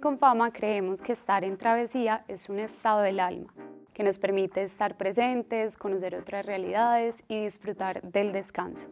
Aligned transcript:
Confama 0.00 0.52
creemos 0.52 1.02
que 1.02 1.12
estar 1.12 1.44
en 1.44 1.56
travesía 1.56 2.24
es 2.28 2.48
un 2.48 2.58
estado 2.58 3.00
del 3.00 3.20
alma 3.20 3.52
que 3.94 4.02
nos 4.02 4.18
permite 4.18 4.62
estar 4.62 4.96
presentes, 4.96 5.76
conocer 5.76 6.14
otras 6.14 6.44
realidades 6.44 7.24
y 7.28 7.42
disfrutar 7.42 8.02
del 8.02 8.32
descanso. 8.32 8.86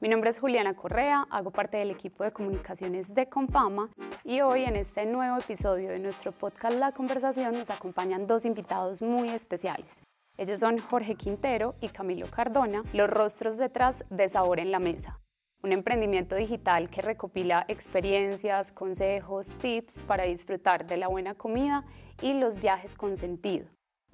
Mi 0.00 0.08
nombre 0.08 0.30
es 0.30 0.38
Juliana 0.38 0.74
Correa, 0.74 1.26
hago 1.30 1.50
parte 1.50 1.78
del 1.78 1.90
equipo 1.90 2.24
de 2.24 2.32
comunicaciones 2.32 3.14
de 3.14 3.28
Confama 3.28 3.90
y 4.22 4.42
hoy 4.42 4.64
en 4.64 4.76
este 4.76 5.06
nuevo 5.06 5.38
episodio 5.38 5.90
de 5.90 5.98
nuestro 5.98 6.30
podcast 6.30 6.76
La 6.76 6.92
Conversación 6.92 7.54
nos 7.54 7.70
acompañan 7.70 8.26
dos 8.26 8.44
invitados 8.44 9.02
muy 9.02 9.30
especiales. 9.30 10.02
Ellos 10.36 10.60
son 10.60 10.78
Jorge 10.78 11.14
Quintero 11.14 11.74
y 11.80 11.88
Camilo 11.88 12.26
Cardona, 12.30 12.82
los 12.92 13.08
rostros 13.08 13.56
detrás 13.56 14.04
de 14.10 14.28
Sabor 14.28 14.60
en 14.60 14.70
la 14.70 14.78
Mesa, 14.78 15.20
un 15.64 15.72
emprendimiento 15.72 16.36
digital 16.36 16.90
que 16.90 17.00
recopila 17.00 17.64
experiencias, 17.68 18.70
consejos, 18.70 19.56
tips 19.56 20.02
para 20.02 20.24
disfrutar 20.24 20.86
de 20.86 20.98
la 20.98 21.08
buena 21.08 21.34
comida 21.34 21.84
y 22.20 22.34
los 22.34 22.60
viajes 22.60 22.94
con 22.94 23.16
sentido. 23.16 23.64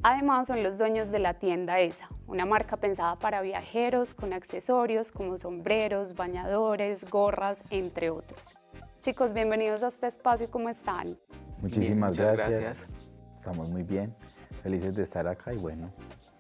Además 0.04 0.46
son 0.46 0.62
los 0.62 0.78
dueños 0.78 1.10
de 1.10 1.18
la 1.18 1.34
tienda 1.34 1.80
ESA, 1.80 2.08
una 2.28 2.46
marca 2.46 2.76
pensada 2.76 3.16
para 3.16 3.42
viajeros 3.42 4.14
con 4.14 4.32
accesorios 4.32 5.10
como 5.10 5.36
sombreros, 5.36 6.14
bañadores, 6.14 7.04
gorras, 7.10 7.64
entre 7.70 8.10
otros. 8.10 8.54
Chicos, 9.00 9.32
bienvenidos 9.32 9.82
a 9.82 9.88
este 9.88 10.06
espacio, 10.06 10.48
¿cómo 10.52 10.68
están? 10.68 11.18
Muchísimas 11.60 12.16
gracias. 12.16 12.86
Estamos 13.36 13.68
muy 13.68 13.82
bien, 13.82 14.14
felices 14.62 14.94
de 14.94 15.02
estar 15.02 15.26
acá 15.26 15.52
y 15.52 15.56
bueno. 15.56 15.90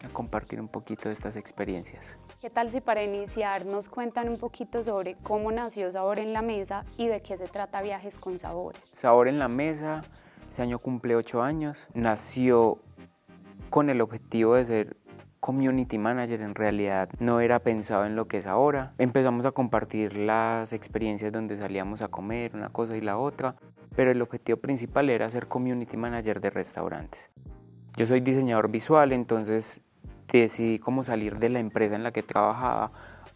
A 0.04 0.08
compartir 0.08 0.60
un 0.60 0.68
poquito 0.68 1.08
de 1.08 1.12
estas 1.12 1.36
experiencias. 1.36 2.18
¿Qué 2.40 2.48
tal 2.48 2.72
si 2.72 2.80
para 2.80 3.02
iniciar 3.02 3.66
nos 3.66 3.88
cuentan 3.88 4.28
un 4.28 4.38
poquito 4.38 4.82
sobre 4.82 5.16
cómo 5.16 5.52
nació 5.52 5.92
Sabor 5.92 6.18
en 6.18 6.32
la 6.32 6.42
Mesa 6.42 6.84
y 6.96 7.08
de 7.08 7.20
qué 7.20 7.36
se 7.36 7.46
trata 7.46 7.82
Viajes 7.82 8.16
con 8.16 8.38
Sabor? 8.38 8.74
Sabor 8.92 9.28
en 9.28 9.38
la 9.38 9.48
Mesa, 9.48 10.02
ese 10.48 10.62
año 10.62 10.78
cumple 10.78 11.16
ocho 11.16 11.42
años, 11.42 11.88
nació 11.92 12.78
con 13.68 13.90
el 13.90 14.00
objetivo 14.00 14.54
de 14.54 14.64
ser 14.64 14.96
community 15.40 15.96
manager 15.98 16.42
en 16.42 16.54
realidad 16.54 17.08
no 17.18 17.40
era 17.40 17.58
pensado 17.60 18.04
en 18.04 18.14
lo 18.14 18.28
que 18.28 18.36
es 18.36 18.46
ahora. 18.46 18.92
Empezamos 18.98 19.46
a 19.46 19.52
compartir 19.52 20.16
las 20.16 20.72
experiencias 20.72 21.32
donde 21.32 21.56
salíamos 21.56 22.02
a 22.02 22.08
comer 22.08 22.52
una 22.54 22.68
cosa 22.68 22.96
y 22.96 23.00
la 23.00 23.18
otra, 23.18 23.56
pero 23.96 24.10
el 24.10 24.22
objetivo 24.22 24.58
principal 24.58 25.10
era 25.10 25.30
ser 25.30 25.48
community 25.48 25.96
manager 25.96 26.40
de 26.40 26.50
restaurantes. 26.50 27.30
Yo 27.96 28.06
soy 28.06 28.20
diseñador 28.20 28.70
visual, 28.70 29.12
entonces 29.12 29.80
decidí 30.38 30.78
cómo 30.78 31.04
salir 31.04 31.38
de 31.38 31.48
la 31.48 31.60
empresa 31.60 31.94
en 31.94 32.02
la 32.02 32.12
que 32.12 32.22
trabajaba 32.22 32.92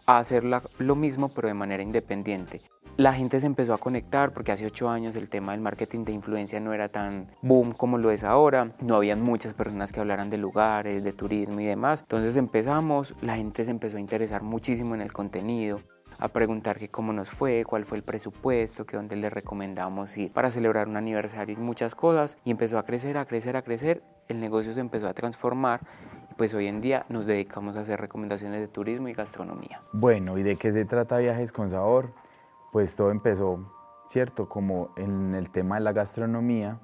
a 0.06 0.18
hacer 0.18 0.44
lo 0.44 0.96
mismo 0.96 1.28
pero 1.28 1.48
de 1.48 1.54
manera 1.54 1.82
independiente. 1.82 2.62
La 2.96 3.12
gente 3.12 3.40
se 3.40 3.46
empezó 3.46 3.74
a 3.74 3.78
conectar 3.78 4.32
porque 4.32 4.52
hace 4.52 4.66
ocho 4.66 4.88
años 4.88 5.16
el 5.16 5.28
tema 5.28 5.50
del 5.50 5.60
marketing 5.60 6.04
de 6.04 6.12
influencia 6.12 6.60
no 6.60 6.72
era 6.72 6.88
tan 6.88 7.28
boom 7.42 7.72
como 7.72 7.98
lo 7.98 8.12
es 8.12 8.22
ahora. 8.22 8.70
No 8.80 8.94
habían 8.94 9.20
muchas 9.20 9.52
personas 9.52 9.92
que 9.92 9.98
hablaran 9.98 10.30
de 10.30 10.38
lugares, 10.38 11.02
de 11.02 11.12
turismo 11.12 11.58
y 11.58 11.64
demás. 11.64 12.02
Entonces 12.02 12.36
empezamos, 12.36 13.16
la 13.20 13.34
gente 13.34 13.64
se 13.64 13.72
empezó 13.72 13.96
a 13.96 14.00
interesar 14.00 14.44
muchísimo 14.44 14.94
en 14.94 15.00
el 15.00 15.12
contenido 15.12 15.80
a 16.18 16.28
preguntar 16.28 16.78
que 16.78 16.88
cómo 16.88 17.12
nos 17.12 17.28
fue, 17.30 17.64
cuál 17.64 17.84
fue 17.84 17.98
el 17.98 18.04
presupuesto, 18.04 18.86
que 18.86 18.96
dónde 18.96 19.16
le 19.16 19.28
recomendamos 19.28 20.16
ir 20.16 20.30
para 20.32 20.52
celebrar 20.52 20.86
un 20.86 20.96
aniversario 20.96 21.56
y 21.56 21.60
muchas 21.60 21.96
cosas. 21.96 22.38
Y 22.44 22.52
empezó 22.52 22.78
a 22.78 22.84
crecer, 22.84 23.18
a 23.18 23.24
crecer, 23.24 23.56
a 23.56 23.62
crecer. 23.62 24.04
El 24.28 24.38
negocio 24.38 24.72
se 24.72 24.78
empezó 24.78 25.08
a 25.08 25.14
transformar 25.14 25.80
pues 26.36 26.54
hoy 26.54 26.66
en 26.66 26.80
día 26.80 27.06
nos 27.08 27.26
dedicamos 27.26 27.76
a 27.76 27.80
hacer 27.80 28.00
recomendaciones 28.00 28.60
de 28.60 28.68
turismo 28.68 29.08
y 29.08 29.12
gastronomía. 29.12 29.82
Bueno, 29.92 30.38
¿y 30.38 30.42
de 30.42 30.56
qué 30.56 30.72
se 30.72 30.84
trata 30.84 31.18
Viajes 31.18 31.52
con 31.52 31.70
Sabor? 31.70 32.12
Pues 32.72 32.96
todo 32.96 33.10
empezó, 33.10 33.58
¿cierto? 34.08 34.48
Como 34.48 34.90
en 34.96 35.34
el 35.34 35.50
tema 35.50 35.76
de 35.76 35.82
la 35.82 35.92
gastronomía 35.92 36.80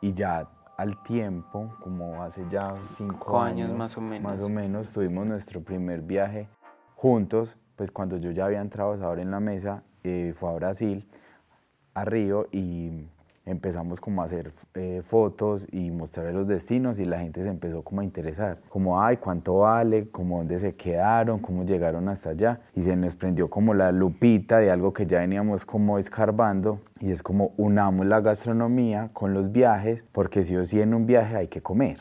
y 0.00 0.12
ya 0.12 0.48
al 0.76 1.02
tiempo, 1.02 1.74
como 1.80 2.22
hace 2.22 2.44
ya 2.50 2.74
cinco, 2.86 3.40
años, 3.40 3.70
más 3.76 3.96
o 3.96 4.00
menos. 4.00 4.34
Más 4.34 4.42
o 4.42 4.48
menos, 4.48 4.90
tuvimos 4.90 5.26
nuestro 5.26 5.62
primer 5.62 6.02
viaje 6.02 6.48
juntos, 6.96 7.56
pues 7.76 7.90
cuando 7.90 8.16
yo 8.16 8.30
ya 8.32 8.46
había 8.46 8.60
entrado 8.60 8.92
a 8.92 8.98
Sabor 8.98 9.20
en 9.20 9.30
la 9.30 9.40
Mesa, 9.40 9.82
eh, 10.02 10.34
fue 10.36 10.50
a 10.50 10.52
Brasil, 10.54 11.08
a 11.94 12.04
Río 12.04 12.48
y 12.50 13.06
empezamos 13.46 14.00
como 14.00 14.22
a 14.22 14.24
hacer 14.24 14.52
eh, 14.74 15.02
fotos 15.06 15.66
y 15.70 15.90
mostrar 15.90 16.32
los 16.32 16.48
destinos 16.48 16.98
y 16.98 17.04
la 17.04 17.18
gente 17.18 17.42
se 17.42 17.50
empezó 17.50 17.82
como 17.82 18.00
a 18.00 18.04
interesar, 18.04 18.58
como, 18.68 19.00
ay, 19.00 19.18
¿cuánto 19.18 19.58
vale? 19.58 20.08
Como 20.08 20.38
dónde 20.38 20.58
se 20.58 20.74
quedaron, 20.74 21.38
cómo 21.38 21.64
llegaron 21.64 22.08
hasta 22.08 22.30
allá. 22.30 22.60
Y 22.74 22.82
se 22.82 22.96
nos 22.96 23.16
prendió 23.16 23.50
como 23.50 23.74
la 23.74 23.92
lupita 23.92 24.58
de 24.58 24.70
algo 24.70 24.92
que 24.92 25.06
ya 25.06 25.20
veníamos 25.20 25.66
como 25.66 25.98
escarbando 25.98 26.80
y 27.00 27.10
es 27.10 27.22
como 27.22 27.52
unamos 27.56 28.06
la 28.06 28.20
gastronomía 28.20 29.10
con 29.12 29.34
los 29.34 29.52
viajes, 29.52 30.04
porque 30.12 30.42
si 30.42 30.56
o 30.56 30.64
sí 30.64 30.80
en 30.80 30.94
un 30.94 31.06
viaje 31.06 31.36
hay 31.36 31.48
que 31.48 31.60
comer. 31.60 31.98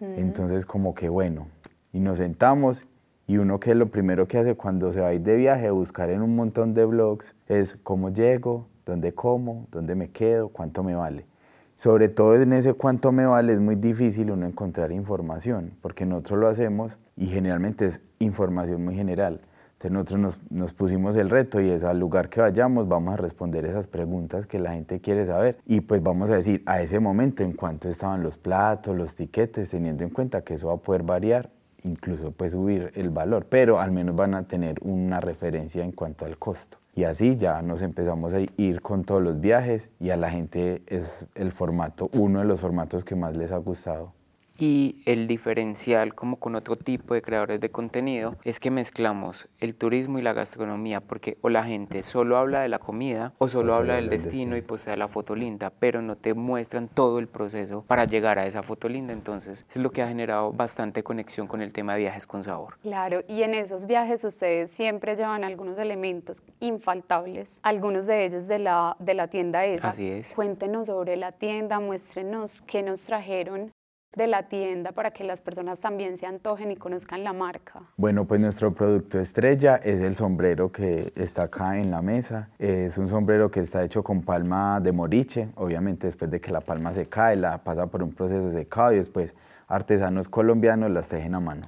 Entonces 0.00 0.66
como 0.66 0.94
que 0.94 1.08
bueno, 1.08 1.46
y 1.92 2.00
nos 2.00 2.18
sentamos 2.18 2.84
y 3.28 3.36
uno 3.36 3.60
que 3.60 3.74
lo 3.74 3.90
primero 3.90 4.26
que 4.26 4.38
hace 4.38 4.54
cuando 4.54 4.90
se 4.90 5.00
va 5.00 5.08
a 5.08 5.14
ir 5.14 5.20
de 5.20 5.36
viaje, 5.36 5.70
buscar 5.70 6.10
en 6.10 6.22
un 6.22 6.34
montón 6.34 6.72
de 6.72 6.84
blogs, 6.86 7.36
es 7.46 7.76
cómo 7.82 8.10
llego, 8.10 8.66
dónde 8.88 9.12
como, 9.12 9.66
dónde 9.70 9.94
me 9.94 10.10
quedo, 10.10 10.48
cuánto 10.48 10.82
me 10.82 10.94
vale. 10.94 11.26
Sobre 11.74 12.08
todo 12.08 12.34
en 12.34 12.52
ese 12.52 12.74
cuánto 12.74 13.12
me 13.12 13.26
vale 13.26 13.52
es 13.52 13.60
muy 13.60 13.76
difícil 13.76 14.30
uno 14.30 14.46
encontrar 14.46 14.90
información, 14.90 15.72
porque 15.80 16.06
nosotros 16.06 16.40
lo 16.40 16.48
hacemos 16.48 16.98
y 17.16 17.26
generalmente 17.26 17.84
es 17.84 18.02
información 18.18 18.84
muy 18.84 18.96
general. 18.96 19.40
Entonces 19.80 20.18
nosotros 20.18 20.40
nos, 20.50 20.72
pusimos 20.72 21.14
el 21.14 21.30
reto 21.30 21.60
y 21.60 21.68
es 21.68 21.84
al 21.84 22.00
lugar 22.00 22.30
que 22.30 22.40
vayamos 22.40 22.88
vamos 22.88 23.14
a 23.14 23.16
responder 23.16 23.64
esas 23.64 23.86
preguntas 23.86 24.44
que 24.44 24.58
la 24.58 24.72
gente 24.72 25.00
quiere 25.00 25.24
saber 25.24 25.58
y 25.66 25.82
pues 25.82 26.02
vamos 26.02 26.30
a 26.30 26.34
decir 26.34 26.64
a 26.66 26.82
ese 26.82 26.98
momento 26.98 27.44
en 27.44 27.52
cuánto 27.52 27.88
estaban 27.88 28.24
los 28.24 28.36
platos, 28.38 28.96
los 28.96 29.14
tiquetes, 29.14 29.70
teniendo 29.70 30.02
en 30.02 30.10
cuenta 30.10 30.40
que 30.42 30.54
eso 30.54 30.66
va 30.66 30.74
a 30.74 30.78
poder 30.78 31.04
variar, 31.04 31.50
incluso 31.84 32.32
pues 32.32 32.52
subir 32.52 32.90
el 32.96 33.10
valor, 33.10 33.46
pero 33.48 33.78
al 33.78 33.92
menos 33.92 34.16
van 34.16 34.34
a 34.34 34.48
tener 34.48 34.78
una 34.82 35.20
referencia 35.20 35.84
en 35.84 35.92
cuanto 35.92 36.24
al 36.24 36.38
costo. 36.38 36.78
Y 36.98 37.04
así 37.04 37.36
ya 37.36 37.62
nos 37.62 37.82
empezamos 37.82 38.34
a 38.34 38.40
ir 38.56 38.82
con 38.82 39.04
todos 39.04 39.22
los 39.22 39.38
viajes 39.38 39.88
y 40.00 40.10
a 40.10 40.16
la 40.16 40.30
gente 40.30 40.82
es 40.88 41.26
el 41.36 41.52
formato, 41.52 42.10
uno 42.12 42.40
de 42.40 42.44
los 42.44 42.58
formatos 42.58 43.04
que 43.04 43.14
más 43.14 43.36
les 43.36 43.52
ha 43.52 43.58
gustado. 43.58 44.14
Y 44.58 45.02
el 45.06 45.28
diferencial, 45.28 46.16
como 46.16 46.40
con 46.40 46.56
otro 46.56 46.74
tipo 46.74 47.14
de 47.14 47.22
creadores 47.22 47.60
de 47.60 47.70
contenido, 47.70 48.36
es 48.42 48.58
que 48.58 48.72
mezclamos 48.72 49.48
el 49.60 49.76
turismo 49.76 50.18
y 50.18 50.22
la 50.22 50.32
gastronomía, 50.32 51.00
porque 51.00 51.38
o 51.42 51.48
la 51.48 51.62
gente 51.62 52.02
solo 52.02 52.36
habla 52.36 52.60
de 52.60 52.68
la 52.68 52.80
comida 52.80 53.34
o 53.38 53.46
solo 53.46 53.74
habla 53.74 53.94
del 53.94 54.08
destino, 54.08 54.56
y 54.56 54.62
posee 54.62 54.96
la 54.96 55.06
foto 55.06 55.36
linda, 55.36 55.70
pero 55.70 56.02
no 56.02 56.16
te 56.16 56.34
muestran 56.34 56.88
todo 56.88 57.20
el 57.20 57.28
proceso 57.28 57.84
para 57.86 58.04
llegar 58.04 58.38
a 58.40 58.46
esa 58.46 58.64
foto 58.64 58.88
linda. 58.88 59.12
Entonces, 59.12 59.64
es 59.70 59.76
lo 59.76 59.90
que 59.92 60.02
ha 60.02 60.08
generado 60.08 60.52
bastante 60.52 61.04
conexión 61.04 61.46
con 61.46 61.62
el 61.62 61.72
tema 61.72 61.94
de 61.94 62.00
viajes 62.00 62.26
con 62.26 62.42
sabor. 62.42 62.78
Claro, 62.82 63.22
y 63.28 63.42
en 63.42 63.54
esos 63.54 63.86
viajes 63.86 64.24
ustedes 64.24 64.72
siempre 64.72 65.14
llevan 65.14 65.44
algunos 65.44 65.78
elementos 65.78 66.42
infaltables, 66.58 67.60
algunos 67.62 68.08
de 68.08 68.24
ellos 68.24 68.48
de 68.48 68.58
la, 68.58 68.96
de 68.98 69.14
la 69.14 69.28
tienda 69.28 69.64
esa. 69.64 69.90
Así 69.90 70.08
es. 70.08 70.34
Cuéntenos 70.34 70.88
sobre 70.88 71.16
la 71.16 71.30
tienda, 71.30 71.78
muéstrenos 71.78 72.62
qué 72.62 72.82
nos 72.82 73.04
trajeron 73.04 73.72
de 74.16 74.26
la 74.26 74.48
tienda 74.48 74.92
para 74.92 75.10
que 75.10 75.22
las 75.22 75.40
personas 75.40 75.80
también 75.80 76.16
se 76.16 76.26
antojen 76.26 76.70
y 76.70 76.76
conozcan 76.76 77.24
la 77.24 77.32
marca? 77.32 77.82
Bueno, 77.96 78.26
pues 78.26 78.40
nuestro 78.40 78.74
producto 78.74 79.18
estrella 79.18 79.76
es 79.76 80.00
el 80.00 80.14
sombrero 80.14 80.72
que 80.72 81.12
está 81.14 81.44
acá 81.44 81.78
en 81.78 81.90
la 81.90 82.02
mesa. 82.02 82.48
Es 82.58 82.98
un 82.98 83.08
sombrero 83.08 83.50
que 83.50 83.60
está 83.60 83.84
hecho 83.84 84.02
con 84.02 84.22
palma 84.22 84.80
de 84.80 84.92
moriche, 84.92 85.50
obviamente 85.56 86.06
después 86.06 86.30
de 86.30 86.40
que 86.40 86.50
la 86.50 86.60
palma 86.60 86.92
se 86.92 87.06
cae, 87.06 87.36
la 87.36 87.62
pasa 87.62 87.86
por 87.86 88.02
un 88.02 88.12
proceso 88.12 88.46
de 88.46 88.52
secado 88.52 88.92
y 88.92 88.96
después 88.96 89.34
artesanos 89.68 90.28
colombianos 90.28 90.90
las 90.90 91.08
tejen 91.08 91.34
a 91.34 91.40
mano. 91.40 91.62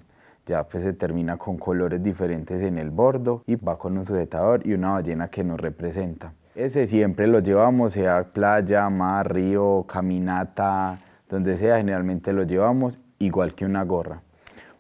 Ya 0.46 0.66
pues 0.66 0.82
se 0.82 0.94
termina 0.94 1.36
con 1.36 1.58
colores 1.58 2.02
diferentes 2.02 2.62
en 2.62 2.78
el 2.78 2.90
bordo 2.90 3.44
y 3.46 3.56
va 3.56 3.78
con 3.78 3.96
un 3.98 4.04
sujetador 4.04 4.66
y 4.66 4.72
una 4.72 4.92
ballena 4.92 5.28
que 5.28 5.44
nos 5.44 5.60
representa. 5.60 6.32
Ese 6.54 6.86
siempre 6.86 7.26
lo 7.26 7.38
llevamos, 7.38 7.92
sea 7.92 8.24
playa, 8.32 8.88
mar, 8.88 9.32
río, 9.32 9.84
caminata, 9.86 10.98
donde 11.30 11.56
sea, 11.56 11.78
generalmente 11.78 12.32
lo 12.32 12.42
llevamos 12.42 13.00
igual 13.18 13.54
que 13.54 13.64
una 13.64 13.84
gorra. 13.84 14.22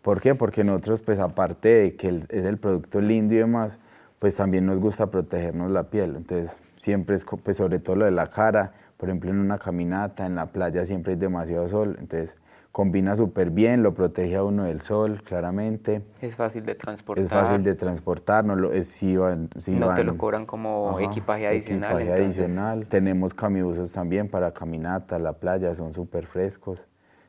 ¿Por 0.02 0.20
qué? 0.20 0.34
Porque 0.34 0.64
nosotros, 0.64 1.02
pues 1.02 1.18
aparte 1.18 1.68
de 1.68 1.96
que 1.96 2.08
es 2.28 2.44
el 2.44 2.58
producto 2.58 3.00
lindo 3.00 3.34
y 3.34 3.38
demás, 3.38 3.78
pues 4.18 4.34
también 4.34 4.66
nos 4.66 4.78
gusta 4.78 5.10
protegernos 5.10 5.70
la 5.70 5.84
piel. 5.84 6.16
Entonces, 6.16 6.60
siempre 6.76 7.16
es, 7.16 7.24
pues 7.24 7.56
sobre 7.56 7.78
todo 7.78 7.96
lo 7.96 8.04
de 8.06 8.10
la 8.10 8.28
cara, 8.28 8.72
por 8.96 9.08
ejemplo, 9.08 9.30
en 9.30 9.38
una 9.38 9.58
caminata, 9.58 10.26
en 10.26 10.34
la 10.34 10.46
playa 10.46 10.84
siempre 10.84 11.12
hay 11.14 11.18
demasiado 11.18 11.68
sol, 11.68 11.96
entonces 12.00 12.36
combina 12.72 13.16
súper 13.16 13.50
bien, 13.50 13.82
lo 13.82 13.94
protege 13.94 14.36
a 14.36 14.44
uno 14.44 14.64
del 14.64 14.80
sol, 14.80 15.22
claramente. 15.22 16.02
Es 16.20 16.36
fácil 16.36 16.62
de 16.62 16.74
transportar. 16.74 17.24
Es 17.24 17.30
fácil 17.30 17.64
de 17.64 17.74
transportar, 17.74 18.44
no, 18.44 18.56
lo, 18.56 18.72
es, 18.72 19.02
no 19.02 19.94
te 19.94 20.04
lo 20.04 20.16
cobran 20.16 20.46
como 20.46 20.98
equipaje 21.00 21.46
adicional. 21.46 22.00
Equipaje 22.00 22.22
adicional. 22.22 22.86
Tenemos 22.86 23.34
camibusos 23.34 23.92
también 23.92 24.28
para 24.28 24.52
caminata, 24.52 25.18
la 25.18 25.32
playa, 25.34 25.74
son 25.74 25.92
súper 25.92 26.26
frescos. 26.26 26.86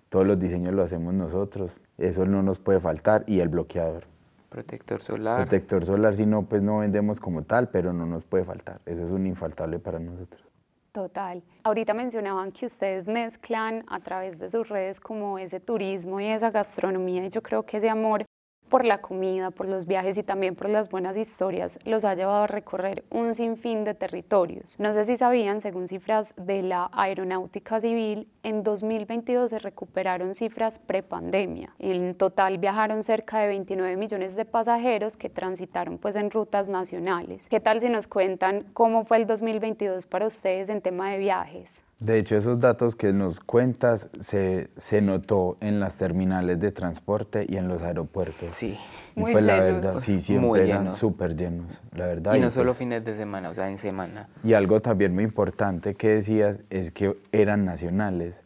Todos 0.09 0.27
los 0.27 0.39
diseños 0.39 0.73
lo 0.73 0.83
hacemos 0.83 1.13
nosotros, 1.13 1.77
eso 1.97 2.25
no 2.25 2.43
nos 2.43 2.59
puede 2.59 2.79
faltar. 2.79 3.23
Y 3.27 3.39
el 3.39 3.49
bloqueador. 3.49 4.03
Protector 4.49 5.01
solar. 5.01 5.37
Protector 5.37 5.85
solar, 5.85 6.13
si 6.13 6.25
no, 6.25 6.43
pues 6.43 6.61
no 6.61 6.79
vendemos 6.79 7.21
como 7.21 7.43
tal, 7.43 7.69
pero 7.69 7.93
no 7.93 8.05
nos 8.05 8.25
puede 8.25 8.43
faltar. 8.43 8.81
Eso 8.85 9.05
es 9.05 9.11
un 9.11 9.25
infaltable 9.25 9.79
para 9.79 9.97
nosotros. 9.99 10.50
Total. 10.91 11.41
Ahorita 11.63 11.93
mencionaban 11.93 12.51
que 12.51 12.65
ustedes 12.65 13.07
mezclan 13.07 13.85
a 13.87 14.01
través 14.01 14.39
de 14.39 14.49
sus 14.49 14.67
redes 14.67 14.99
como 14.99 15.39
ese 15.39 15.61
turismo 15.61 16.19
y 16.19 16.27
esa 16.27 16.51
gastronomía 16.51 17.25
y 17.25 17.29
yo 17.29 17.41
creo 17.41 17.63
que 17.65 17.77
ese 17.77 17.89
amor 17.89 18.25
por 18.71 18.85
la 18.85 19.01
comida, 19.01 19.51
por 19.51 19.67
los 19.67 19.85
viajes 19.85 20.17
y 20.17 20.23
también 20.23 20.55
por 20.55 20.69
las 20.69 20.89
buenas 20.89 21.17
historias, 21.17 21.77
los 21.83 22.05
ha 22.05 22.15
llevado 22.15 22.43
a 22.43 22.47
recorrer 22.47 23.03
un 23.09 23.35
sinfín 23.35 23.83
de 23.83 23.93
territorios. 23.93 24.79
No 24.79 24.93
sé 24.93 25.03
si 25.03 25.17
sabían, 25.17 25.59
según 25.59 25.89
cifras 25.89 26.33
de 26.37 26.63
la 26.63 26.89
Aeronáutica 26.93 27.81
Civil, 27.81 28.29
en 28.43 28.63
2022 28.63 29.49
se 29.49 29.59
recuperaron 29.59 30.33
cifras 30.33 30.79
prepandemia. 30.79 31.75
En 31.79 32.15
total 32.15 32.59
viajaron 32.59 33.03
cerca 33.03 33.39
de 33.39 33.49
29 33.49 33.97
millones 33.97 34.37
de 34.37 34.45
pasajeros 34.45 35.17
que 35.17 35.29
transitaron 35.29 35.97
pues 35.97 36.15
en 36.15 36.31
rutas 36.31 36.69
nacionales. 36.69 37.49
¿Qué 37.49 37.59
tal 37.59 37.81
si 37.81 37.89
nos 37.89 38.07
cuentan 38.07 38.67
cómo 38.71 39.03
fue 39.03 39.17
el 39.17 39.27
2022 39.27 40.05
para 40.05 40.27
ustedes 40.27 40.69
en 40.69 40.81
tema 40.81 41.11
de 41.11 41.17
viajes? 41.17 41.83
De 42.01 42.17
hecho, 42.17 42.35
esos 42.35 42.57
datos 42.57 42.95
que 42.95 43.13
nos 43.13 43.39
cuentas 43.39 44.09
se, 44.21 44.71
se, 44.75 45.03
notó 45.03 45.57
en 45.61 45.79
las 45.79 45.97
terminales 45.97 46.59
de 46.59 46.71
transporte 46.71 47.45
y 47.47 47.57
en 47.57 47.67
los 47.67 47.83
aeropuertos. 47.83 48.49
Sí. 48.49 48.75
Muy 49.15 49.33
pues 49.33 49.45
llenos. 49.45 49.59
la 49.59 49.63
verdad, 49.63 49.99
sí, 49.99 50.19
siempre 50.19 50.67
eran 50.67 50.91
súper 50.91 51.35
llenos, 51.35 51.79
la 51.95 52.07
verdad. 52.07 52.33
Y 52.33 52.39
no 52.39 52.49
solo 52.49 52.71
pues, 52.71 52.79
fines 52.79 53.05
de 53.05 53.13
semana, 53.13 53.51
o 53.51 53.53
sea, 53.53 53.69
en 53.69 53.77
semana. 53.77 54.29
Y 54.43 54.53
algo 54.53 54.81
también 54.81 55.13
muy 55.13 55.23
importante 55.23 55.93
que 55.93 56.09
decías 56.09 56.61
es 56.71 56.89
que 56.89 57.15
eran 57.31 57.65
nacionales, 57.65 58.45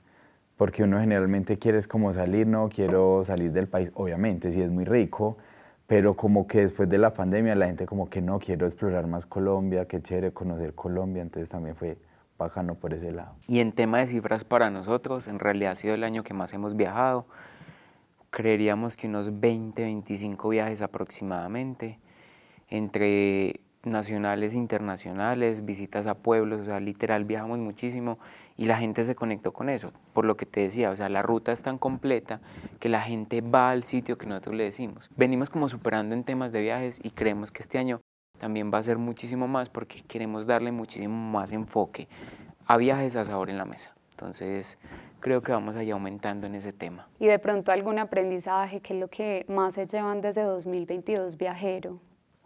porque 0.58 0.84
uno 0.84 1.00
generalmente 1.00 1.58
quiere 1.58 1.82
como 1.84 2.12
salir, 2.12 2.48
no 2.48 2.68
quiero 2.68 3.24
salir 3.24 3.54
del 3.54 3.70
país, 3.70 3.90
obviamente, 3.94 4.52
sí 4.52 4.62
es 4.62 4.70
muy 4.70 4.84
rico, 4.84 5.38
pero 5.88 6.18
como 6.18 6.46
que 6.46 6.60
después 6.60 6.90
de 6.90 6.98
la 6.98 7.14
pandemia 7.14 7.56
la 7.56 7.68
gente 7.68 7.86
como 7.86 8.10
que 8.10 8.22
no, 8.22 8.38
quiero 8.38 8.66
explorar 8.66 9.08
más 9.08 9.26
Colombia, 9.26 9.86
qué 9.86 10.02
chévere 10.02 10.34
conocer 10.34 10.74
Colombia, 10.74 11.22
entonces 11.22 11.48
también 11.48 11.78
fue 11.78 11.98
bacano 12.38 12.76
por 12.76 12.94
ese 12.94 13.12
lado. 13.12 13.36
Y 13.48 13.60
en 13.60 13.72
tema 13.72 14.00
de 14.00 14.08
cifras 14.08 14.44
para 14.44 14.70
nosotros, 14.70 15.28
en 15.28 15.40
realidad 15.40 15.72
ha 15.72 15.76
sido 15.76 15.94
el 15.94 16.04
año 16.04 16.24
que 16.24 16.34
más 16.34 16.54
hemos 16.54 16.76
viajado. 16.76 17.26
Creeríamos 18.30 18.98
que 18.98 19.08
unos 19.08 19.40
20, 19.40 19.84
25 19.84 20.50
viajes 20.50 20.82
aproximadamente, 20.82 22.00
entre 22.70 23.62
nacionales 23.86 24.54
e 24.54 24.58
internacionales, 24.58 25.64
visitas 25.64 26.08
a 26.08 26.16
pueblos, 26.16 26.62
o 26.62 26.66
sea, 26.66 26.80
literal 26.80 27.24
viajamos 27.24 27.60
muchísimo 27.60 28.18
y 28.58 28.66
la 28.66 28.78
gente 28.78 29.04
se 29.04 29.16
conectó 29.16 29.54
con 29.54 29.70
eso, 29.70 29.94
por 30.14 30.26
lo 30.26 30.36
que 30.36 30.46
te 30.46 30.62
decía, 30.62 30.90
o 30.90 30.96
sea, 30.96 31.08
la 31.08 31.22
ruta 31.22 31.52
es 31.52 31.62
tan 31.62 31.78
completa 31.78 32.42
que 32.80 32.90
la 32.90 33.02
gente 33.02 33.42
va 33.42 33.70
al 33.70 33.84
sitio 33.84 34.18
que 34.18 34.26
nosotros 34.26 34.56
le 34.56 34.64
decimos. 34.64 35.10
Venimos 35.16 35.50
como 35.50 35.70
superando 35.70 36.16
en 36.16 36.24
temas 36.24 36.52
de 36.52 36.62
viajes 36.62 37.00
y 37.04 37.12
creemos 37.12 37.52
que 37.52 37.62
este 37.62 37.78
año 37.78 38.02
también 38.40 38.72
va 38.74 38.80
a 38.80 38.84
ser 38.84 38.98
muchísimo 38.98 39.48
más 39.48 39.70
porque 39.70 40.02
queremos 40.02 40.48
darle 40.48 40.72
muchísimo 40.72 41.16
más 41.16 41.52
enfoque 41.52 42.08
a 42.66 42.78
viajes 42.78 43.16
a 43.16 43.26
sabor 43.26 43.50
en 43.50 43.58
la 43.58 43.66
mesa. 43.66 43.94
Entonces, 44.12 44.78
creo 45.20 45.42
que 45.42 45.52
vamos 45.52 45.76
a 45.76 45.84
ir 45.84 45.92
aumentando 45.92 46.48
en 46.48 46.56
ese 46.56 46.72
tema. 46.72 47.08
Y 47.20 47.28
de 47.28 47.40
pronto 47.40 47.72
algún 47.72 48.00
aprendizaje, 48.00 48.80
¿qué 48.80 48.94
es 48.94 49.00
lo 49.00 49.08
que 49.10 49.46
más 49.50 49.74
se 49.74 49.88
llevan 49.88 50.22
desde 50.22 50.44
2022 50.44 51.38
viajero? 51.38 52.00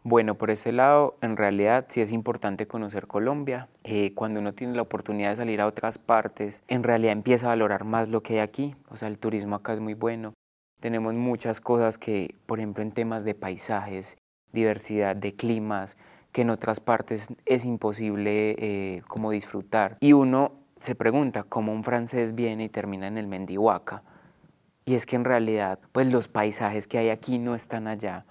Bueno, 0.04 0.36
por 0.36 0.50
ese 0.50 0.72
lado, 0.72 1.18
en 1.22 1.36
realidad 1.36 1.86
sí 1.90 2.00
es 2.02 2.12
importante 2.12 2.68
conocer 2.68 3.06
Colombia. 3.06 3.68
Eh, 3.84 4.14
cuando 4.16 4.40
uno 4.40 4.54
tiene 4.54 4.74
la 4.74 4.82
oportunidad 4.82 5.32
de 5.32 5.36
salir 5.36 5.60
a 5.60 5.68
otras 5.68 5.98
partes, 5.98 6.64
en 6.68 6.84
realidad 6.84 7.12
empieza 7.12 7.48
a 7.48 7.50
valorar 7.50 7.84
más 7.84 8.08
lo 8.08 8.24
que 8.24 8.36
hay 8.36 8.40
aquí. 8.40 8.76
O 8.90 8.96
sea, 8.96 9.10
el 9.10 9.20
turismo 9.20 9.56
acá 9.56 9.74
es 9.74 9.82
muy 9.82 9.94
bueno. 9.94 10.34
Tenemos 10.80 11.14
muchas 11.14 11.60
cosas 11.60 11.98
que, 11.98 12.34
por 12.46 12.60
ejemplo, 12.60 12.82
en 12.82 12.94
temas 12.94 13.26
de 13.26 13.36
paisajes, 13.36 14.18
diversidad 14.52 15.16
de 15.16 15.36
climas, 15.36 15.98
que 16.32 16.42
en 16.42 16.50
otras 16.50 16.80
partes 16.80 17.30
es 17.46 17.66
imposible 17.66 18.56
eh, 18.60 19.02
como 19.08 19.32
disfrutar. 19.32 19.98
Y 20.00 20.14
uno 20.14 20.54
se 20.80 20.96
pregunta 20.96 21.44
cómo 21.44 21.74
un 21.74 21.84
francés 21.84 22.36
viene 22.36 22.66
y 22.66 22.70
termina 22.70 23.08
en 23.08 23.18
el 23.18 23.28
Mendihuaca. 23.28 24.04
Y 24.86 24.96
es 24.96 25.06
que 25.06 25.16
en 25.16 25.26
realidad, 25.26 25.80
pues 25.92 26.08
los 26.08 26.28
paisajes 26.28 26.88
que 26.88 26.98
hay 26.98 27.10
aquí 27.10 27.38
no 27.38 27.56
están 27.56 27.88
allá. 27.88 28.26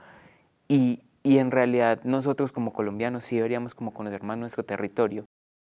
Y, 0.66 1.02
y 1.22 1.38
en 1.38 1.50
realidad 1.50 2.00
nosotros 2.04 2.52
como 2.52 2.72
colombianos 2.72 3.24
sí 3.24 3.36
deberíamos 3.36 3.74
como 3.74 3.92
conocer 3.92 4.22
más 4.22 4.38
nuestro 4.38 4.64
territorio, 4.64 5.24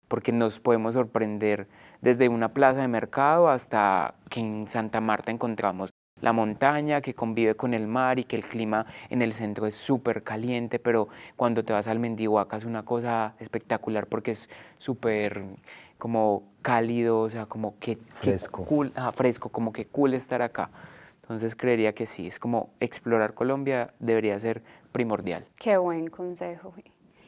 porque 0.09 0.33
nos 0.33 0.61
podemos 0.61 0.95
sorprender 0.95 1.69
desde 2.01 2.29
una 2.29 2.53
plaza 2.53 2.81
de 2.81 2.89
mercado 2.89 3.49
hasta 3.49 4.15
que 4.29 4.41
en 4.41 4.67
Santa 4.69 5.01
Marta 5.01 5.31
encontramos 5.31 5.91
la 6.23 6.33
montaña 6.33 7.03
que 7.03 7.15
convive 7.15 7.55
con 7.55 7.75
el 7.75 7.87
mar 7.87 8.19
y 8.19 8.25
que 8.25 8.37
el 8.37 8.45
clima 8.45 8.87
en 9.11 9.21
el 9.21 9.35
centro 9.35 9.67
es 9.67 9.75
súper 9.75 10.23
caliente, 10.23 10.79
pero 10.79 11.09
cuando 11.37 11.63
te 11.63 11.73
vas 11.75 11.89
al 11.89 11.99
Mendihuaca 11.99 12.57
es 12.57 12.65
una 12.65 12.85
cosa 12.85 13.35
espectacular 13.39 14.07
porque 14.07 14.31
es 14.31 14.49
súper 14.79 15.45
como 15.99 16.45
cálido, 16.63 17.21
o 17.21 17.31
sea, 17.31 17.47
como 17.47 17.79
que, 17.79 17.97
que 17.97 18.03
Fresco. 18.15 18.65
cool, 18.65 18.93
ah, 18.97 19.13
fresco, 19.13 19.51
como 19.51 19.73
que 19.73 19.87
cool 19.87 20.15
estar 20.15 20.43
acá. 20.43 20.71
Entonces 21.23 21.55
creería 21.55 21.93
que 21.93 22.07
sí, 22.07 22.27
es 22.27 22.39
como 22.39 22.71
explorar 22.81 23.35
Colombia 23.35 23.93
debería 23.99 24.39
ser 24.39 24.63
primordial. 24.91 25.47
Qué 25.59 25.77
buen 25.77 26.09
consejo 26.09 26.75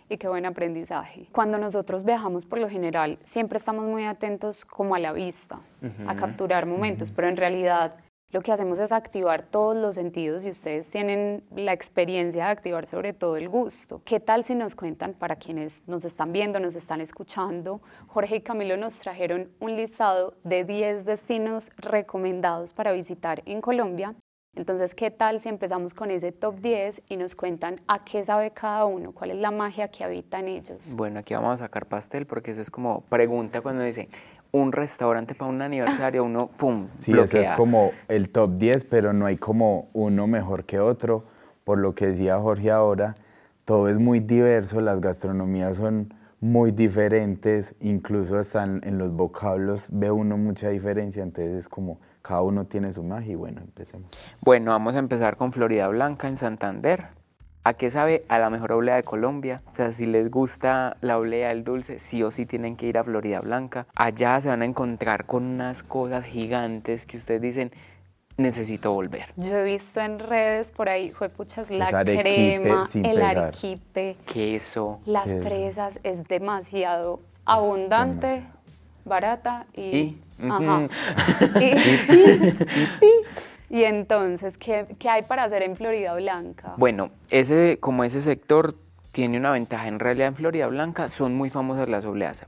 y 0.08 0.18
qué 0.18 0.28
buen 0.28 0.46
aprendizaje. 0.46 1.28
Cuando 1.32 1.58
nosotros 1.58 2.04
viajamos 2.04 2.46
por 2.46 2.58
lo 2.58 2.68
general, 2.68 3.18
siempre 3.22 3.58
estamos 3.58 3.86
muy 3.86 4.04
atentos 4.04 4.64
como 4.64 4.94
a 4.94 4.98
la 4.98 5.12
vista, 5.12 5.60
a 6.06 6.16
capturar 6.16 6.66
momentos, 6.66 7.10
pero 7.10 7.28
en 7.28 7.36
realidad 7.36 7.94
lo 8.34 8.42
que 8.42 8.50
hacemos 8.50 8.80
es 8.80 8.90
activar 8.90 9.44
todos 9.44 9.76
los 9.76 9.94
sentidos 9.94 10.44
y 10.44 10.50
ustedes 10.50 10.90
tienen 10.90 11.44
la 11.54 11.72
experiencia 11.72 12.46
de 12.46 12.50
activar 12.50 12.84
sobre 12.84 13.12
todo 13.12 13.36
el 13.36 13.48
gusto. 13.48 14.02
¿Qué 14.04 14.18
tal 14.18 14.44
si 14.44 14.56
nos 14.56 14.74
cuentan 14.74 15.14
para 15.14 15.36
quienes 15.36 15.86
nos 15.86 16.04
están 16.04 16.32
viendo, 16.32 16.58
nos 16.58 16.74
están 16.74 17.00
escuchando? 17.00 17.80
Jorge 18.08 18.34
y 18.34 18.40
Camilo 18.40 18.76
nos 18.76 18.98
trajeron 18.98 19.52
un 19.60 19.76
listado 19.76 20.34
de 20.42 20.64
10 20.64 21.04
destinos 21.04 21.70
recomendados 21.76 22.72
para 22.72 22.90
visitar 22.90 23.40
en 23.46 23.60
Colombia. 23.60 24.16
Entonces, 24.56 24.94
¿qué 24.94 25.12
tal 25.12 25.40
si 25.40 25.48
empezamos 25.48 25.94
con 25.94 26.10
ese 26.10 26.30
top 26.30 26.60
10 26.60 27.02
y 27.08 27.16
nos 27.16 27.34
cuentan 27.34 27.80
a 27.86 28.04
qué 28.04 28.24
sabe 28.24 28.52
cada 28.52 28.84
uno? 28.84 29.12
¿Cuál 29.12 29.32
es 29.32 29.36
la 29.36 29.50
magia 29.50 29.88
que 29.88 30.04
habita 30.04 30.38
en 30.38 30.48
ellos? 30.48 30.94
Bueno, 30.94 31.20
aquí 31.20 31.34
vamos 31.34 31.54
a 31.54 31.56
sacar 31.58 31.86
pastel 31.86 32.26
porque 32.26 32.52
eso 32.52 32.60
es 32.60 32.70
como 32.70 33.00
pregunta 33.02 33.60
cuando 33.60 33.82
dice 33.82 34.08
un 34.54 34.70
restaurante 34.70 35.34
para 35.34 35.50
un 35.50 35.60
aniversario, 35.62 36.22
uno, 36.24 36.46
pum, 36.46 36.86
Sí, 37.00 37.12
bloquea. 37.12 37.40
ese 37.40 37.50
es 37.50 37.56
como 37.56 37.90
el 38.06 38.30
top 38.30 38.52
10, 38.56 38.84
pero 38.84 39.12
no 39.12 39.26
hay 39.26 39.36
como 39.36 39.88
uno 39.92 40.28
mejor 40.28 40.64
que 40.64 40.78
otro. 40.78 41.24
Por 41.64 41.78
lo 41.78 41.94
que 41.94 42.06
decía 42.08 42.38
Jorge 42.38 42.70
ahora, 42.70 43.16
todo 43.64 43.88
es 43.88 43.98
muy 43.98 44.20
diverso, 44.20 44.80
las 44.80 45.00
gastronomías 45.00 45.76
son 45.76 46.14
muy 46.40 46.70
diferentes, 46.70 47.74
incluso 47.80 48.38
hasta 48.38 48.62
en, 48.62 48.80
en 48.84 48.96
los 48.98 49.12
vocablos 49.12 49.86
ve 49.90 50.10
uno 50.12 50.36
mucha 50.36 50.68
diferencia, 50.68 51.22
entonces 51.22 51.54
es 51.56 51.68
como 51.68 51.98
cada 52.22 52.42
uno 52.42 52.64
tiene 52.66 52.92
su 52.92 53.02
magia 53.02 53.32
y 53.32 53.34
bueno, 53.34 53.60
empecemos. 53.60 54.08
Bueno, 54.40 54.70
vamos 54.70 54.94
a 54.94 54.98
empezar 54.98 55.36
con 55.36 55.52
Florida 55.52 55.88
Blanca 55.88 56.28
en 56.28 56.36
Santander. 56.36 57.06
¿A 57.66 57.72
qué 57.72 57.88
sabe? 57.90 58.24
A 58.28 58.38
la 58.38 58.50
mejor 58.50 58.72
oblea 58.72 58.96
de 58.96 59.04
Colombia. 59.04 59.62
O 59.72 59.74
sea, 59.74 59.90
si 59.92 60.04
les 60.04 60.30
gusta 60.30 60.98
la 61.00 61.18
oblea 61.18 61.48
del 61.48 61.64
dulce, 61.64 61.98
sí 61.98 62.22
o 62.22 62.30
sí 62.30 62.44
tienen 62.44 62.76
que 62.76 62.84
ir 62.86 62.98
a 62.98 63.04
Florida 63.04 63.40
Blanca. 63.40 63.86
Allá 63.94 64.38
se 64.42 64.48
van 64.48 64.60
a 64.60 64.66
encontrar 64.66 65.24
con 65.24 65.44
unas 65.44 65.82
cosas 65.82 66.24
gigantes 66.26 67.06
que 67.06 67.16
ustedes 67.16 67.40
dicen, 67.40 67.72
necesito 68.36 68.92
volver. 68.92 69.32
Yo 69.36 69.56
he 69.56 69.62
visto 69.62 70.00
en 70.00 70.18
redes 70.18 70.72
por 70.72 70.90
ahí, 70.90 71.10
juepuchas, 71.10 71.70
la 71.70 71.86
arequipe 71.86 72.22
crema, 72.22 72.84
sin 72.84 73.06
el 73.06 73.14
pesar. 73.16 73.38
arequipe, 73.38 74.16
Queso. 74.26 75.00
las 75.06 75.24
Queso. 75.24 75.40
fresas, 75.42 76.00
es 76.02 76.24
demasiado 76.24 77.20
abundante, 77.46 78.26
demasiado. 78.26 78.58
barata 79.06 79.66
y... 79.72 79.82
Y, 79.82 80.50
Ajá. 80.50 80.88
Y, 81.60 81.64
y 83.06 83.10
entonces, 83.82 84.56
¿qué, 84.56 84.86
¿qué 85.00 85.08
hay 85.08 85.22
para 85.22 85.42
hacer 85.42 85.64
en 85.64 85.74
Florida 85.74 86.14
Blanca? 86.14 86.74
Bueno, 86.76 87.10
ese, 87.30 87.78
como 87.80 88.04
ese 88.04 88.20
sector 88.20 88.76
tiene 89.10 89.36
una 89.36 89.50
ventaja, 89.50 89.88
en 89.88 89.98
realidad 89.98 90.28
en 90.28 90.36
Florida 90.36 90.68
Blanca 90.68 91.08
son 91.08 91.34
muy 91.34 91.50
famosas 91.50 91.88
las 91.88 92.04
obleas. 92.04 92.46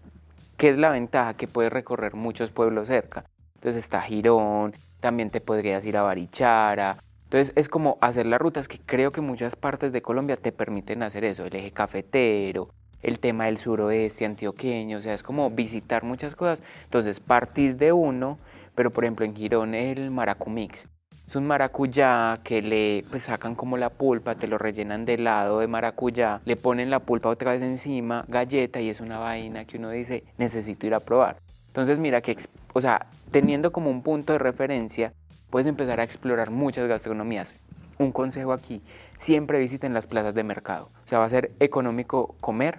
¿Qué 0.57 0.69
es 0.69 0.79
la 0.79 0.91
ventaja? 0.91 1.35
Que 1.35 1.49
puedes 1.49 1.73
recorrer 1.73 2.15
muchos 2.15 2.53
pueblos 2.53 2.87
cerca. 2.87 3.25
Entonces 3.57 3.83
está 3.83 4.01
Girón, 4.03 4.75
también 5.01 5.31
te 5.31 5.41
podrías 5.41 5.85
ir 5.85 5.97
a 5.97 6.03
Barichara. 6.03 6.97
Entonces 7.25 7.53
es 7.57 7.69
como 7.69 7.99
hacer 8.01 8.27
las 8.27 8.41
rutas 8.41 8.69
que 8.69 8.79
creo 8.79 9.11
que 9.11 9.21
muchas 9.21 9.57
partes 9.57 9.91
de 9.93 10.03
Colombia 10.03 10.37
te 10.37 10.53
permiten 10.53 11.03
hacer 11.03 11.25
eso, 11.25 11.45
el 11.45 11.57
eje 11.57 11.73
cafetero, 11.73 12.69
el 13.03 13.19
tema 13.19 13.47
del 13.47 13.59
suroeste 13.59 14.25
antioqueño, 14.25 14.99
o 14.99 15.03
sea, 15.03 15.15
es 15.15 15.23
como 15.23 15.51
visitar 15.51 16.05
muchas 16.05 16.35
cosas. 16.35 16.63
Entonces 16.85 17.21
partís 17.21 17.79
de 17.79 17.93
uno, 17.93 18.39
pero 18.75 18.91
por 18.91 19.05
ejemplo 19.05 19.25
en 19.25 19.35
Girón 19.35 19.75
el 19.75 20.11
maracumix. 20.11 20.89
Es 21.27 21.35
un 21.35 21.45
maracuyá 21.45 22.39
que 22.45 22.63
le 22.63 23.05
pues, 23.11 23.25
sacan 23.25 23.57
como 23.57 23.77
la 23.77 23.91
pulpa, 23.91 24.37
te 24.37 24.47
lo 24.47 24.59
rellenan 24.59 25.05
de 25.05 25.15
helado 25.15 25.59
de 25.59 25.67
maracuyá, 25.67 26.41
le 26.45 26.55
ponen 26.55 26.89
la 26.89 27.01
pulpa 27.01 27.29
otra 27.31 27.51
vez 27.51 27.63
encima, 27.63 28.25
galleta 28.29 28.81
y 28.81 28.91
es 28.91 29.01
una 29.01 29.19
vaina 29.19 29.65
que 29.65 29.77
uno 29.77 29.91
dice, 29.91 30.23
necesito 30.39 30.87
ir 30.87 30.95
a 30.95 31.01
probar. 31.01 31.39
Entonces 31.67 31.99
mira 31.99 32.21
que, 32.21 32.37
o 32.75 32.81
sea, 32.81 33.07
teniendo 33.33 33.73
como 33.73 33.91
un 33.91 34.03
punto 34.03 34.35
de 34.35 34.39
referencia, 34.39 35.15
puedes 35.51 35.67
empezar 35.67 35.99
a 35.99 36.05
explorar 36.05 36.51
muchas 36.51 36.87
gastronomías. 36.87 37.57
Un 37.99 38.13
consejo 38.13 38.53
aquí, 38.53 38.81
siempre 39.17 39.59
visiten 39.59 39.95
las 39.95 40.07
plazas 40.07 40.33
de 40.33 40.45
mercado. 40.45 40.91
O 41.05 41.09
sea, 41.09 41.19
va 41.19 41.25
a 41.25 41.31
ser 41.31 41.51
económico 41.59 42.37
comer, 42.41 42.79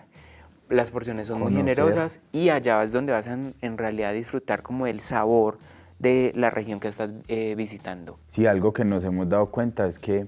las 0.69 0.91
porciones 0.91 1.27
son 1.27 1.41
muy 1.41 1.53
generosas 1.53 2.21
y 2.31 2.47
allá 2.47 2.81
es 2.83 2.93
donde 2.93 3.11
vas 3.11 3.27
a 3.27 3.33
en, 3.33 3.55
en 3.61 3.77
realidad 3.77 4.13
disfrutar 4.13 4.63
como 4.63 4.87
el 4.87 5.01
sabor 5.01 5.57
de 5.99 6.31
la 6.35 6.49
región 6.49 6.79
que 6.79 6.87
estás 6.87 7.11
eh, 7.27 7.55
visitando. 7.55 8.19
Sí, 8.27 8.45
algo 8.45 8.73
que 8.73 8.85
nos 8.85 9.03
hemos 9.03 9.27
dado 9.29 9.47
cuenta 9.47 9.87
es 9.87 9.99
que 9.99 10.27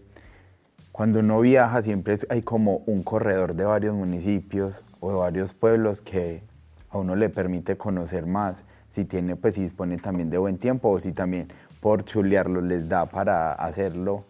cuando 0.91 1.19
uno 1.19 1.39
viaja 1.39 1.81
siempre 1.81 2.15
hay 2.29 2.41
como 2.41 2.81
un 2.85 3.03
corredor 3.03 3.55
de 3.55 3.63
varios 3.63 3.95
municipios 3.95 4.83
o 4.99 5.11
de 5.11 5.15
varios 5.17 5.53
pueblos 5.53 6.01
que 6.01 6.43
a 6.89 6.97
uno 6.97 7.15
le 7.15 7.29
permite 7.29 7.77
conocer 7.77 8.25
más, 8.25 8.65
si 8.89 9.05
tiene, 9.05 9.35
pues 9.35 9.53
si 9.53 9.61
dispone 9.61 9.97
también 9.97 10.29
de 10.29 10.37
buen 10.37 10.57
tiempo 10.57 10.89
o 10.89 10.99
si 10.99 11.11
también 11.11 11.47
por 11.79 12.03
chulearlo 12.03 12.61
les 12.61 12.89
da 12.89 13.05
para 13.05 13.53
hacerlo, 13.53 14.25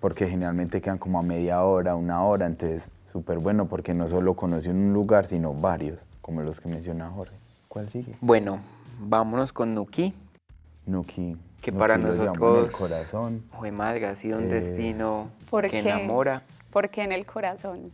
porque 0.00 0.28
generalmente 0.28 0.80
quedan 0.80 0.98
como 0.98 1.18
a 1.18 1.22
media 1.22 1.62
hora, 1.62 1.96
una 1.96 2.22
hora, 2.22 2.46
entonces 2.46 2.88
súper 3.10 3.38
bueno 3.38 3.66
porque 3.66 3.94
no 3.94 4.06
solo 4.06 4.34
conoce 4.34 4.70
un 4.70 4.92
lugar, 4.92 5.26
sino 5.26 5.54
varios, 5.54 6.04
como 6.20 6.42
los 6.42 6.60
que 6.60 6.68
menciona 6.68 7.08
Jorge. 7.10 7.34
¿Cuál 7.68 7.88
sigue? 7.88 8.14
Bueno, 8.20 8.58
vámonos 9.00 9.52
con 9.52 9.74
Nuki. 9.74 10.12
Nuki. 10.86 11.36
Que 11.60 11.70
Nuki 11.70 11.78
para 11.78 11.94
en 11.94 12.02
el 12.02 12.08
nosotros- 12.08 12.70
corazón. 12.76 13.44
Jue 13.52 13.70
madre, 13.72 14.06
ha 14.06 14.14
sido 14.14 14.38
un 14.38 14.44
Eh, 14.44 14.48
destino 14.48 15.30
¿por 15.50 15.64
que 15.64 15.70
qué? 15.70 15.78
enamora. 15.90 16.42
Porque 16.70 17.02
en 17.02 17.12
el 17.12 17.24
corazón. 17.26 17.92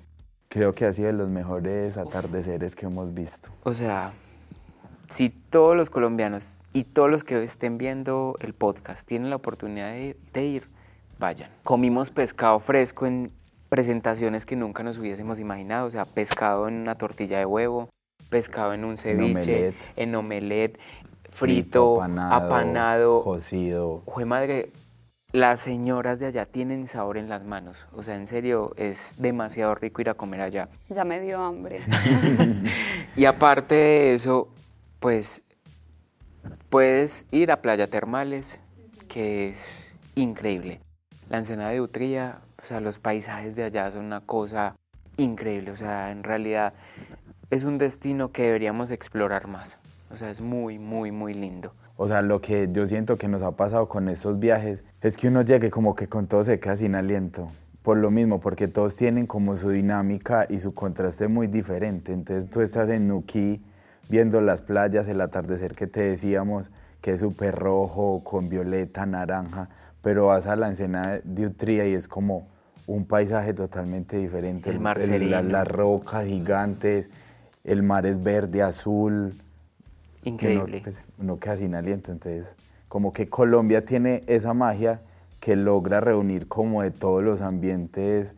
Creo 0.49 0.75
que 0.75 0.85
ha 0.87 0.92
sido 0.92 1.06
de 1.09 1.12
los 1.12 1.28
mejores 1.28 1.97
atardeceres 1.97 2.75
que 2.75 2.87
hemos 2.87 3.14
visto. 3.14 3.50
O 3.62 3.73
sea, 3.73 4.12
si 5.09 5.28
todos 5.30 5.76
los 5.76 5.90
colombianos 5.90 6.62
y 6.73 6.85
todos 6.85 7.11
los 7.11 7.23
que 7.25 7.42
estén 7.44 7.78
viendo 7.78 8.37
el 8.40 8.54
podcast 8.54 9.06
tienen 9.06 9.30
la 9.30 9.37
oportunidad 9.37 9.92
de, 9.92 10.16
de 10.32 10.44
ir, 10.44 10.68
vayan. 11.18 11.50
Comimos 11.62 12.11
pescado 12.11 12.59
fresco 12.59 13.06
en 13.06 13.30
presentaciones 13.68 14.47
que 14.47 14.56
nunca 14.56 14.82
nos 14.82 14.99
hubiésemos 14.99 15.38
imaginado, 15.38 15.87
o 15.87 15.90
sea, 15.92 16.04
pescado 16.04 16.66
en 16.66 16.75
una 16.75 16.97
tortilla 16.97 17.38
de 17.38 17.47
huevo, 17.47 17.88
pescado 18.28 18.73
en 18.75 18.85
un 18.85 18.97
ceviche, 18.97 19.30
omelette. 19.30 19.76
en 19.97 20.14
omelette, 20.16 20.78
frito, 21.30 22.02
apanado, 22.02 23.22
cocido. 23.22 24.02
Jue 24.06 24.25
madre, 24.25 24.72
las 25.32 25.60
señoras 25.60 26.18
de 26.18 26.26
allá 26.26 26.46
tienen 26.46 26.87
sabor 26.87 27.16
en 27.16 27.28
las 27.28 27.44
manos. 27.44 27.87
O 27.94 28.02
sea, 28.02 28.16
en 28.16 28.26
serio, 28.26 28.72
es 28.76 29.14
demasiado 29.18 29.75
rico 29.75 30.00
ir 30.00 30.10
a 30.10 30.14
comer 30.14 30.40
allá. 30.40 30.68
Ya 30.88 31.04
me 31.04 31.20
dio 31.20 31.40
hambre. 31.42 31.82
Y 33.16 33.25
aparte 33.25 33.75
de 33.75 34.14
eso, 34.14 34.49
pues 35.00 35.42
puedes 36.68 37.26
ir 37.32 37.50
a 37.50 37.60
Playa 37.60 37.88
Termales, 37.88 38.60
que 39.08 39.49
es 39.49 39.94
increíble. 40.14 40.80
La 41.28 41.38
ensenada 41.38 41.70
de 41.70 41.80
Utría, 41.80 42.40
o 42.62 42.64
sea, 42.64 42.80
los 42.80 42.99
paisajes 42.99 43.56
de 43.56 43.64
allá 43.64 43.90
son 43.90 44.04
una 44.04 44.20
cosa 44.20 44.76
increíble. 45.16 45.72
O 45.72 45.76
sea, 45.76 46.10
en 46.10 46.22
realidad 46.22 46.72
es 47.50 47.64
un 47.64 47.78
destino 47.78 48.30
que 48.30 48.44
deberíamos 48.44 48.90
explorar 48.90 49.49
más. 49.49 49.78
O 50.11 50.17
sea, 50.17 50.31
es 50.31 50.40
muy, 50.40 50.79
muy, 50.79 51.12
muy 51.12 51.35
lindo. 51.35 51.73
O 51.97 52.09
sea, 52.09 52.23
lo 52.23 52.40
que 52.40 52.69
yo 52.73 52.87
siento 52.87 53.17
que 53.17 53.29
nos 53.29 53.43
ha 53.43 53.52
pasado 53.52 53.88
con 53.88 54.09
estos 54.09 54.38
viajes 54.38 54.85
es 55.02 55.17
que 55.17 55.29
uno 55.29 55.43
llegue 55.43 55.71
como 55.71 55.95
que 55.95 56.09
con 56.09 56.26
todo 56.26 56.43
se 56.45 56.59
queda 56.59 56.76
sin 56.76 56.95
aliento. 56.95 57.49
Por 57.83 57.97
lo 57.99 58.11
mismo, 58.11 58.40
porque 58.40 58.69
todos 58.69 58.97
tienen 58.97 59.26
como 59.26 59.57
su 59.57 59.71
dinámica 59.71 60.47
y 60.49 60.59
su 60.59 60.75
contraste 60.75 61.29
muy 61.29 61.47
diferente. 61.47 62.12
Entonces 62.12 62.50
tú 62.50 62.61
estás 62.61 62.88
en 62.90 63.07
Nuquí 63.09 63.62
viendo 64.09 64.40
las 64.40 64.62
playas, 64.62 65.09
el 65.09 65.21
atardecer 65.21 65.75
que 65.75 65.87
te 65.87 66.00
decíamos, 66.00 66.71
que 67.00 67.12
es 67.12 67.21
súper 67.21 67.55
rojo, 67.55 68.23
con 68.25 68.49
violeta, 68.49 69.07
naranja, 69.07 69.69
pero 70.02 70.26
vas 70.26 70.47
a 70.47 70.57
la 70.57 70.69
ensenada 70.69 71.21
de 71.23 71.47
Utría 71.47 71.87
y 71.87 71.95
es 71.95 72.09
como 72.09 72.49
un 72.87 73.05
paisaje 73.07 73.55
totalmente 73.55 74.17
diferente. 74.17 74.71
El 74.71 74.81
mar 74.81 74.99
la- 74.99 75.05
sereno. 75.05 75.43
las 75.43 75.69
rocas 75.69 76.26
gigantes, 76.26 77.09
el 77.64 77.83
mar 77.83 78.05
es 78.05 78.23
verde, 78.23 78.62
azul, 78.62 79.35
Increíble. 80.24 80.76
Uno, 80.76 80.82
pues, 80.82 81.06
uno 81.18 81.38
queda 81.38 81.56
sin 81.56 81.74
aliento, 81.74 82.12
entonces 82.12 82.56
como 82.88 83.12
que 83.12 83.28
Colombia 83.28 83.84
tiene 83.84 84.24
esa 84.26 84.52
magia 84.52 85.00
que 85.38 85.56
logra 85.56 86.00
reunir 86.00 86.48
como 86.48 86.82
de 86.82 86.90
todos 86.90 87.22
los 87.22 87.40
ambientes 87.40 88.36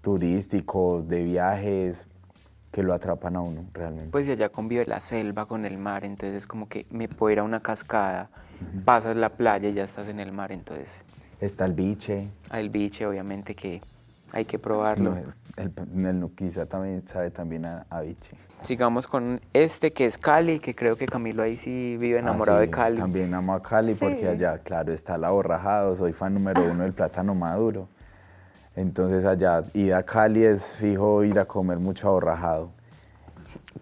turísticos, 0.00 1.08
de 1.08 1.24
viajes, 1.24 2.06
que 2.70 2.82
lo 2.82 2.92
atrapan 2.92 3.36
a 3.36 3.40
uno 3.40 3.64
realmente. 3.72 4.10
Pues 4.10 4.28
allá 4.28 4.48
convive 4.48 4.84
la 4.84 5.00
selva 5.00 5.46
con 5.46 5.64
el 5.64 5.78
mar, 5.78 6.04
entonces 6.04 6.38
es 6.38 6.46
como 6.46 6.68
que 6.68 6.86
me 6.90 7.08
puedo 7.08 7.32
ir 7.32 7.38
a 7.38 7.44
una 7.44 7.60
cascada, 7.60 8.30
pasas 8.84 9.16
la 9.16 9.30
playa 9.30 9.68
y 9.68 9.74
ya 9.74 9.84
estás 9.84 10.08
en 10.08 10.18
el 10.18 10.32
mar, 10.32 10.50
entonces 10.52 11.04
Está 11.40 11.66
el 11.66 11.72
biche, 11.74 12.28
al 12.50 12.70
biche 12.70 13.06
obviamente 13.06 13.54
que 13.54 13.80
hay 14.34 14.44
que 14.44 14.58
probarlo. 14.58 15.10
no, 15.14 15.16
el, 15.56 15.72
el 16.06 16.20
Nuquiza 16.20 16.66
también 16.66 17.06
sabe 17.06 17.30
también 17.30 17.64
a, 17.64 17.86
a 17.88 18.00
biche. 18.00 18.36
Sigamos 18.64 19.06
con 19.06 19.40
este 19.52 19.92
que 19.92 20.06
es 20.06 20.18
Cali, 20.18 20.58
que 20.58 20.74
creo 20.74 20.96
que 20.96 21.06
Camilo 21.06 21.42
ahí 21.44 21.56
sí 21.56 21.96
vive 21.98 22.18
enamorado 22.18 22.58
Ah, 22.58 22.62
de 22.62 22.70
Cali. 22.70 22.96
También 22.98 23.32
amo 23.32 23.54
a 23.54 23.62
Cali 23.62 23.94
porque 23.94 24.26
allá, 24.26 24.58
claro, 24.58 24.92
está 24.92 25.14
el 25.14 25.24
aborrajado, 25.24 25.94
soy 25.94 26.12
fan 26.12 26.34
número 26.34 26.62
uno 26.68 26.82
del 26.82 26.92
plátano 26.92 27.34
maduro. 27.34 27.86
Entonces 28.74 29.24
allá 29.24 29.62
ir 29.74 29.94
a 29.94 30.02
Cali 30.02 30.42
es 30.44 30.76
fijo 30.78 31.22
ir 31.22 31.38
a 31.38 31.44
comer 31.44 31.78
mucho 31.78 32.08
aborrajado. 32.08 32.70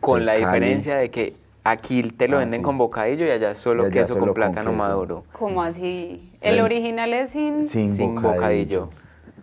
Con 0.00 0.20
Entonces, 0.20 0.26
la 0.26 0.32
Cali- 0.46 0.60
diferencia 0.66 0.96
de 0.96 1.10
que 1.10 1.36
aquí 1.64 2.02
te 2.10 2.28
lo 2.28 2.36
Ah, 2.36 2.40
venden 2.40 2.60
sí. 2.60 2.64
con 2.64 2.76
bocadillo 2.76 3.24
y 3.24 3.30
allá 3.30 3.52
es 3.52 3.58
solo 3.58 3.84
Y 3.84 3.86
allá 3.86 3.92
queso 3.92 4.08
solo 4.14 4.20
con 4.20 4.28
con 4.28 4.34
plátano 4.34 4.72
queso. 4.72 4.76
maduro. 4.88 5.24
¿Cómo 5.32 5.62
así? 5.62 6.30
El 6.42 6.56
Sí. 6.56 6.60
original 6.60 7.14
es 7.14 7.30
sin... 7.30 7.68
Sin, 7.68 7.94
Sin 7.94 8.14
bocadillo. 8.16 8.34
bocadillo. 8.34 8.90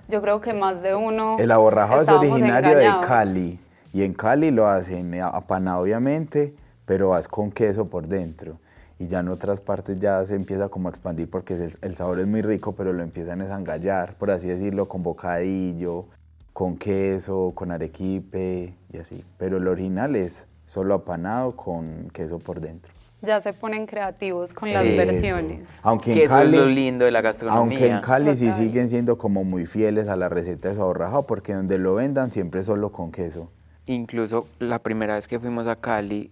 Yo 0.09 0.23
creo 0.23 0.41
que 0.41 0.53
más 0.53 0.81
de 0.81 0.95
uno... 0.95 1.37
El 1.37 1.51
aborrajado 1.51 2.01
es 2.01 2.09
originario 2.09 2.71
engañados. 2.71 3.01
de 3.01 3.07
Cali. 3.07 3.59
Y 3.93 4.03
en 4.03 4.13
Cali 4.13 4.49
lo 4.49 4.67
hacen 4.67 5.21
apanado, 5.21 5.83
obviamente, 5.83 6.55
pero 6.85 7.09
vas 7.09 7.27
con 7.27 7.51
queso 7.51 7.85
por 7.85 8.07
dentro. 8.07 8.57
Y 8.97 9.05
ya 9.05 9.19
en 9.19 9.27
otras 9.27 9.61
partes 9.61 9.99
ya 9.99 10.25
se 10.25 10.33
empieza 10.33 10.67
como 10.67 10.89
a 10.89 10.91
expandir 10.91 11.29
porque 11.29 11.53
el, 11.53 11.77
el 11.81 11.95
sabor 11.95 12.19
es 12.19 12.25
muy 12.25 12.41
rico, 12.41 12.73
pero 12.73 12.91
lo 12.91 13.03
empiezan 13.03 13.41
a 13.41 13.55
engallar, 13.55 14.15
por 14.15 14.31
así 14.31 14.47
decirlo, 14.47 14.87
con 14.87 15.03
bocadillo, 15.03 16.05
con 16.53 16.75
queso, 16.75 17.51
con 17.53 17.71
arequipe 17.71 18.73
y 18.91 18.97
así. 18.97 19.23
Pero 19.37 19.57
el 19.57 19.67
original 19.67 20.15
es 20.15 20.47
solo 20.65 20.95
apanado 20.95 21.55
con 21.55 22.09
queso 22.11 22.39
por 22.39 22.61
dentro. 22.61 22.98
Ya 23.21 23.41
se 23.41 23.51
ponen 23.53 23.85
creativos 23.85 24.53
con 24.53 24.71
las 24.71 24.83
versiones. 24.83 25.79
Aunque 25.83 26.13
Que 26.13 26.19
en 26.19 26.25
eso 26.25 26.35
es 26.37 26.41
Cali, 26.43 26.57
lo 26.57 26.65
lindo 26.67 27.05
de 27.05 27.11
la 27.11 27.21
gastronomía. 27.21 27.59
aunque 27.77 27.89
en 27.89 27.99
Cali 28.01 28.35
sí 28.35 28.51
siguen 28.53 28.87
siendo 28.87 29.17
como 29.17 29.43
muy 29.43 29.65
fieles 29.65 30.07
a 30.07 30.15
la 30.15 30.29
receta 30.29 30.69
de 30.69 30.75
su 30.75 30.81
aborrajado, 30.81 31.27
porque 31.27 31.53
donde 31.53 31.77
lo 31.77 31.95
vendan 31.95 32.31
siempre 32.31 32.61
es 32.61 32.65
solo 32.65 32.91
con 32.91 33.11
queso. 33.11 33.51
Incluso 33.87 34.47
la 34.59 34.79
primera 34.79 35.15
vez 35.15 35.27
que 35.27 35.39
fuimos 35.39 35.67
a 35.67 35.75
Cali, 35.75 36.31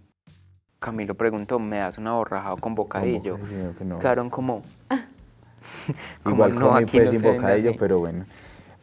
Camilo 0.80 1.16
preguntó, 1.16 1.60
¿me 1.60 1.78
das 1.78 1.98
un 1.98 2.08
aborrajado 2.08 2.58
con 2.58 2.76
bocadillo? 2.76 3.34
Con 3.34 3.42
bocadillo, 3.42 3.76
que 3.78 3.86
no. 3.86 4.00
Quedaron 4.00 4.30
como... 4.30 4.62
como, 6.24 6.36
Igual 6.36 6.56
no, 6.60 6.70
comí 6.70 6.84
aquí 6.84 6.98
pues 6.98 7.06
no 7.06 7.12
sin 7.12 7.22
bocadillo, 7.22 7.70
así. 7.72 7.80
pero 7.80 8.00
bueno. 8.00 8.26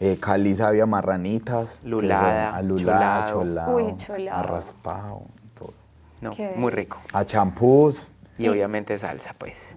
Eh, 0.01 0.19
Cali 0.21 0.55
sabía 0.55 0.87
marranitas. 0.87 1.79
Lulada, 1.85 2.55
alulada, 2.57 3.25
cholado. 3.31 3.41
cholado, 3.71 3.77
Uy, 3.77 3.97
cholado. 3.97 4.39
a 4.39 4.43
raspado, 4.43 5.09
todo. 5.19 5.44
No, 6.25 6.31
Qué 6.31 6.53
muy 6.57 6.71
rico. 6.73 6.97
A 7.13 7.23
champús. 7.27 8.09
Y 8.39 8.49
obviamente 8.49 8.97
salsa, 8.99 9.35
pues. 9.39 9.69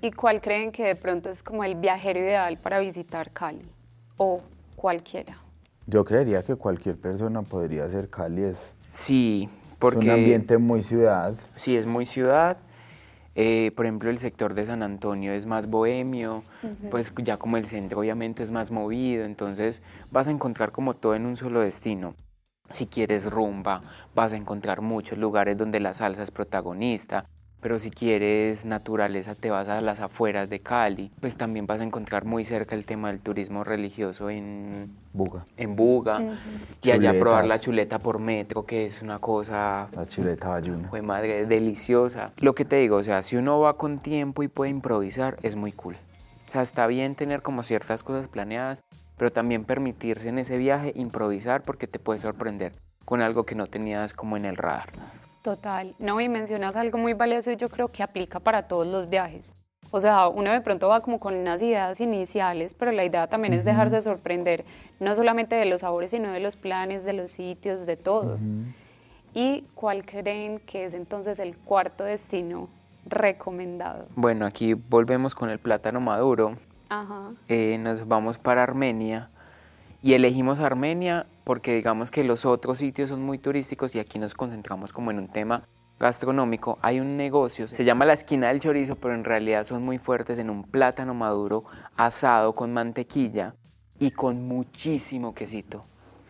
¿Y 0.00 0.12
cuál 0.12 0.40
creen 0.40 0.70
que 0.70 0.84
de 0.84 0.94
pronto 0.94 1.28
es 1.28 1.42
como 1.42 1.64
el 1.64 1.74
viajero 1.74 2.20
ideal 2.20 2.58
para 2.58 2.78
visitar 2.78 3.32
Cali? 3.32 3.68
O 4.16 4.40
cualquiera. 4.76 5.36
Yo 5.86 6.04
creería 6.04 6.44
que 6.44 6.54
cualquier 6.54 6.96
persona 6.96 7.42
podría 7.42 7.86
hacer 7.86 8.08
Cali. 8.08 8.44
Es, 8.44 8.72
Sí, 8.92 9.48
es 9.50 9.76
porque... 9.80 10.06
un 10.06 10.10
ambiente 10.10 10.58
muy 10.58 10.80
ciudad. 10.82 11.34
Sí, 11.56 11.76
es 11.76 11.86
muy 11.86 12.06
ciudad. 12.06 12.56
Eh, 13.34 13.72
por 13.74 13.84
ejemplo, 13.84 14.08
el 14.08 14.18
sector 14.18 14.54
de 14.54 14.64
San 14.64 14.84
Antonio 14.84 15.32
es 15.32 15.44
más 15.44 15.66
bohemio, 15.66 16.44
pues 16.90 17.12
ya 17.16 17.36
como 17.36 17.56
el 17.56 17.66
centro 17.66 17.98
obviamente 17.98 18.44
es 18.44 18.50
más 18.52 18.70
movido, 18.70 19.24
entonces 19.26 19.82
vas 20.10 20.28
a 20.28 20.30
encontrar 20.30 20.70
como 20.70 20.94
todo 20.94 21.16
en 21.16 21.26
un 21.26 21.36
solo 21.36 21.60
destino. 21.60 22.14
Si 22.70 22.86
quieres 22.86 23.30
rumba, 23.30 23.82
vas 24.14 24.32
a 24.32 24.36
encontrar 24.36 24.80
muchos 24.80 25.18
lugares 25.18 25.56
donde 25.56 25.80
la 25.80 25.94
salsa 25.94 26.22
es 26.22 26.30
protagonista, 26.30 27.26
pero 27.60 27.78
si 27.78 27.90
quieres 27.90 28.64
naturaleza 28.64 29.34
te 29.34 29.50
vas 29.50 29.68
a 29.68 29.80
las 29.80 30.00
afueras 30.00 30.48
de 30.48 30.60
Cali, 30.60 31.10
pues 31.20 31.36
también 31.36 31.66
vas 31.66 31.80
a 31.80 31.82
encontrar 31.82 32.24
muy 32.24 32.44
cerca 32.44 32.74
el 32.74 32.84
tema 32.84 33.08
del 33.08 33.20
turismo 33.20 33.64
religioso 33.64 34.30
en, 34.30 34.94
Buga. 35.12 35.44
en 35.56 35.74
Buga 35.74 36.22
y 36.82 36.90
allá 36.92 37.18
probar 37.18 37.46
la 37.46 37.58
chuleta 37.58 37.98
por 37.98 38.20
metro, 38.20 38.64
que 38.66 38.84
es 38.84 39.02
una 39.02 39.18
cosa 39.18 39.88
La 39.96 40.06
chuleta 40.06 40.48
bayuna. 40.50 40.88
Fue 40.90 41.02
madre, 41.02 41.46
deliciosa. 41.46 42.32
Lo 42.36 42.54
que 42.54 42.64
te 42.64 42.76
digo, 42.76 42.98
o 42.98 43.02
sea, 43.02 43.22
si 43.22 43.36
uno 43.36 43.58
va 43.58 43.76
con 43.76 43.98
tiempo 43.98 44.42
y 44.42 44.48
puede 44.48 44.70
improvisar, 44.70 45.38
es 45.42 45.56
muy 45.56 45.72
cool. 45.72 45.96
O 46.46 46.50
sea, 46.50 46.62
está 46.62 46.86
bien 46.86 47.16
tener 47.16 47.42
como 47.42 47.64
ciertas 47.64 48.04
cosas 48.04 48.28
planeadas, 48.28 48.84
pero 49.16 49.32
también 49.32 49.64
permitirse 49.64 50.28
en 50.28 50.38
ese 50.38 50.56
viaje 50.56 50.92
improvisar 50.94 51.62
porque 51.62 51.86
te 51.86 51.98
puede 51.98 52.18
sorprender 52.18 52.72
con 53.04 53.22
algo 53.22 53.44
que 53.44 53.54
no 53.54 53.66
tenías 53.66 54.12
como 54.12 54.36
en 54.36 54.44
el 54.44 54.56
radar. 54.56 54.90
Total. 55.42 55.94
No, 55.98 56.20
y 56.20 56.28
mencionas 56.28 56.74
algo 56.76 56.98
muy 56.98 57.14
valioso 57.14 57.50
y 57.52 57.56
yo 57.56 57.68
creo 57.68 57.88
que 57.88 58.02
aplica 58.02 58.40
para 58.40 58.66
todos 58.66 58.86
los 58.86 59.08
viajes. 59.08 59.52
O 59.92 60.00
sea, 60.00 60.28
uno 60.28 60.50
de 60.50 60.60
pronto 60.60 60.88
va 60.88 61.00
como 61.00 61.20
con 61.20 61.34
unas 61.34 61.62
ideas 61.62 62.00
iniciales, 62.00 62.74
pero 62.74 62.90
la 62.90 63.04
idea 63.04 63.28
también 63.28 63.54
es 63.54 63.64
dejarse 63.64 64.02
sorprender, 64.02 64.64
no 64.98 65.14
solamente 65.14 65.54
de 65.54 65.64
los 65.64 65.82
sabores, 65.82 66.10
sino 66.10 66.32
de 66.32 66.40
los 66.40 66.56
planes, 66.56 67.04
de 67.04 67.12
los 67.12 67.30
sitios, 67.30 67.86
de 67.86 67.96
todo. 67.96 68.38
¿Y 69.32 69.62
cuál 69.74 70.04
creen 70.04 70.58
que 70.60 70.86
es 70.86 70.94
entonces 70.94 71.38
el 71.38 71.56
cuarto 71.56 72.04
destino 72.04 72.68
recomendado? 73.04 74.06
Bueno, 74.16 74.46
aquí 74.46 74.74
volvemos 74.74 75.34
con 75.34 75.48
el 75.50 75.60
plátano 75.60 76.00
maduro. 76.00 76.56
Ajá. 76.88 77.32
Eh, 77.48 77.78
nos 77.78 78.06
vamos 78.06 78.38
para 78.38 78.62
Armenia 78.62 79.30
y 80.02 80.14
elegimos 80.14 80.60
Armenia 80.60 81.26
porque 81.44 81.74
digamos 81.74 82.10
que 82.10 82.24
los 82.24 82.44
otros 82.44 82.78
sitios 82.78 83.10
son 83.10 83.22
muy 83.22 83.38
turísticos 83.38 83.94
y 83.94 83.98
aquí 83.98 84.18
nos 84.18 84.34
concentramos 84.34 84.92
como 84.92 85.10
en 85.10 85.18
un 85.18 85.28
tema 85.28 85.64
gastronómico. 85.98 86.78
Hay 86.82 87.00
un 87.00 87.16
negocio, 87.16 87.68
se 87.68 87.84
llama 87.84 88.04
la 88.04 88.12
esquina 88.12 88.48
del 88.48 88.60
chorizo, 88.60 88.96
pero 88.96 89.14
en 89.14 89.24
realidad 89.24 89.64
son 89.64 89.82
muy 89.82 89.98
fuertes 89.98 90.38
en 90.38 90.50
un 90.50 90.64
plátano 90.64 91.14
maduro 91.14 91.64
asado 91.96 92.54
con 92.54 92.72
mantequilla 92.72 93.54
y 93.98 94.10
con 94.10 94.46
muchísimo 94.46 95.34
quesito. 95.34 95.84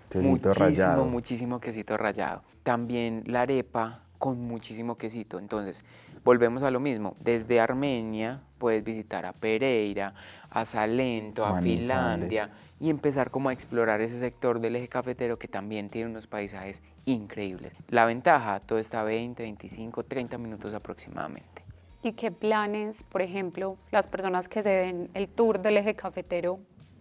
Quesito 0.09 0.31
muchísimo, 0.31 0.67
rallado. 0.67 1.05
muchísimo 1.05 1.61
quesito 1.61 1.97
rallado. 1.97 2.43
También 2.63 3.25
la 3.27 3.43
arepa 3.43 4.03
con 4.19 4.41
muchísimo 4.41 4.97
quesito. 4.97 5.39
Entonces, 5.39 5.85
volvemos 6.27 6.65
a 6.65 6.73
lo 6.73 6.81
mismo. 6.81 7.17
Desde 7.21 7.61
Armenia 7.61 8.41
puedes 8.59 8.83
visitar 8.83 9.25
a 9.27 9.33
Pereira, 9.33 10.13
a 10.51 10.65
Salento, 10.65 11.47
a 11.47 11.53
Manizales. 11.53 11.81
Finlandia 11.81 12.51
y 12.81 12.91
empezar 12.91 13.31
como 13.31 13.49
a 13.49 13.53
explorar 13.53 14.01
ese 14.01 14.19
sector 14.19 14.59
del 14.59 14.75
eje 14.75 14.89
cafetero 14.89 15.39
que 15.39 15.47
también 15.47 15.89
tiene 15.89 16.11
unos 16.11 16.27
paisajes 16.27 16.83
increíbles. 17.05 17.73
La 17.89 18.05
ventaja, 18.07 18.59
todo 18.59 18.81
está 18.81 19.03
a 19.03 19.05
20, 19.05 19.41
25, 19.41 20.03
30 20.03 20.37
minutos 20.37 20.75
aproximadamente. 20.75 21.63
¿Y 22.03 22.13
qué 22.13 22.33
planes, 22.33 23.05
por 23.05 23.23
ejemplo, 23.23 23.77
las 23.93 24.09
personas 24.09 24.49
que 24.49 24.65
se 24.65 24.71
den 24.71 25.11
el 25.15 25.29
tour 25.29 25.63
del 25.63 25.77
eje 25.77 25.95
cafetero, 25.95 26.59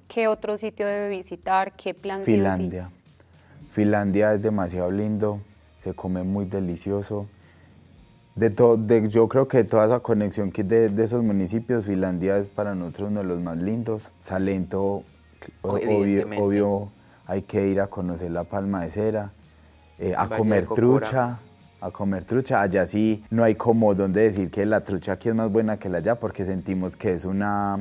qué 0.08 0.28
otro 0.28 0.56
sitio 0.56 0.86
debe 0.86 1.10
visitar, 1.10 1.76
qué 1.76 1.96
plan 1.96 2.24
sí 2.26 2.34
o 2.34 2.36
sí? 2.36 2.42
Finlandia. 2.42 2.92
Finlandia 3.72 4.34
es 4.34 4.42
demasiado 4.44 4.92
lindo, 4.92 5.42
se 5.82 5.96
come 5.96 6.22
muy 6.22 6.46
delicioso. 6.46 7.28
De 8.36 8.50
to- 8.50 8.76
de- 8.78 9.08
yo 9.08 9.28
creo 9.30 9.48
que 9.48 9.64
toda 9.64 9.86
esa 9.86 10.00
conexión 10.02 10.52
que 10.52 10.64
de, 10.64 10.90
de 10.90 11.04
esos 11.06 11.24
municipios, 11.24 11.86
Finlandia 11.86 12.38
es 12.38 12.48
para 12.48 12.76
nosotros 12.76 13.10
uno 13.10 13.22
de 13.22 13.26
los 13.28 13.42
más 13.42 13.58
lindos. 13.58 14.12
Salento, 14.20 15.04
obvio, 16.42 16.90
hay 17.26 17.44
que 17.44 17.68
ir 17.68 17.80
a 17.80 17.88
conocer 17.88 18.32
la 18.32 18.44
palma 18.44 18.84
de 18.84 18.90
cera, 18.90 19.32
eh, 20.00 20.14
a 20.18 20.26
Valle 20.26 20.38
comer 20.38 20.68
trucha, 20.68 21.40
a 21.80 21.92
comer 21.92 22.26
trucha. 22.26 22.62
Allá 22.62 22.86
sí 22.86 23.24
no 23.30 23.42
hay 23.44 23.56
como 23.56 23.96
donde 23.96 24.24
decir 24.24 24.52
que 24.52 24.66
la 24.66 24.84
trucha 24.84 25.14
aquí 25.14 25.30
es 25.30 25.36
más 25.36 25.50
buena 25.50 25.78
que 25.78 25.88
la 25.88 26.00
allá, 26.00 26.16
porque 26.20 26.44
sentimos 26.44 26.98
que 26.98 27.14
es 27.14 27.24
una, 27.24 27.80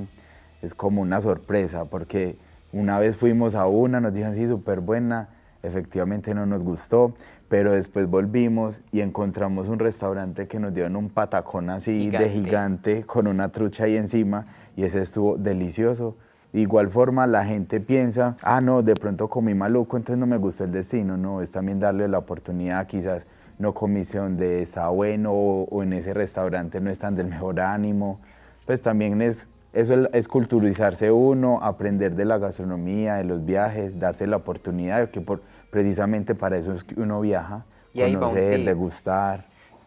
es 0.62 0.72
como 0.74 1.02
una 1.02 1.20
sorpresa, 1.20 1.84
porque 1.86 2.36
una 2.72 3.00
vez 3.00 3.16
fuimos 3.16 3.56
a 3.56 3.66
una, 3.66 4.00
nos 4.00 4.12
dijeron 4.12 4.36
sí, 4.36 4.46
súper 4.46 4.80
buena, 4.80 5.30
efectivamente 5.64 6.32
no 6.32 6.46
nos 6.46 6.62
gustó, 6.62 7.14
pero 7.54 7.70
después 7.70 8.10
volvimos 8.10 8.82
y 8.90 9.00
encontramos 9.00 9.68
un 9.68 9.78
restaurante 9.78 10.48
que 10.48 10.58
nos 10.58 10.74
dieron 10.74 10.96
un 10.96 11.08
patacón 11.08 11.70
así 11.70 12.10
de 12.10 12.28
Gigante. 12.28 12.30
gigante 12.30 13.02
con 13.04 13.28
una 13.28 13.50
trucha 13.50 13.84
ahí 13.84 13.96
encima 13.96 14.46
y 14.74 14.82
ese 14.82 15.00
estuvo 15.00 15.36
delicioso. 15.36 16.16
De 16.52 16.62
igual 16.62 16.90
forma 16.90 17.28
la 17.28 17.44
gente 17.44 17.78
piensa, 17.78 18.36
ah 18.42 18.60
no, 18.60 18.82
de 18.82 18.94
pronto 18.94 19.28
comí 19.28 19.54
maluco, 19.54 19.96
entonces 19.96 20.18
no 20.18 20.26
me 20.26 20.36
gustó 20.36 20.64
el 20.64 20.72
destino, 20.72 21.16
no, 21.16 21.42
es 21.42 21.52
también 21.52 21.78
darle 21.78 22.08
la 22.08 22.18
oportunidad, 22.18 22.88
quizás 22.88 23.28
no 23.60 23.72
comiste 23.72 24.18
donde 24.18 24.60
está 24.60 24.88
bueno 24.88 25.32
o, 25.32 25.68
o 25.70 25.84
en 25.84 25.92
ese 25.92 26.12
restaurante 26.12 26.80
no 26.80 26.90
están 26.90 27.14
del 27.14 27.28
mejor 27.28 27.60
ánimo, 27.60 28.18
pues 28.66 28.82
también 28.82 29.22
es, 29.22 29.46
eso 29.72 29.94
es, 29.94 30.08
es 30.12 30.26
culturizarse 30.26 31.12
uno, 31.12 31.60
aprender 31.62 32.16
de 32.16 32.24
la 32.24 32.38
gastronomía, 32.38 33.14
de 33.14 33.24
los 33.24 33.44
viajes, 33.44 34.00
darse 34.00 34.26
la 34.26 34.38
oportunidad, 34.38 35.10
que 35.10 35.20
por, 35.20 35.42
precisamente 35.74 36.36
para 36.36 36.56
eso 36.56 36.72
es 36.72 36.84
que 36.84 36.94
uno 37.00 37.20
viaja, 37.20 37.66
Y 37.92 38.02
ahí 38.02 38.14
conocer, 38.14 38.64
degustar. 38.64 39.44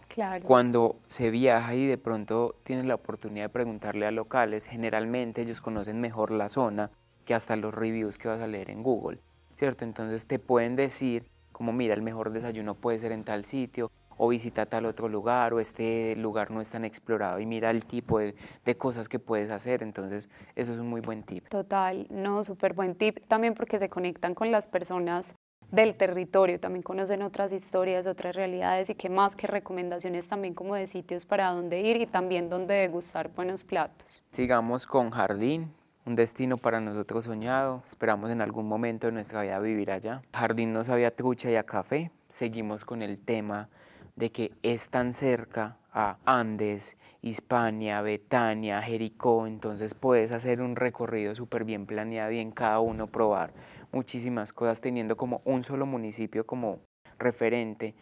Claro. 0.10 0.44
Cuando 0.44 0.98
se 1.08 1.32
viaja 1.32 1.76
y 1.76 1.88
de 1.88 1.98
pronto 1.98 2.56
tienes 2.64 2.84
la 2.84 2.96
oportunidad 2.96 3.46
de 3.46 3.50
preguntarle 3.50 4.06
a 4.06 4.12
locales, 4.12 4.66
generalmente 4.66 5.44
ellos 5.44 5.62
conocen 5.62 6.02
mejor 6.02 6.32
la 6.32 6.50
zona 6.50 6.92
que 7.24 7.34
hasta 7.34 7.56
los 7.56 7.74
reviews 7.74 8.18
que 8.18 8.28
vas 8.28 8.42
a 8.42 8.48
leer 8.48 8.70
en 8.70 8.84
Google, 8.84 9.20
¿cierto? 9.56 9.86
Entonces 9.86 10.28
te 10.28 10.40
pueden 10.40 10.76
decir 10.76 11.24
como 11.54 11.72
mira, 11.72 11.94
el 11.94 12.02
mejor 12.02 12.32
desayuno 12.32 12.76
puede 12.76 13.00
ser 13.00 13.14
en 13.14 13.24
tal 13.24 13.46
sitio 13.46 13.90
o 14.18 14.28
visita 14.28 14.66
tal 14.66 14.86
otro 14.88 15.08
lugar 15.08 15.54
o 15.54 15.62
este 15.62 16.18
lugar 16.18 16.52
no 16.52 16.60
es 16.60 16.70
tan 16.70 16.84
explorado 16.84 17.40
y 17.40 17.46
mira 17.46 17.72
el 17.72 17.86
tipo 17.86 18.20
de, 18.20 18.36
de 18.66 18.76
cosas 18.76 19.08
que 19.08 19.20
puedes 19.20 19.50
hacer, 19.52 19.84
entonces 19.84 20.30
eso 20.56 20.74
es 20.74 20.80
un 20.80 20.90
muy 20.90 21.00
buen 21.00 21.24
tip. 21.24 21.48
Total, 21.48 22.08
no, 22.10 22.44
súper 22.44 22.74
buen 22.74 22.96
tip, 22.96 23.20
también 23.30 23.54
porque 23.54 23.80
se 23.80 23.88
conectan 23.88 24.34
con 24.34 24.52
las 24.52 24.68
personas 24.68 25.34
del 25.72 25.96
territorio, 25.96 26.60
también 26.60 26.84
conocen 26.84 27.22
otras 27.22 27.52
historias, 27.52 28.08
otras 28.08 28.36
realidades 28.36 28.90
y 28.90 28.96
qué 28.96 29.10
más 29.10 29.36
que 29.36 29.48
recomendaciones 29.48 30.28
también 30.30 30.54
como 30.54 30.76
de 30.76 30.88
sitios 30.88 31.26
para 31.26 31.50
dónde 31.50 31.82
ir 31.82 31.98
y 31.98 32.06
también 32.06 32.50
dónde 32.50 32.76
degustar 32.76 33.30
buenos 33.34 33.64
platos. 33.64 34.24
Sigamos 34.32 34.86
con 34.86 35.12
Jardín, 35.12 35.74
un 36.06 36.16
destino 36.16 36.58
para 36.58 36.80
nosotros 36.80 37.26
soñado. 37.26 37.84
Esperamos 37.86 38.32
en 38.32 38.42
algún 38.42 38.68
momento 38.68 39.08
de 39.08 39.14
nuestra 39.14 39.42
vida 39.42 39.60
vivir 39.60 39.92
allá. 39.92 40.22
Jardín 40.34 40.72
no 40.72 40.84
sabía 40.84 41.16
trucha 41.16 41.52
y 41.52 41.56
a 41.56 41.64
café. 41.64 42.12
Seguimos 42.30 42.86
con 42.86 43.02
el 43.02 43.20
tema 43.20 43.70
de 44.16 44.32
que 44.32 44.52
es 44.64 44.90
tan 44.90 45.14
cerca 45.14 45.78
a 45.94 46.18
Andes, 46.26 46.98
Hispania, 47.22 48.02
Betania, 48.02 48.82
Jericó, 48.82 49.48
entonces 49.48 49.94
puedes 49.94 50.32
hacer 50.32 50.62
un 50.62 50.76
recorrido 50.76 51.36
súper 51.36 51.64
bien 51.64 51.86
planeado 51.86 52.32
y 52.32 52.40
en 52.40 52.52
cada 52.52 52.80
uno 52.80 53.08
probar 53.08 53.52
muchísimas 53.92 54.54
cosas 54.54 54.82
teniendo 54.82 55.18
como 55.18 55.42
un 55.46 55.64
solo 55.64 55.86
municipio 55.86 56.46
como 56.46 56.80
referente 57.18 57.96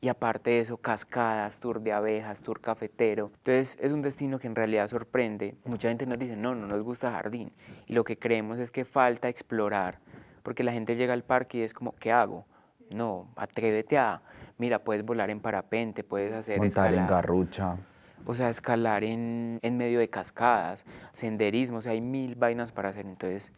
y 0.00 0.08
aparte 0.08 0.50
de 0.50 0.60
eso, 0.60 0.76
cascadas, 0.76 1.58
tour 1.58 1.80
de 1.80 1.92
abejas, 1.92 2.42
tour 2.42 2.60
cafetero. 2.60 3.30
Entonces 3.38 3.78
es 3.80 3.92
un 3.92 4.02
destino 4.02 4.38
que 4.38 4.46
en 4.46 4.54
realidad 4.54 4.86
sorprende. 4.88 5.56
Mucha 5.64 5.88
gente 5.88 6.06
nos 6.06 6.18
dice, 6.18 6.36
no, 6.36 6.54
no 6.54 6.66
nos 6.66 6.82
gusta 6.82 7.10
jardín. 7.10 7.52
Y 7.86 7.94
lo 7.94 8.04
que 8.04 8.18
creemos 8.18 8.58
es 8.58 8.70
que 8.70 8.84
falta 8.84 9.28
explorar, 9.28 10.00
porque 10.42 10.62
la 10.62 10.72
gente 10.72 10.96
llega 10.96 11.14
al 11.14 11.24
parque 11.24 11.58
y 11.58 11.62
es 11.62 11.72
como, 11.72 11.92
¿qué 11.96 12.12
hago? 12.12 12.46
No, 12.90 13.32
atrévete 13.36 13.98
a, 13.98 14.22
mira, 14.58 14.84
puedes 14.84 15.04
volar 15.04 15.30
en 15.30 15.40
parapente, 15.40 16.04
puedes 16.04 16.32
hacer 16.32 16.58
Montar 16.58 16.94
en 16.94 17.06
garrucha. 17.06 17.78
O 18.26 18.34
sea, 18.34 18.50
escalar 18.50 19.02
en, 19.02 19.60
en 19.62 19.76
medio 19.76 19.98
de 19.98 20.08
cascadas, 20.08 20.84
senderismo, 21.12 21.78
o 21.78 21.80
sea, 21.80 21.92
hay 21.92 22.00
mil 22.00 22.34
vainas 22.34 22.70
para 22.70 22.90
hacer. 22.90 23.06
Entonces, 23.06 23.52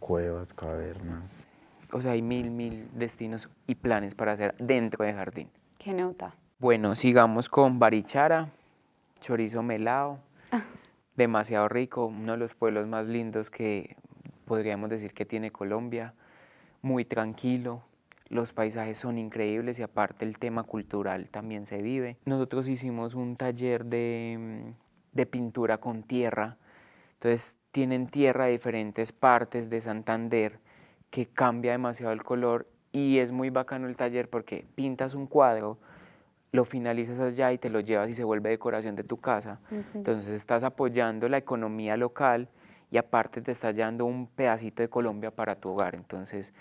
Cuevas, 0.00 0.54
cavernas. 0.54 1.24
o 1.92 2.00
sea, 2.00 2.12
hay 2.12 2.22
mil, 2.22 2.50
mil 2.50 2.88
destinos 2.94 3.48
y 3.66 3.74
planes 3.74 4.14
para 4.14 4.32
hacer 4.32 4.54
dentro 4.58 5.04
de 5.04 5.12
jardín. 5.14 5.50
¿Qué 5.78 5.94
nota? 5.94 6.34
Bueno, 6.58 6.96
sigamos 6.96 7.48
con 7.48 7.78
Barichara, 7.78 8.50
chorizo 9.20 9.62
melado, 9.62 10.18
demasiado 11.16 11.68
rico, 11.68 12.06
uno 12.06 12.32
de 12.32 12.38
los 12.38 12.54
pueblos 12.54 12.86
más 12.86 13.08
lindos 13.08 13.50
que 13.50 13.96
podríamos 14.44 14.90
decir 14.90 15.12
que 15.12 15.24
tiene 15.26 15.50
Colombia, 15.50 16.14
muy 16.82 17.04
tranquilo, 17.04 17.82
los 18.28 18.52
paisajes 18.52 18.98
son 18.98 19.18
increíbles 19.18 19.78
y 19.78 19.82
aparte 19.82 20.24
el 20.24 20.38
tema 20.38 20.64
cultural 20.64 21.28
también 21.30 21.66
se 21.66 21.82
vive. 21.82 22.16
Nosotros 22.24 22.68
hicimos 22.68 23.14
un 23.14 23.36
taller 23.36 23.84
de, 23.84 24.72
de 25.12 25.26
pintura 25.26 25.78
con 25.78 26.02
tierra, 26.02 26.56
entonces 27.14 27.56
tienen 27.76 28.06
tierra 28.06 28.46
de 28.46 28.52
diferentes 28.52 29.12
partes 29.12 29.68
de 29.68 29.82
Santander 29.82 30.60
que 31.10 31.26
cambia 31.26 31.72
demasiado 31.72 32.14
el 32.14 32.24
color 32.24 32.66
y 32.90 33.18
es 33.18 33.32
muy 33.32 33.50
bacano 33.50 33.86
el 33.86 33.96
taller 33.96 34.30
porque 34.30 34.64
pintas 34.74 35.14
un 35.14 35.26
cuadro, 35.26 35.76
lo 36.52 36.64
finalizas 36.64 37.20
allá 37.20 37.52
y 37.52 37.58
te 37.58 37.68
lo 37.68 37.80
llevas 37.80 38.08
y 38.08 38.14
se 38.14 38.24
vuelve 38.24 38.48
decoración 38.48 38.96
de 38.96 39.04
tu 39.04 39.18
casa. 39.18 39.60
Entonces 39.92 40.32
estás 40.32 40.62
apoyando 40.62 41.28
la 41.28 41.36
economía 41.36 41.98
local 41.98 42.48
y 42.90 42.96
aparte 42.96 43.42
te 43.42 43.52
estás 43.52 43.76
llevando 43.76 44.06
un 44.06 44.26
pedacito 44.26 44.82
de 44.82 44.88
Colombia 44.88 45.30
para 45.30 45.56
tu 45.56 45.68
hogar. 45.68 45.96
Entonces 45.96 46.54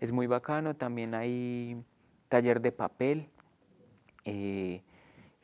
es 0.00 0.10
muy 0.10 0.26
bacano. 0.26 0.74
También 0.74 1.12
hay 1.12 1.84
taller 2.30 2.62
de 2.62 2.72
papel. 2.72 3.28
eh, 4.24 4.80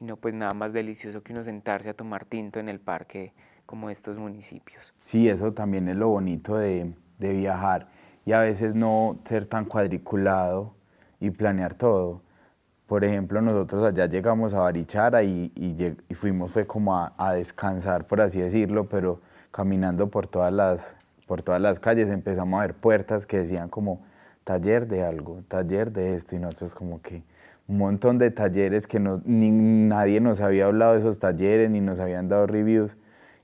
y 0.00 0.04
no, 0.06 0.16
pues 0.16 0.32
nada 0.32 0.54
más 0.54 0.72
delicioso 0.72 1.22
que 1.22 1.34
uno 1.34 1.44
sentarse 1.44 1.90
a 1.90 1.94
tomar 1.94 2.24
tinto 2.24 2.60
en 2.60 2.70
el 2.70 2.80
parque 2.80 3.34
como 3.68 3.90
estos 3.90 4.16
municipios. 4.16 4.94
Sí, 5.02 5.28
eso 5.28 5.52
también 5.52 5.90
es 5.90 5.96
lo 5.96 6.08
bonito 6.08 6.56
de, 6.56 6.94
de 7.18 7.32
viajar 7.34 7.86
y 8.24 8.32
a 8.32 8.40
veces 8.40 8.74
no 8.74 9.18
ser 9.24 9.44
tan 9.44 9.66
cuadriculado 9.66 10.72
y 11.20 11.28
planear 11.28 11.74
todo. 11.74 12.22
Por 12.86 13.04
ejemplo, 13.04 13.42
nosotros 13.42 13.84
allá 13.84 14.06
llegamos 14.06 14.54
a 14.54 14.60
Barichara 14.60 15.22
y, 15.22 15.52
y 15.54 15.96
y 16.08 16.14
fuimos 16.14 16.50
fue 16.50 16.66
como 16.66 16.96
a, 16.96 17.12
a 17.18 17.34
descansar, 17.34 18.06
por 18.06 18.22
así 18.22 18.40
decirlo, 18.40 18.88
pero 18.88 19.20
caminando 19.50 20.08
por 20.08 20.26
todas, 20.26 20.50
las, 20.50 20.96
por 21.26 21.42
todas 21.42 21.60
las 21.60 21.78
calles 21.78 22.08
empezamos 22.08 22.58
a 22.58 22.62
ver 22.62 22.74
puertas 22.74 23.26
que 23.26 23.40
decían 23.40 23.68
como 23.68 24.00
taller 24.44 24.86
de 24.86 25.04
algo, 25.04 25.42
taller 25.46 25.92
de 25.92 26.14
esto 26.14 26.36
y 26.36 26.38
nosotros 26.38 26.74
como 26.74 27.02
que 27.02 27.22
un 27.66 27.76
montón 27.76 28.16
de 28.16 28.30
talleres 28.30 28.86
que 28.86 28.98
no, 28.98 29.20
ni, 29.26 29.50
nadie 29.50 30.22
nos 30.22 30.40
había 30.40 30.64
hablado 30.64 30.94
de 30.94 31.00
esos 31.00 31.18
talleres 31.18 31.68
ni 31.68 31.82
nos 31.82 32.00
habían 32.00 32.28
dado 32.28 32.46
reviews 32.46 32.96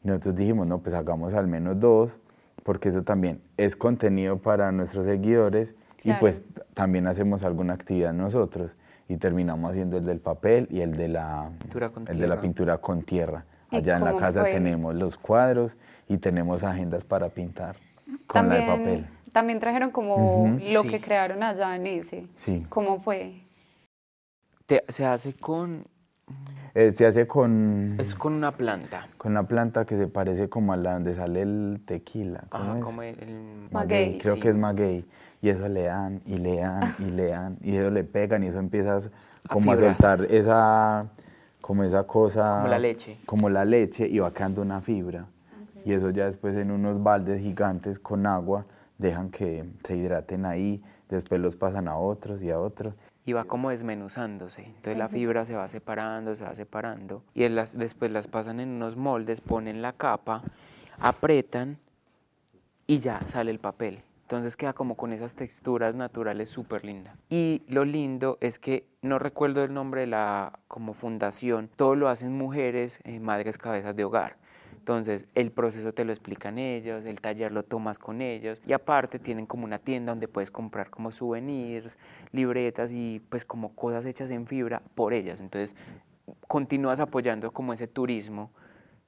y 0.05 0.09
nosotros 0.09 0.35
dijimos, 0.37 0.67
no, 0.67 0.79
pues 0.79 0.95
hagamos 0.95 1.35
al 1.35 1.47
menos 1.49 1.81
dos, 1.81 2.19
porque 2.63 2.91
eso 2.91 3.03
también 3.03 3.41
es 3.57 3.75
contenido 3.75 4.39
para 4.39 4.71
nuestros 4.71 5.07
seguidores 5.07 5.75
y 6.03 6.13
pues 6.15 6.45
también 6.75 7.07
hacemos 7.07 7.43
alguna 7.43 7.73
actividad 7.75 8.13
nosotros. 8.13 8.77
y 9.09 9.17
terminamos 9.19 9.71
haciendo 9.71 9.99
el 9.99 10.05
del 10.07 10.19
papel 10.21 10.67
y 10.71 10.81
el 10.81 10.93
de 10.97 11.09
la, 11.09 11.51
Pintura 11.59 11.91
con 11.91 12.03
el 12.03 12.07
de 12.07 12.13
la 12.15 12.27
tierra. 12.27 12.41
pintura 12.41 12.79
con 12.79 13.03
tierra. 13.03 13.45
¿Y 13.71 13.77
Allá 13.77 13.97
en 13.99 14.05
la 14.05 14.17
casa 14.17 14.41
fue? 14.43 14.53
tenemos 14.53 14.95
los 14.95 15.19
cuadros 15.19 15.77
y 16.09 16.17
tenemos 16.19 16.63
agendas 16.65 17.05
para 17.05 17.29
pintar 17.29 17.77
con 18.27 18.49
la 18.49 18.55
de 18.57 18.67
papel. 18.67 19.07
También 19.33 19.59
trajeron 19.61 19.91
como 19.91 20.59
lo 20.71 20.83
Sí. 20.83 20.89
que 20.89 21.01
crearon 21.03 21.43
allá 21.43 21.77
en 21.77 21.87
ese. 21.87 22.27
Sí. 22.35 22.65
¿Cómo 22.71 22.99
fue? 23.01 23.43
Te- 24.67 24.85
se 24.89 25.05
hace 25.05 25.35
con, 25.35 25.85
Eh, 26.77 26.93
se 26.97 27.07
hace 27.07 27.27
con, 27.29 27.95
es 28.01 28.17
con 28.17 28.33
una 28.33 28.51
planta. 28.57 29.07
con 29.17 29.31
una 29.33 29.47
planta 29.47 29.85
que 29.85 29.97
se 29.97 30.09
parece 30.09 30.49
como 30.49 30.73
a 30.73 30.77
la 30.77 30.95
donde 30.95 31.15
sale 31.15 31.43
el 31.43 31.81
tequila. 31.85 32.45
¿cómo 32.49 32.65
Ajá, 32.65 32.79
es? 32.79 32.85
como 32.85 33.03
el, 33.03 33.19
el- 33.21 33.69
Maguey. 33.71 34.19
creo 34.19 34.35
sí. 34.35 34.41
que 34.41 34.49
es 34.49 34.57
maguey. 34.57 35.05
Y 35.41 35.51
eso 35.51 35.69
le 35.69 35.83
dan, 35.85 36.21
y 36.27 36.39
le 36.39 36.57
dan, 36.57 36.95
y 36.99 37.11
le 37.11 37.27
dan, 37.29 37.59
y 37.61 37.77
eso 37.77 37.91
le 37.91 38.03
pegan, 38.03 38.43
y 38.43 38.49
eso 38.49 38.59
empiezas 38.59 39.11
como 39.49 39.71
a, 39.73 39.77
fibras. 39.77 39.97
soltar 39.99 40.27
esa, 40.33 41.07
como 41.61 41.85
esa 41.85 42.05
cosa. 42.05 42.57
Como 42.57 42.69
la 42.69 42.79
leche. 42.79 43.19
Como 43.27 43.51
la 43.51 43.65
leche, 43.65 44.09
y 44.09 44.19
va 44.19 44.33
quedando 44.33 44.63
una 44.63 44.81
fibra. 44.81 45.27
Y 45.85 45.93
eso 45.93 46.11
ya 46.11 46.25
después 46.25 46.57
en 46.57 46.71
unos 46.73 47.03
baldes 47.03 47.41
gigantes 47.41 47.99
con 48.01 48.27
agua, 48.27 48.65
dejan 48.99 49.31
que 49.31 49.65
se 49.85 49.97
hidraten 49.97 50.45
ahí, 50.47 50.83
después 51.11 51.41
los 51.41 51.55
pasan 51.57 51.87
a 51.89 51.99
otros 51.99 52.43
y 52.43 52.51
a 52.51 52.59
otros. 52.59 52.95
Y 53.27 53.33
va 53.33 53.45
como 53.45 53.71
desmenuzándose. 53.71 54.63
Entonces 54.65 54.97
la 54.99 55.09
fibra 55.09 55.47
se 55.47 55.55
va 55.55 55.67
separando, 55.69 56.37
se 56.37 56.45
va 56.45 56.55
separando. 56.55 57.23
Y 57.35 57.49
las- 57.49 57.77
después 57.79 58.11
las 58.11 58.27
pasan 58.27 58.61
en 58.61 58.69
unos 58.71 58.97
moldes, 58.97 59.41
ponen 59.41 59.81
la 59.83 59.93
capa, 59.95 60.43
apretan 60.99 61.79
y 62.87 62.99
ya 62.99 63.27
sale 63.27 63.51
el 63.51 63.59
papel. 63.59 64.03
Entonces 64.23 64.57
queda 64.57 64.73
como 64.73 64.97
con 64.97 65.13
esas 65.13 65.35
texturas 65.35 65.97
naturales 65.97 66.49
súper 66.51 66.85
lindas. 66.85 67.17
Y 67.29 67.63
lo 67.69 67.85
lindo 67.85 68.39
es 68.41 68.59
que 68.59 68.87
no 69.03 69.19
recuerdo 69.19 69.63
el 69.65 69.73
nombre 69.73 70.03
de 70.03 70.07
la 70.07 70.59
como 70.67 70.95
fundación, 70.95 71.69
todo 71.77 71.95
lo 71.95 72.09
hacen 72.09 72.33
mujeres, 72.37 73.01
eh, 73.05 73.21
madres 73.21 73.59
cabezas 73.59 73.95
de 73.95 74.05
hogar. 74.05 74.37
Entonces 74.85 75.25
el 75.35 75.51
proceso 75.51 75.95
te 75.95 76.05
lo 76.05 76.13
explican 76.13 76.59
ellos, 76.59 77.07
el 77.07 77.19
taller 77.23 77.53
lo 77.53 77.63
tomas 77.63 77.99
con 77.99 78.21
ellos 78.21 78.61
y 78.67 78.75
aparte 78.75 79.19
tienen 79.19 79.47
como 79.47 79.65
una 79.65 79.79
tienda 79.79 80.13
donde 80.13 80.29
puedes 80.29 80.51
comprar 80.51 80.91
como 80.91 81.11
souvenirs, 81.11 81.99
libretas 82.33 82.93
y 82.93 83.23
pues 83.31 83.47
como 83.47 83.75
cosas 83.75 84.05
hechas 84.05 84.31
en 84.31 84.47
fibra 84.47 84.83
por 84.95 85.15
ellas. 85.15 85.41
Entonces 85.41 85.75
continúas 86.49 87.01
apoyando 87.01 87.51
como 87.51 87.73
ese 87.73 87.87
turismo 87.89 88.51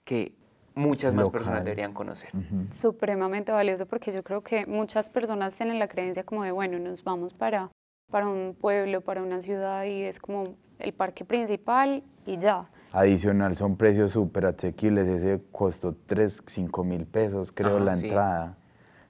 que 0.07 0.33
muchas 0.75 1.13
más 1.13 1.29
personas 1.29 1.63
deberían 1.63 1.93
conocer. 1.93 2.31
Supremamente 2.71 3.53
valioso 3.53 3.85
porque 3.85 4.13
yo 4.13 4.23
creo 4.23 4.43
que 4.43 4.65
muchas 4.65 5.11
personas 5.11 5.55
tienen 5.55 5.79
la 5.79 5.89
creencia 5.89 6.25
como 6.25 6.43
de, 6.43 6.53
bueno, 6.53 6.79
nos 6.79 7.05
vamos 7.05 7.35
para, 7.35 7.71
para 8.11 8.27
un 8.27 8.57
pueblo, 8.59 9.03
para 9.03 9.23
una 9.23 9.43
ciudad 9.43 9.85
y 9.85 10.05
es 10.05 10.21
como 10.21 10.45
el 10.79 10.95
parque 10.95 11.27
principal 11.27 12.03
y 12.25 12.39
ya. 12.39 12.71
Adicional 12.99 13.55
son 13.57 13.77
precios 13.77 14.13
súper 14.13 14.47
asequibles, 14.47 15.07
ese 15.07 15.43
costó 15.53 15.95
3, 16.07 16.43
5 16.47 16.83
mil 16.83 17.05
pesos 17.05 17.53
creo 17.53 17.77
Ajá, 17.77 17.85
la 17.85 17.97
sí. 17.97 18.07
entrada. 18.07 18.57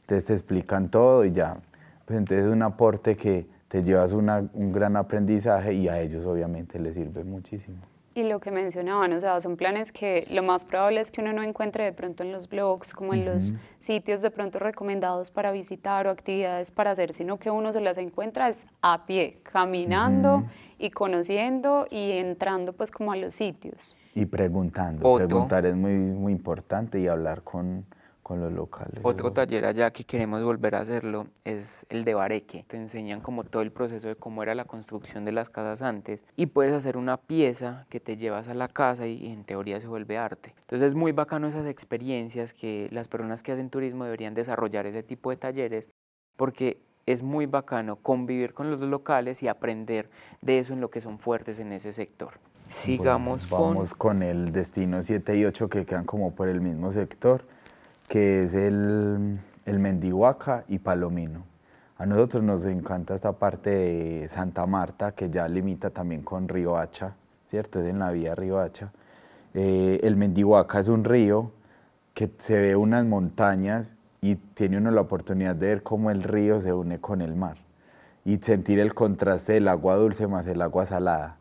Entonces 0.01 0.25
te 0.25 0.33
explican 0.33 0.91
todo 0.91 1.25
y 1.25 1.31
ya. 1.31 1.59
Pues 2.05 2.19
entonces 2.19 2.47
es 2.47 2.53
un 2.53 2.63
aporte 2.63 3.15
que 3.17 3.47
te 3.69 3.85
llevas 3.85 4.13
una- 4.13 4.45
un 4.55 4.73
gran 4.73 4.97
aprendizaje 4.97 5.73
y 5.73 5.87
a 5.89 6.01
ellos 6.01 6.27
obviamente 6.27 6.81
les 6.81 6.95
sirve 6.95 7.23
muchísimo. 7.23 7.79
Y 8.17 8.23
lo 8.23 8.41
que 8.41 8.51
mencionaban, 8.51 9.13
o 9.13 9.21
sea, 9.21 9.39
son 9.43 9.59
planes 9.59 9.93
que 9.93 10.27
lo 10.31 10.43
más 10.43 10.65
probable 10.65 11.03
es 11.03 11.11
que 11.11 11.21
uno 11.21 11.35
no 11.35 11.43
encuentre 11.43 11.85
de 11.85 11.93
pronto 11.93 12.23
en 12.23 12.33
los 12.33 12.49
blogs, 12.49 12.95
como 12.95 13.13
en 13.13 13.27
los 13.27 13.53
sitios 13.79 14.23
de 14.23 14.31
pronto 14.31 14.59
recomendados 14.59 15.31
para 15.31 15.53
visitar 15.53 16.07
o 16.07 16.11
actividades 16.11 16.71
para 16.71 16.93
hacer, 16.93 17.13
sino 17.13 17.39
que 17.39 17.51
uno 17.51 17.75
se 17.75 17.83
las 17.83 17.99
encuentra 17.99 18.49
es 18.49 18.67
a 18.81 19.05
pie, 19.05 19.41
caminando 19.43 20.45
y 20.79 20.89
conociendo 20.93 21.87
y 21.91 22.13
entrando 22.13 22.73
pues 22.73 22.91
como 22.91 23.13
a 23.13 23.17
los 23.17 23.35
sitios. 23.35 23.99
Y 24.15 24.25
preguntando, 24.25 25.07
Otto. 25.07 25.29
preguntar 25.29 25.67
es 25.67 25.77
muy, 25.77 25.93
muy 25.93 26.33
importante 26.33 26.99
y 26.99 27.09
hablar 27.09 27.43
con, 27.43 27.85
con 28.27 28.41
los 28.41 28.53
locales. 28.53 28.99
Otro 29.05 29.33
taller 29.33 29.65
allá 29.67 29.93
que 29.93 30.03
queremos 30.03 30.43
volver 30.43 30.75
a 30.75 30.81
hacerlo 30.81 31.29
es 31.45 31.87
el 31.91 32.03
de 32.03 32.15
Bareque. 32.15 32.65
Te 32.67 32.77
enseñan 32.77 33.21
como 33.21 33.45
todo 33.45 33.63
el 33.63 33.71
proceso 33.71 34.09
de 34.09 34.17
cómo 34.17 34.43
era 34.43 34.57
la 34.57 34.65
construcción 34.65 35.25
de 35.25 35.31
las 35.31 35.49
casas 35.49 35.81
antes 35.81 36.25
y 36.35 36.47
puedes 36.47 36.73
hacer 36.73 36.97
una 36.97 37.19
pieza 37.19 37.87
que 37.89 38.01
te 38.01 38.17
llevas 38.17 38.49
a 38.49 38.55
la 38.55 38.67
casa 38.67 39.07
y 39.07 39.31
en 39.31 39.45
teoría 39.45 39.81
se 39.81 39.87
vuelve 39.87 40.19
arte. 40.19 40.57
Entonces 40.63 40.89
es 40.89 40.95
muy 40.97 41.13
bacano 41.13 41.47
esas 41.47 41.67
experiencias 41.67 42.53
que 42.53 42.89
las 42.91 43.07
personas 43.07 43.45
que 43.45 43.53
hacen 43.53 43.71
turismo 43.71 44.03
deberían 44.03 44.35
desarrollar 44.35 44.87
ese 44.87 45.05
tipo 45.05 45.31
de 45.31 45.37
talleres 45.37 45.89
porque 46.37 46.81
es 47.07 47.23
muy 47.23 47.47
bacano 47.47 47.95
convivir 47.95 48.55
con 48.55 48.73
los 48.73 48.81
locales 48.81 49.41
y 49.45 49.47
aprender 49.47 50.11
de 50.43 50.59
eso 50.59 50.73
en 50.73 50.81
lo 50.81 50.91
que 50.91 51.01
son 51.01 51.21
fuertes 51.21 51.61
en 51.61 51.73
ese 51.73 51.93
sector. 51.93 52.41
Sigamos 52.67 53.49
Bueno, 53.49 53.65
con... 53.67 53.75
Vamos 53.77 53.95
con 53.95 54.25
el 54.25 54.51
destino 54.51 55.01
7 55.01 55.37
y 55.37 55.45
8 55.45 55.69
que 55.69 55.87
quedan 55.87 56.05
como 56.05 56.35
por 56.35 56.49
el 56.49 56.61
mismo 56.61 56.91
sector, 56.91 57.45
que 58.09 58.45
es 58.45 58.55
el, 58.55 59.39
el 59.65 59.79
Mendihuaca 59.79 60.65
y 60.69 60.79
Palomino. 60.79 61.45
A 61.99 62.07
nosotros 62.07 62.43
nos 62.43 62.67
encanta 62.67 63.15
esta 63.15 63.33
parte 63.33 63.71
de 63.71 64.29
Santa 64.29 64.67
Marta, 64.67 65.13
que 65.13 65.31
ya 65.31 65.49
limita 65.49 65.91
también 65.91 66.23
con 66.23 66.49
Río 66.49 66.77
Hacha, 66.77 67.15
¿cierto? 67.47 67.81
Es 67.81 67.89
en 67.89 67.99
la 67.99 68.11
vía 68.11 68.35
Río 68.35 68.59
Hacha. 68.59 68.93
Eh, 69.55 70.01
el 70.03 70.17
Mendihuaca 70.17 70.81
es 70.81 70.89
un 70.89 71.05
río 71.05 71.53
que 72.13 72.31
se 72.39 72.59
ve 72.61 72.77
unas 72.77 73.05
montañas 73.07 73.97
y 74.21 74.37
tiene 74.37 74.77
uno 74.77 74.91
la 74.91 75.01
oportunidad 75.01 75.57
de 75.57 75.69
ver 75.69 75.83
cómo 75.83 76.11
el 76.11 76.23
río 76.23 76.61
se 76.61 76.73
une 76.73 77.01
con 77.01 77.23
el 77.23 77.35
mar 77.35 77.57
y 78.27 78.37
sentir 78.39 78.81
el 78.81 78.93
contraste 78.93 79.55
del 79.55 79.69
agua 79.69 79.97
dulce 79.97 80.27
más 80.27 80.47
el 80.47 80.61
agua 80.61 80.85
salada. 80.85 81.39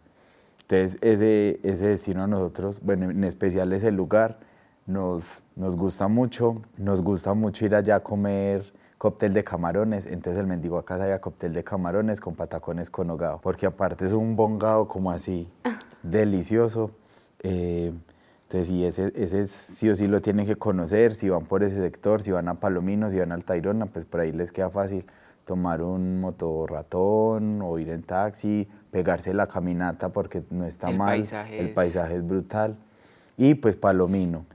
Entonces, 0.62 0.98
ese, 1.02 1.60
ese 1.64 1.88
destino 1.88 2.24
a 2.24 2.28
nosotros, 2.28 2.80
bueno, 2.82 3.10
en 3.10 3.24
especial 3.24 3.74
ese 3.74 3.92
lugar, 3.92 4.38
nos, 4.86 5.42
nos 5.56 5.76
gusta 5.76 6.08
mucho. 6.08 6.62
Nos 6.78 7.02
gusta 7.02 7.34
mucho 7.34 7.66
ir 7.66 7.76
allá 7.76 7.96
a 7.98 8.00
comer 8.04 8.74
cóctel 8.98 9.34
de 9.34 9.44
camarones. 9.44 10.06
Entonces, 10.06 10.40
el 10.40 10.48
mendigo 10.48 10.78
acá 10.78 10.98
sabía 10.98 11.20
cóctel 11.20 11.54
de 11.54 11.64
camarones 11.64 12.20
con 12.22 12.36
patacones 12.36 12.90
con 12.90 13.10
hogado. 13.10 13.40
Porque 13.42 13.66
aparte 13.66 14.06
es 14.06 14.14
un 14.14 14.36
bongado 14.36 14.88
como 14.88 15.12
así, 15.12 15.50
delicioso. 16.04 16.92
Eh, 17.44 17.92
entonces, 18.44 18.68
sí, 18.68 18.86
ese, 18.86 19.12
ese 19.16 19.42
es- 19.42 19.52
sí 19.52 19.90
o 19.90 19.96
sí 19.96 20.08
lo 20.08 20.22
tienen 20.22 20.46
que 20.46 20.56
conocer. 20.56 21.14
Si 21.16 21.30
van 21.30 21.46
por 21.46 21.64
ese 21.64 21.78
sector, 21.78 22.22
si 22.22 22.32
van 22.32 22.48
a 22.48 22.60
Palomino, 22.60 23.10
si 23.10 23.18
van 23.20 23.32
al 23.32 23.44
Tayrona, 23.44 23.88
pues 23.88 24.06
por 24.06 24.20
ahí 24.22 24.32
les 24.32 24.52
queda 24.52 24.70
fácil 24.70 25.06
tomar 25.46 25.82
un 25.82 26.20
motorratón 26.22 27.62
o 27.62 27.78
ir 27.78 27.90
en 27.90 28.02
taxi, 28.04 28.68
pegarse 28.92 29.34
la 29.34 29.48
caminata 29.48 30.10
porque 30.10 30.44
no 30.50 30.66
está 30.66 30.90
El 30.90 30.98
mal. 30.98 31.18
paisaje 31.18 31.60
el 31.60 31.68
es- 31.68 31.74
paisaje 31.74 32.16
es 32.16 32.26
brutal. 32.28 32.78
Y 33.38 33.56
pues 33.56 33.76
Palomino. 33.76 34.46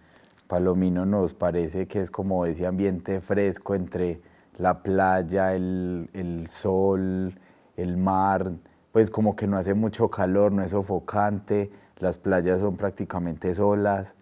Palomino 0.51 1.07
nos 1.07 1.33
parece 1.33 1.87
que 1.87 2.01
es 2.01 2.11
como 2.11 2.45
ese 2.45 2.67
ambiente 2.67 3.21
fresco 3.21 3.77
entre 3.77 4.21
la 4.59 4.83
playa, 4.83 5.55
el, 5.55 6.11
el 6.13 6.49
sol, 6.49 7.33
el 7.77 7.97
mar, 7.97 8.51
pues 8.91 9.11
como 9.11 9.37
que 9.37 9.47
no 9.47 9.57
hace 9.57 9.75
mucho 9.75 10.11
calor, 10.11 10.51
no 10.51 10.65
es 10.65 10.73
sofocante, 10.73 11.71
las 11.99 12.19
playas 12.19 12.63
son 12.63 12.77
prácticamente 12.77 13.55
solas, 13.55 14.17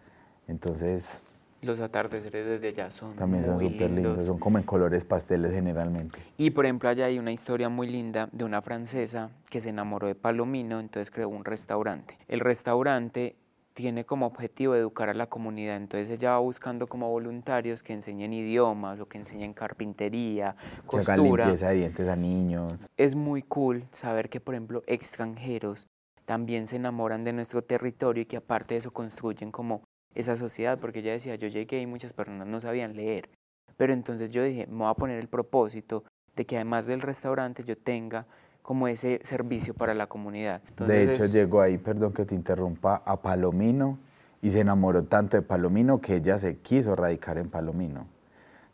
entonces 0.48 1.22
Los 1.62 1.80
atardeceres 1.80 2.46
desde 2.46 2.68
allá 2.68 2.90
son 2.90 3.16
también 3.16 3.44
son 3.44 3.58
súper 3.58 3.90
lindos, 3.90 4.26
son 4.26 4.38
como 4.38 4.58
en 4.58 4.64
colores 4.64 5.06
pasteles 5.06 5.52
generalmente. 5.52 6.18
Y 6.36 6.50
por 6.50 6.66
ejemplo, 6.66 6.90
allá 6.90 7.06
hay 7.06 7.18
una 7.18 7.32
historia 7.32 7.70
muy 7.70 7.88
linda 7.88 8.28
de 8.32 8.44
una 8.44 8.60
francesa 8.60 9.30
que 9.48 9.62
se 9.62 9.70
enamoró 9.70 10.06
de 10.06 10.14
Palomino, 10.14 10.78
entonces 10.78 11.10
creó 11.10 11.30
un 11.30 11.46
restaurante. 11.46 12.18
El 12.28 12.40
restaurante 12.40 13.34
tiene 13.78 14.04
como 14.04 14.26
objetivo 14.26 14.74
educar 14.74 15.08
a 15.08 15.14
la 15.14 15.28
comunidad, 15.28 15.76
entonces 15.76 16.10
ella 16.10 16.32
va 16.32 16.40
buscando 16.40 16.88
como 16.88 17.08
voluntarios 17.10 17.84
que 17.84 17.92
enseñen 17.92 18.32
idiomas 18.32 18.98
o 18.98 19.06
que 19.06 19.18
enseñen 19.18 19.54
carpintería, 19.54 20.56
Que 20.90 20.96
hagan 20.96 21.18
costura. 21.18 21.44
limpieza 21.44 21.68
de 21.68 21.76
dientes 21.76 22.08
a 22.08 22.16
niños. 22.16 22.72
Es 22.96 23.14
muy 23.14 23.42
cool 23.42 23.84
saber 23.92 24.30
que, 24.30 24.40
por 24.40 24.54
ejemplo, 24.54 24.82
extranjeros 24.88 25.86
también 26.24 26.66
se 26.66 26.74
enamoran 26.74 27.22
de 27.22 27.32
nuestro 27.32 27.62
territorio 27.62 28.24
y 28.24 28.26
que 28.26 28.38
aparte 28.38 28.74
de 28.74 28.78
eso 28.78 28.90
construyen 28.90 29.52
como 29.52 29.82
esa 30.12 30.36
sociedad, 30.36 30.80
porque 30.80 30.98
ella 30.98 31.12
decía, 31.12 31.36
yo 31.36 31.46
llegué 31.46 31.80
y 31.80 31.86
muchas 31.86 32.12
personas 32.12 32.48
no 32.48 32.60
sabían 32.60 32.96
leer, 32.96 33.30
pero 33.76 33.92
entonces 33.92 34.30
yo 34.30 34.42
dije, 34.42 34.66
me 34.66 34.78
voy 34.78 34.90
a 34.90 34.94
poner 34.94 35.20
el 35.20 35.28
propósito 35.28 36.02
de 36.34 36.46
que 36.46 36.56
además 36.56 36.86
del 36.86 37.00
restaurante 37.00 37.62
yo 37.62 37.78
tenga 37.78 38.26
como 38.68 38.86
ese 38.86 39.18
servicio 39.22 39.72
para 39.72 39.94
la 39.94 40.08
comunidad. 40.08 40.60
de 40.76 41.00
hecho, 41.00 41.12
Entonces, 41.12 41.32
llegó 41.32 41.62
ahí, 41.62 41.78
perdón 41.78 42.12
que 42.12 42.26
te 42.26 42.34
interrumpa, 42.34 43.00
a 43.06 43.16
Palomino 43.16 43.98
y 44.42 44.50
se 44.50 44.60
enamoró 44.60 45.04
tanto 45.04 45.38
de 45.38 45.42
Palomino 45.42 46.02
que 46.02 46.16
ella 46.16 46.36
se 46.36 46.58
quiso 46.58 46.94
radicar 46.94 47.38
en 47.38 47.48
Palomino. 47.48 48.04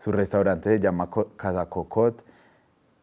Su 0.01 0.11
restaurante 0.11 0.69
se 0.69 0.81
llama 0.81 1.09
Co- 1.09 1.29
Casa 1.37 1.67
Cocot. 1.67 2.25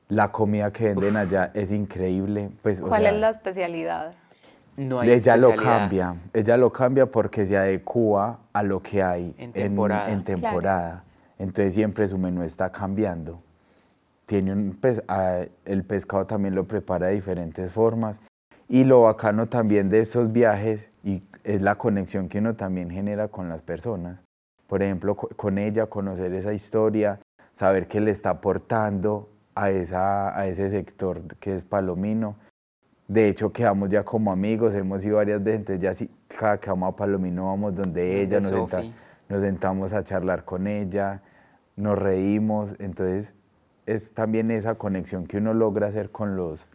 La 0.09 0.33
comida 0.33 0.73
que 0.73 0.87
venden 0.93 1.15
allá 1.15 1.51
es 1.53 1.71
increíble. 1.71 2.49
Pues, 2.61 2.81
o 2.81 2.87
¿Cuál 2.89 3.03
sea, 3.03 3.11
es 3.11 3.19
la 3.21 3.29
especialidad? 3.29 4.13
no 4.75 4.99
hay 4.99 5.11
ella 5.11 5.37
lo 5.37 5.47
especialidad. 5.51 5.79
cambia, 5.79 6.15
ella 6.33 6.57
lo 6.57 6.73
cambia 6.73 7.05
porque 7.05 7.45
se 7.45 7.55
adecua 7.55 8.41
a 8.51 8.63
lo 8.63 8.81
que 8.81 9.01
hay 9.01 9.33
En 9.37 9.53
temporada. 9.53 10.11
en 10.11 10.25
temporada. 10.25 11.03
Entonces 11.39 11.73
siempre 11.73 12.05
su 12.09 12.17
menú 12.17 12.43
está 12.43 12.69
cambiando. 12.69 13.41
Tiene 14.31 14.53
un 14.53 14.79
el 15.65 15.83
pescado 15.83 16.25
también 16.25 16.55
lo 16.55 16.65
prepara 16.65 17.07
de 17.07 17.15
diferentes 17.15 17.69
formas 17.69 18.21
Y 18.69 18.85
lo 18.85 19.01
bacano 19.01 19.49
también 19.49 19.89
de 19.89 19.99
estos 19.99 20.31
viajes 20.31 20.87
y 21.03 21.21
es 21.43 21.61
la 21.61 21.75
conexión 21.75 22.29
que 22.29 22.37
uno 22.37 22.55
también 22.55 22.89
genera 22.89 23.27
con 23.27 23.49
las 23.49 23.61
personas. 23.61 24.23
Por 24.67 24.83
ejemplo, 24.83 25.17
con 25.17 25.57
ella, 25.57 25.87
conocer 25.87 26.33
esa 26.33 26.53
historia, 26.53 27.19
saber 27.51 27.89
qué 27.89 27.99
le 27.99 28.11
está 28.11 28.29
aportando 28.29 29.27
a, 29.53 29.69
esa, 29.69 30.39
a 30.39 30.47
ese 30.47 30.69
sector 30.69 31.23
que 31.41 31.53
es 31.53 31.65
Palomino. 31.65 32.37
De 33.09 33.27
hecho, 33.27 33.51
quedamos 33.51 33.89
ya 33.89 34.05
como 34.05 34.31
amigos, 34.31 34.75
hemos 34.75 35.03
ido 35.03 35.17
varias 35.17 35.43
veces, 35.43 35.59
entonces 35.59 35.83
ya 35.83 35.93
si 35.93 36.09
cada 36.29 36.57
que 36.57 36.69
vamos 36.69 36.93
a 36.93 36.95
Palomino 36.95 37.47
vamos 37.47 37.75
donde 37.75 38.21
ella, 38.21 38.39
nos, 38.39 38.71
nos 39.27 39.41
sentamos 39.41 39.91
a 39.91 40.05
charlar 40.05 40.45
con 40.45 40.67
ella, 40.67 41.21
nos 41.75 41.99
reímos, 41.99 42.77
entonces 42.79 43.33
es 43.85 44.13
también 44.13 44.51
esa 44.51 44.75
conexión 44.75 45.25
que 45.25 45.37
uno 45.37 45.53
logra 45.53 45.87
hacer 45.87 46.11
con 46.11 46.35
los, 46.35 46.67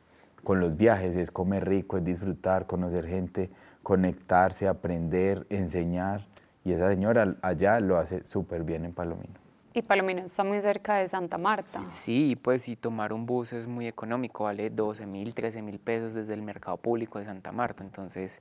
con 0.44 0.60
los 0.60 0.76
viajes, 0.76 1.16
es 1.16 1.30
comer 1.30 1.68
rico, 1.68 1.96
es 1.96 2.04
disfrutar, 2.04 2.66
conocer 2.66 3.06
gente, 3.06 3.50
conectarse, 3.82 4.68
aprender, 4.68 5.46
enseñar. 5.50 6.26
Y 6.64 6.72
esa 6.72 6.88
señora 6.88 7.36
allá 7.42 7.78
lo 7.80 7.96
hace 7.96 8.26
súper 8.26 8.64
bien 8.64 8.84
en 8.84 8.92
Palomino. 8.92 9.34
Y 9.72 9.82
Palomino 9.82 10.22
está 10.22 10.42
muy 10.42 10.60
cerca 10.60 10.96
de 10.96 11.06
Santa 11.06 11.36
Marta. 11.36 11.84
Sí, 11.92 12.34
pues 12.40 12.62
si 12.62 12.76
tomar 12.76 13.12
un 13.12 13.26
bus 13.26 13.52
es 13.52 13.66
muy 13.66 13.86
económico, 13.86 14.44
vale 14.44 14.70
12 14.70 15.04
mil, 15.04 15.34
13 15.34 15.60
mil 15.60 15.78
pesos 15.78 16.14
desde 16.14 16.32
el 16.32 16.42
mercado 16.42 16.78
público 16.78 17.18
de 17.18 17.26
Santa 17.26 17.52
Marta, 17.52 17.84
entonces 17.84 18.40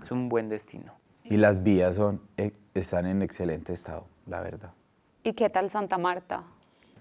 es 0.00 0.10
un 0.10 0.28
buen 0.28 0.50
destino. 0.50 0.92
Y 1.24 1.38
las 1.38 1.62
vías 1.62 1.96
son, 1.96 2.20
eh, 2.36 2.52
están 2.74 3.06
en 3.06 3.22
excelente 3.22 3.72
estado, 3.72 4.04
la 4.26 4.42
verdad. 4.42 4.72
¿Y 5.22 5.32
qué 5.32 5.48
tal 5.48 5.70
Santa 5.70 5.96
Marta? 5.96 6.44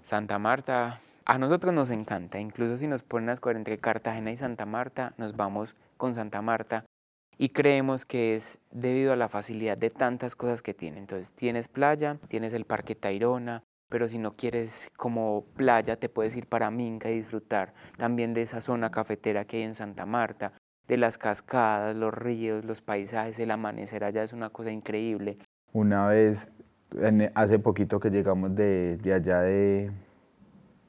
Santa 0.04 0.38
Marta, 0.38 1.00
a 1.24 1.38
nosotros 1.38 1.74
nos 1.74 1.90
encanta, 1.90 2.38
incluso 2.38 2.76
si 2.76 2.88
nos 2.88 3.04
ponen 3.04 3.30
a 3.30 3.34
escoger 3.34 3.56
entre 3.56 3.78
Cartagena 3.78 4.32
y 4.32 4.38
Santa 4.38 4.66
Marta, 4.66 5.14
nos 5.18 5.38
vamos 5.38 5.78
con 5.96 6.14
Santa 6.14 6.42
Marta 6.42 6.84
y 7.38 7.50
creemos 7.50 8.06
que 8.06 8.36
es 8.36 8.60
debido 8.72 9.14
a 9.14 9.16
la 9.16 9.30
facilidad 9.30 9.78
de 9.78 9.90
tantas 9.90 10.36
cosas 10.36 10.62
que 10.62 10.74
tiene. 10.74 11.00
Entonces 11.00 11.32
tienes 11.32 11.70
playa, 11.70 12.18
tienes 12.28 12.52
el 12.54 12.66
Parque 12.66 12.96
Tayrona, 12.96 13.64
pero 13.90 14.10
si 14.10 14.18
no 14.18 14.36
quieres 14.36 14.90
como 14.98 15.46
playa 15.56 15.96
te 15.96 16.10
puedes 16.10 16.36
ir 16.36 16.48
para 16.48 16.70
Minca 16.70 17.10
y 17.10 17.16
disfrutar 17.16 17.74
también 17.98 18.34
de 18.34 18.42
esa 18.42 18.60
zona 18.60 18.92
cafetera 18.92 19.46
que 19.46 19.58
hay 19.58 19.64
en 19.64 19.74
Santa 19.74 20.06
Marta, 20.06 20.52
de 20.86 20.98
las 20.98 21.18
cascadas, 21.18 21.96
los 21.96 22.14
ríos, 22.14 22.66
los 22.66 22.82
paisajes, 22.82 23.40
el 23.40 23.52
amanecer 23.52 24.04
allá 24.04 24.22
es 24.24 24.34
una 24.34 24.50
cosa 24.50 24.70
increíble. 24.70 25.38
Una 25.72 26.08
vez 26.08 26.50
hace 27.36 27.60
poquito 27.60 28.00
que 28.00 28.10
llegamos 28.10 28.56
de, 28.56 29.00
allá 29.14 29.42
de, 29.42 29.92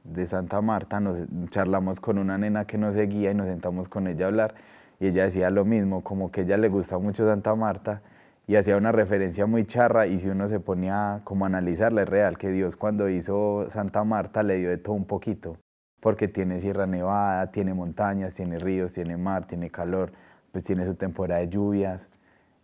de, 0.04 0.26
Santa 0.26 0.60
Marta, 0.60 1.00
nos 1.00 1.24
charlamos 1.50 2.00
con 2.00 2.18
una 2.18 2.38
nena 2.38 2.66
que 2.66 2.78
nos 2.78 2.94
seguía 2.94 3.30
y 3.30 3.34
nos 3.34 3.46
sentamos 3.46 3.88
con 3.88 4.06
ella 4.06 4.26
a 4.26 4.28
hablar. 4.28 4.54
Y 5.00 5.08
ella 5.08 5.24
decía 5.24 5.50
lo 5.50 5.64
mismo, 5.64 6.02
como 6.02 6.30
que 6.30 6.42
ella 6.42 6.56
le 6.56 6.68
gusta 6.68 6.98
mucho 6.98 7.26
Santa 7.26 7.54
Marta 7.54 8.02
y 8.46 8.56
hacía 8.56 8.76
una 8.76 8.92
referencia 8.92 9.46
muy 9.46 9.64
charra 9.64 10.06
y 10.06 10.18
si 10.18 10.28
uno 10.28 10.48
se 10.48 10.60
ponía 10.60 11.22
como 11.24 11.44
a 11.44 11.48
analizarla 11.48 12.02
es 12.02 12.08
real 12.08 12.36
que 12.36 12.50
Dios 12.50 12.76
cuando 12.76 13.08
hizo 13.08 13.66
Santa 13.70 14.04
Marta 14.04 14.42
le 14.42 14.56
dio 14.56 14.68
de 14.68 14.78
todo 14.78 14.94
un 14.94 15.06
poquito, 15.06 15.56
porque 16.00 16.28
tiene 16.28 16.60
Sierra 16.60 16.86
Nevada, 16.86 17.50
tiene 17.50 17.72
montañas, 17.74 18.34
tiene 18.34 18.58
ríos, 18.58 18.92
tiene 18.92 19.16
mar, 19.16 19.46
tiene 19.46 19.70
calor, 19.70 20.12
pues 20.52 20.62
tiene 20.64 20.84
su 20.84 20.94
temporada 20.94 21.40
de 21.40 21.48
lluvias. 21.48 22.10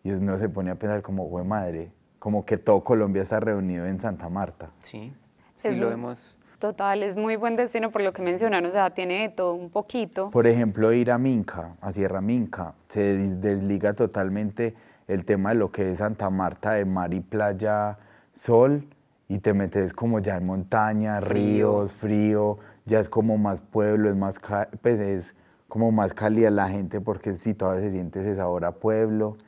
Y 0.02 0.12
uno 0.12 0.38
se 0.38 0.48
ponía 0.48 0.72
a 0.72 0.76
pensar 0.76 1.02
como, 1.02 1.24
güey 1.24 1.44
madre, 1.44 1.92
como 2.20 2.44
que 2.44 2.58
todo 2.58 2.84
Colombia 2.84 3.22
está 3.22 3.40
reunido 3.40 3.86
en 3.86 3.98
Santa 3.98 4.28
Marta. 4.28 4.70
Sí, 4.78 5.12
sí 5.56 5.74
lo 5.74 5.88
vemos. 5.88 6.36
Total, 6.60 7.02
es 7.02 7.16
muy 7.16 7.36
buen 7.36 7.56
destino 7.56 7.90
por 7.90 8.02
lo 8.02 8.12
que 8.12 8.20
mencionan, 8.20 8.66
o 8.66 8.70
sea, 8.70 8.90
tiene 8.90 9.22
de 9.22 9.28
todo 9.30 9.54
un 9.54 9.70
poquito. 9.70 10.30
Por 10.30 10.46
ejemplo, 10.46 10.92
ir 10.92 11.10
a 11.10 11.16
Minca, 11.16 11.74
a 11.80 11.90
Sierra 11.90 12.20
Minca, 12.20 12.74
se 12.88 13.16
desliga 13.36 13.94
totalmente 13.94 14.74
el 15.08 15.24
tema 15.24 15.48
de 15.48 15.54
lo 15.54 15.72
que 15.72 15.90
es 15.90 15.98
Santa 15.98 16.28
Marta 16.28 16.72
de 16.72 16.84
mar 16.84 17.14
y 17.14 17.20
playa, 17.20 17.98
sol, 18.34 18.86
y 19.26 19.38
te 19.38 19.54
metes 19.54 19.94
como 19.94 20.18
ya 20.18 20.36
en 20.36 20.44
montaña, 20.44 21.20
ríos, 21.20 21.94
frío, 21.94 22.58
ya 22.84 23.00
es 23.00 23.08
como 23.08 23.38
más 23.38 23.62
pueblo, 23.62 24.10
es 24.10 24.16
más, 24.16 24.38
pues 24.82 25.00
es 25.00 25.34
como 25.66 25.90
más 25.92 26.12
cálida 26.12 26.50
la 26.50 26.68
gente 26.68 27.00
porque 27.00 27.32
si 27.32 27.54
todavía 27.54 27.84
se 27.84 27.92
siente 27.92 28.20
ese 28.20 28.34
sabor 28.34 28.66
a 28.66 28.72
pueblo. 28.72 29.38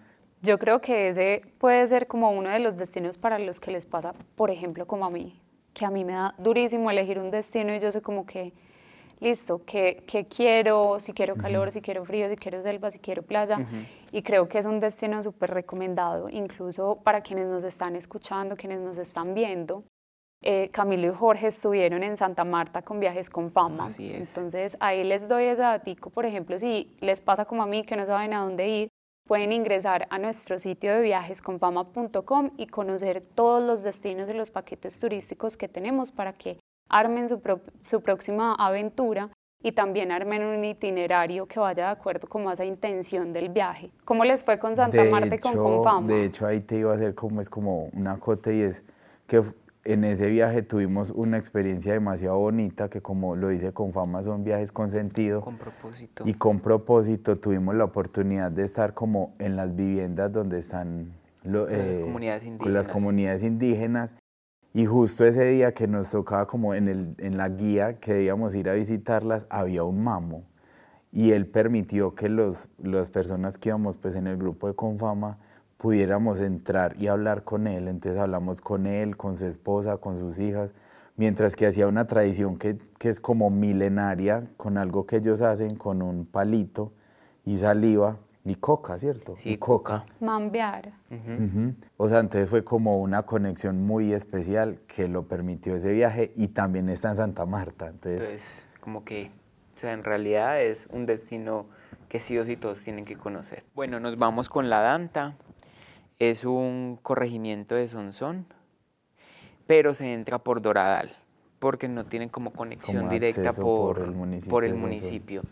Yo 0.42 0.59
creo 0.59 0.81
que 0.81 1.09
ese 1.09 1.42
puede 1.59 1.87
ser 1.87 2.09
como 2.09 2.33
uno 2.33 2.50
de 2.50 2.59
los 2.59 2.76
destinos 2.76 3.16
para 3.16 3.38
los 3.38 3.61
que 3.61 3.70
les 3.70 3.87
pasa, 3.87 4.12
por 4.35 4.50
ejemplo, 4.50 4.87
como 4.88 5.05
a 5.05 5.11
mí, 5.11 5.40
que 5.72 5.87
a 5.87 5.90
mí 5.90 6.05
me 6.05 6.14
da 6.14 6.35
durísimo 6.37 6.90
elegir 6.90 7.20
un 7.20 7.31
destino 7.31 7.72
y 7.72 7.78
yo 7.78 7.92
soy 7.92 8.00
como 8.00 8.26
que, 8.26 8.52
listo, 9.20 9.62
¿qué, 9.64 10.02
quiero? 10.28 10.98
Si 10.98 11.12
quiero 11.12 11.37
calor, 11.37 11.70
si 11.70 11.81
quiero 11.81 12.05
frío, 12.05 12.28
si 12.28 12.37
quiero 12.37 12.61
selva, 12.61 12.90
si 12.90 12.98
quiero 12.98 13.22
playa. 13.22 13.64
Y 14.11 14.22
creo 14.22 14.48
que 14.48 14.59
es 14.59 14.66
un 14.66 14.81
destino 14.81 15.22
súper 15.22 15.50
recomendado, 15.52 16.28
incluso 16.28 16.96
para 17.05 17.20
quienes 17.20 17.46
nos 17.46 17.62
están 17.62 17.94
escuchando, 17.94 18.57
quienes 18.57 18.81
nos 18.81 18.98
están 18.98 19.35
viendo. 19.35 19.85
Eh, 20.44 20.70
Camilo 20.72 21.07
y 21.07 21.14
Jorge 21.14 21.46
estuvieron 21.46 22.02
en 22.02 22.16
Santa 22.16 22.42
Marta 22.42 22.83
con 22.83 22.98
Viajes 22.98 23.31
con 23.31 23.52
Fama. 23.52 23.87
Así 23.87 24.11
es. 24.11 24.37
Entonces 24.37 24.76
ahí 24.81 25.05
les 25.05 25.28
doy 25.28 25.44
ese 25.44 25.62
datico, 25.62 26.11
por 26.11 26.26
ejemplo, 26.26 26.59
si 26.59 26.96
les 26.98 27.20
pasa 27.20 27.44
como 27.44 27.62
a 27.62 27.66
mí 27.66 27.85
que 27.85 27.94
no 27.94 28.05
saben 28.07 28.35
a 28.35 28.40
dónde 28.40 28.68
ir, 28.68 28.88
pueden 29.33 29.51
ingresar 29.51 30.07
a 30.11 30.18
nuestro 30.18 30.59
sitio 30.59 30.95
de 30.95 31.01
viajesconfama.com 31.01 32.51
y 32.59 32.66
conocer 32.66 33.23
todos 33.35 33.66
los 33.66 33.83
destinos 33.83 34.29
y 34.29 34.35
los 34.35 34.51
paquetes 34.51 35.01
turísticos 35.01 35.57
que 35.57 35.68
tenemos 35.68 36.12
para 36.12 36.35
que 36.35 36.59
armen 36.90 37.31
su, 37.31 37.40
su 37.81 38.03
próxima 38.03 38.55
aventura 38.55 39.31
y 39.62 39.73
también 39.73 40.12
armen 40.12 40.45
un 40.45 40.62
itinerario 40.62 41.47
que 41.47 41.59
vaya 41.59 41.87
de 41.87 41.90
acuerdo 41.92 42.29
con 42.29 42.42
esa 42.53 42.66
intención 42.66 43.33
del 43.33 43.49
viaje. 43.49 43.90
¿Cómo 44.05 44.23
les 44.27 44.45
fue 44.45 44.59
con 44.59 44.77
Santa 44.77 45.03
Marta 45.05 45.35
y 45.35 45.38
con 45.38 45.57
Confama? 45.57 46.07
De 46.07 46.27
hecho, 46.27 46.47
ahí 46.47 46.61
te 46.61 46.77
iba 46.77 46.92
a 46.92 46.97
hacer 46.97 47.14
como 47.14 47.40
es 47.40 47.49
como 47.49 47.85
una 47.95 48.21
cote 48.21 48.55
y 48.55 48.61
es 48.61 48.85
que 49.27 49.42
en 49.85 50.05
ese 50.05 50.29
viaje 50.29 50.62
tuvimos 50.62 51.11
una 51.11 51.38
experiencia 51.38 51.92
demasiado 51.92 52.38
bonita 52.38 52.88
que 52.88 53.01
como 53.01 53.35
lo 53.35 53.49
dice 53.49 53.73
con 53.73 53.92
fama 53.92 54.23
son 54.23 54.45
viajes 54.45 54.71
con 54.71 54.90
sentido. 54.90 55.40
Con 55.40 55.59
propósito. 55.59 56.25
Y 56.27 56.35
con 56.35 56.61
propósito 56.61 57.38
tuvimos 57.38 57.75
la 57.75 57.85
oportunidad 57.85 58.51
de 58.53 58.64
estar 58.64 58.95
como 58.95 59.35
en 59.38 59.57
las 59.57 59.75
viviendas 59.75 60.31
donde 60.33 60.59
están 60.59 61.12
las, 61.42 61.66
eh, 61.71 62.01
comunidades 62.01 62.45
indígenas. 62.45 62.73
las 62.73 62.88
comunidades 62.88 63.42
indígenas. 63.42 64.14
Y 64.75 64.87
justo 64.87 65.27
ese 65.27 65.45
día 65.47 65.75
que 65.75 65.87
nos 65.87 66.11
tocaba 66.11 66.47
como 66.47 66.75
en, 66.75 66.88
el, 66.88 67.14
en 67.18 67.37
la 67.37 67.49
guía 67.49 67.99
que 67.99 68.14
debíamos 68.14 68.55
ir 68.55 68.71
a 68.71 68.75
visitarlas, 68.75 69.47
había 69.51 69.85
un 69.85 70.03
mamo. 70.03 70.45
Y 71.11 71.33
él 71.33 71.47
permitió 71.47 72.14
que 72.14 72.31
los, 72.31 72.71
las 72.79 73.11
personas 73.11 73.59
que 73.59 73.68
íbamos 73.68 73.99
pues 73.99 74.14
en 74.14 74.27
el 74.27 74.38
grupo 74.38 74.68
de 74.68 74.75
Confama 74.75 75.38
pudiéramos 75.83 76.38
entrar 76.38 76.95
y 76.97 77.09
hablar 77.09 77.42
con 77.42 77.66
él. 77.66 77.88
Entonces 77.88 78.21
hablamos 78.21 78.61
con 78.61 78.87
él, 78.87 79.16
con 79.16 79.37
su 79.37 79.47
esposa, 79.47 79.97
con 79.97 80.16
sus 80.16 80.38
hijas, 80.38 80.73
mientras 81.16 81.57
que 81.57 81.66
hacía 81.66 81.88
una 81.88 82.07
tradición 82.07 82.57
que, 82.57 82.79
que 83.01 83.09
es 83.09 83.18
como 83.18 83.51
milenaria, 83.51 84.45
con 84.57 84.79
algo 84.79 85.07
que 85.07 85.16
ellos 85.16 85.42
hacen, 85.42 85.77
con 85.77 86.01
un 86.01 86.25
palito 86.25 86.92
y 87.45 87.59
saliva 87.59 88.16
y 88.45 88.55
coca, 88.55 88.97
¿cierto? 88.97 89.37
Sí, 89.37 89.59
coca. 89.59 90.05
Mambear. 90.21 90.92
O 91.97 92.09
sea, 92.09 92.21
entonces 92.21 92.49
fue 92.49 92.62
como 92.62 93.01
una 93.01 93.25
conexión 93.25 93.83
muy 93.83 94.12
especial 94.12 94.79
que 94.87 95.09
lo 95.09 95.27
permitió 95.27 95.75
ese 95.75 95.92
viaje 95.92 96.31
y 96.37 96.49
también 96.49 96.90
está 96.90 97.11
en 97.11 97.16
Santa 97.16 97.45
Marta. 97.45 97.88
Entonces, 97.88 98.23
entonces 98.23 98.66
como 98.81 99.05
que, 99.05 99.33
o 99.75 99.81
sea, 99.81 99.92
en 99.92 100.05
realidad 100.05 100.62
es 100.62 100.87
un 100.92 101.07
destino 101.07 101.66
que 102.09 102.21
sí 102.21 102.38
o 102.38 102.45
sí 102.45 102.57
todos 102.57 102.81
tienen 102.85 103.05
que 103.05 103.16
conocer. 103.16 103.64
Bueno, 103.75 103.99
nos 103.99 104.16
vamos 104.16 104.49
con 104.49 104.71
la 104.71 104.81
Danta, 104.81 105.35
es 106.18 106.44
un 106.44 106.98
corregimiento 107.03 107.75
de 107.75 107.88
Sonsón, 107.88 108.46
pero 109.66 109.94
se 109.94 110.12
entra 110.12 110.38
por 110.38 110.61
Doradal, 110.61 111.16
porque 111.59 111.88
no 111.88 112.05
tienen 112.07 112.29
como 112.29 112.53
conexión 112.53 113.09
directa 113.09 113.53
por, 113.53 114.01
el 114.64 114.75
municipio. 114.75 115.42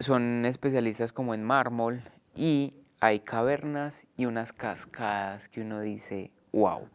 Son 0.00 0.44
especialistas 0.44 1.12
como 1.12 1.34
en 1.34 1.44
mármol 1.44 2.02
y 2.34 2.74
hay 3.00 3.20
cavernas 3.20 4.06
y 4.16 4.26
unas 4.26 4.52
cascadas 4.52 5.48
que 5.48 5.60
uno 5.60 5.80
dice, 5.80 6.30
wow. 6.52 6.88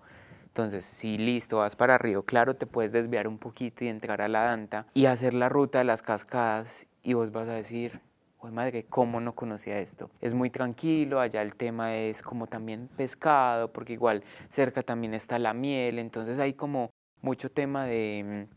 Entonces, 0.47 0.83
si 0.83 1.17
listo, 1.17 1.57
vas 1.57 1.75
para 1.75 1.97
Río 1.97 2.23
Claro, 2.23 2.55
te 2.55 2.65
puedes 2.65 2.91
desviar 2.91 3.27
un 3.27 3.37
poquito 3.37 3.85
y 3.85 3.87
entrar 3.87 4.21
a 4.21 4.27
la 4.27 4.41
Danta 4.41 4.87
y 4.93 5.05
hacer 5.05 5.33
la 5.33 5.47
ruta 5.47 5.77
de 5.79 5.85
las 5.85 6.01
cascadas 6.01 6.87
y 7.03 7.13
vos 7.13 7.31
vas 7.31 7.47
a 7.47 7.53
decir, 7.53 8.01
Oye, 8.41 8.53
madre, 8.53 8.85
¿cómo 8.85 9.19
no 9.19 9.35
conocía 9.35 9.79
esto? 9.79 10.09
Es 10.21 10.33
muy 10.33 10.49
tranquilo, 10.49 11.19
allá 11.19 11.41
el 11.41 11.55
tema 11.55 11.97
es 11.97 12.21
como 12.21 12.47
también 12.47 12.87
pescado, 12.95 13.73
porque 13.73 13.91
igual 13.91 14.23
cerca 14.47 14.81
también 14.81 15.13
está 15.13 15.37
la 15.39 15.53
miel, 15.53 15.99
entonces 15.99 16.39
hay 16.39 16.53
como 16.53 16.89
mucho 17.21 17.51
tema 17.51 17.83
de, 17.83 18.47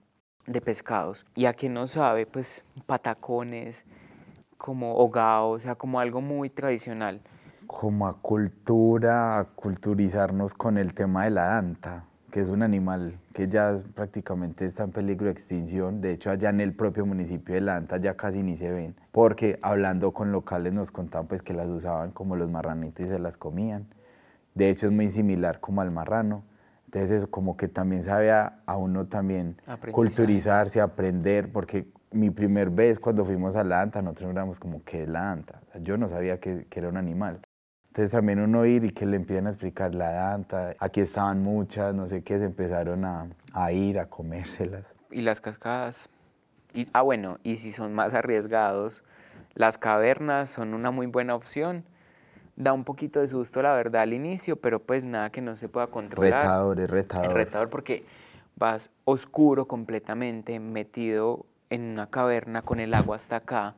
de 0.47 0.61
pescados. 0.61 1.27
Y 1.35 1.47
a 1.47 1.55
quien 1.55 1.75
no 1.75 1.89
sabe, 1.89 2.27
pues 2.27 2.63
patacones, 2.87 3.85
como 4.57 4.95
hogao, 4.99 5.51
o 5.51 5.59
sea, 5.59 5.75
como 5.75 5.99
algo 5.99 6.21
muy 6.21 6.49
tradicional. 6.49 7.21
Como 7.67 8.07
a 8.07 8.23
cultura, 8.23 9.41
a 9.41 9.45
culturizarnos 9.47 10.55
con 10.55 10.79
el 10.79 10.95
tema 10.95 11.25
de 11.25 11.31
la 11.31 11.47
danta, 11.47 12.05
que 12.33 12.41
es 12.41 12.49
un 12.49 12.63
animal 12.63 13.19
que 13.35 13.47
ya 13.47 13.77
prácticamente 13.95 14.65
está 14.65 14.85
en 14.85 14.91
peligro 14.91 15.27
de 15.27 15.33
extinción. 15.33 16.01
De 16.01 16.13
hecho, 16.13 16.31
allá 16.31 16.49
en 16.49 16.61
el 16.61 16.73
propio 16.73 17.05
municipio 17.05 17.55
de 17.55 17.61
Lanta 17.61 17.99
ya 17.99 18.17
casi 18.17 18.43
ni 18.43 18.57
se 18.57 18.71
ven, 18.71 18.97
porque 19.13 19.59
hablando 19.61 20.13
con 20.13 20.33
locales 20.33 20.73
nos 20.73 20.91
contaban 20.91 21.29
pues 21.29 21.43
que 21.43 21.53
las 21.53 21.69
usaban 21.69 22.11
como 22.11 22.35
los 22.35 22.49
marranitos 22.51 23.05
y 23.05 23.09
se 23.09 23.19
las 23.19 23.37
comían. 23.37 23.87
De 24.55 24.71
hecho, 24.71 24.87
es 24.87 24.93
muy 24.93 25.09
similar 25.09 25.61
como 25.61 25.83
al 25.83 25.91
marrano. 25.91 26.43
Entonces, 26.87 27.11
eso 27.11 27.31
como 27.31 27.57
que 27.59 27.69
también 27.69 28.03
sabe 28.03 28.33
a, 28.33 28.63
uno 28.79 29.07
también 29.07 29.57
culturizarse, 29.93 30.81
aprender, 30.81 31.53
porque 31.53 31.87
mi 32.13 32.31
primer 32.31 32.71
vez 32.71 32.99
cuando 32.99 33.27
fuimos 33.27 33.57
a 33.57 33.65
la 33.65 33.83
anta, 33.83 34.01
nosotros 34.01 34.31
éramos 34.31 34.59
como, 34.59 34.83
¿qué 34.85 35.03
es 35.03 35.09
la 35.09 35.31
anta? 35.31 35.61
yo 35.83 35.99
no 35.99 36.09
sabía 36.09 36.41
que, 36.41 36.67
que 36.69 36.81
era 36.81 36.89
un 36.89 36.97
animal. 36.97 37.41
Entonces 37.93 38.13
también 38.13 38.41
uno 38.41 38.65
ir 38.65 38.85
y 38.85 38.91
que 38.91 39.05
le 39.05 39.17
empiecen 39.17 39.47
a 39.47 39.51
explicar 39.51 39.95
la 39.95 40.13
danta, 40.13 40.75
aquí 40.79 41.03
estaban 41.03 41.43
muchas, 41.43 41.95
no 41.95 42.07
sé 42.07 42.23
qué, 42.23 42.39
se 42.39 42.47
empezaron 42.47 43.05
a, 43.05 43.27
a 43.53 43.71
ir 43.71 43.99
a 43.99 44.07
comérselas. 44.07 44.97
Y 45.11 45.21
las 45.21 45.43
cascadas. 45.43 46.09
Y, 46.73 46.89
ah, 46.95 47.03
bueno, 47.03 47.39
y 47.43 47.59
si 47.59 47.71
son 47.71 47.93
más 47.93 48.15
arriesgados, 48.15 49.05
las 49.53 49.77
cavernas 49.77 50.49
son 50.49 50.73
una 50.73 50.91
muy 50.91 51.05
buena 51.05 51.35
opción. 51.35 51.85
Da 52.57 52.73
un 52.73 52.85
poquito 52.85 53.21
de 53.21 53.29
susto, 53.29 53.61
la 53.61 53.75
verdad, 53.75 54.01
al 54.01 54.15
inicio, 54.15 54.57
pero 54.57 54.79
pues 54.79 55.05
nada 55.05 55.29
que 55.29 55.43
no 55.43 55.55
se 55.55 55.69
pueda 55.69 55.89
controlar. 55.89 56.45
Retador, 56.45 56.81
es 56.81 56.91
retador. 56.91 57.27
Es 57.27 57.33
retador 57.35 57.69
porque 57.69 58.07
vas 58.57 58.91
oscuro 59.05 59.69
completamente, 59.69 60.59
metido 60.61 61.45
en 61.69 61.83
una 61.83 62.07
caverna 62.09 62.63
con 62.63 62.81
el 62.81 62.95
agua 62.95 63.17
hasta 63.17 63.37
acá 63.37 63.75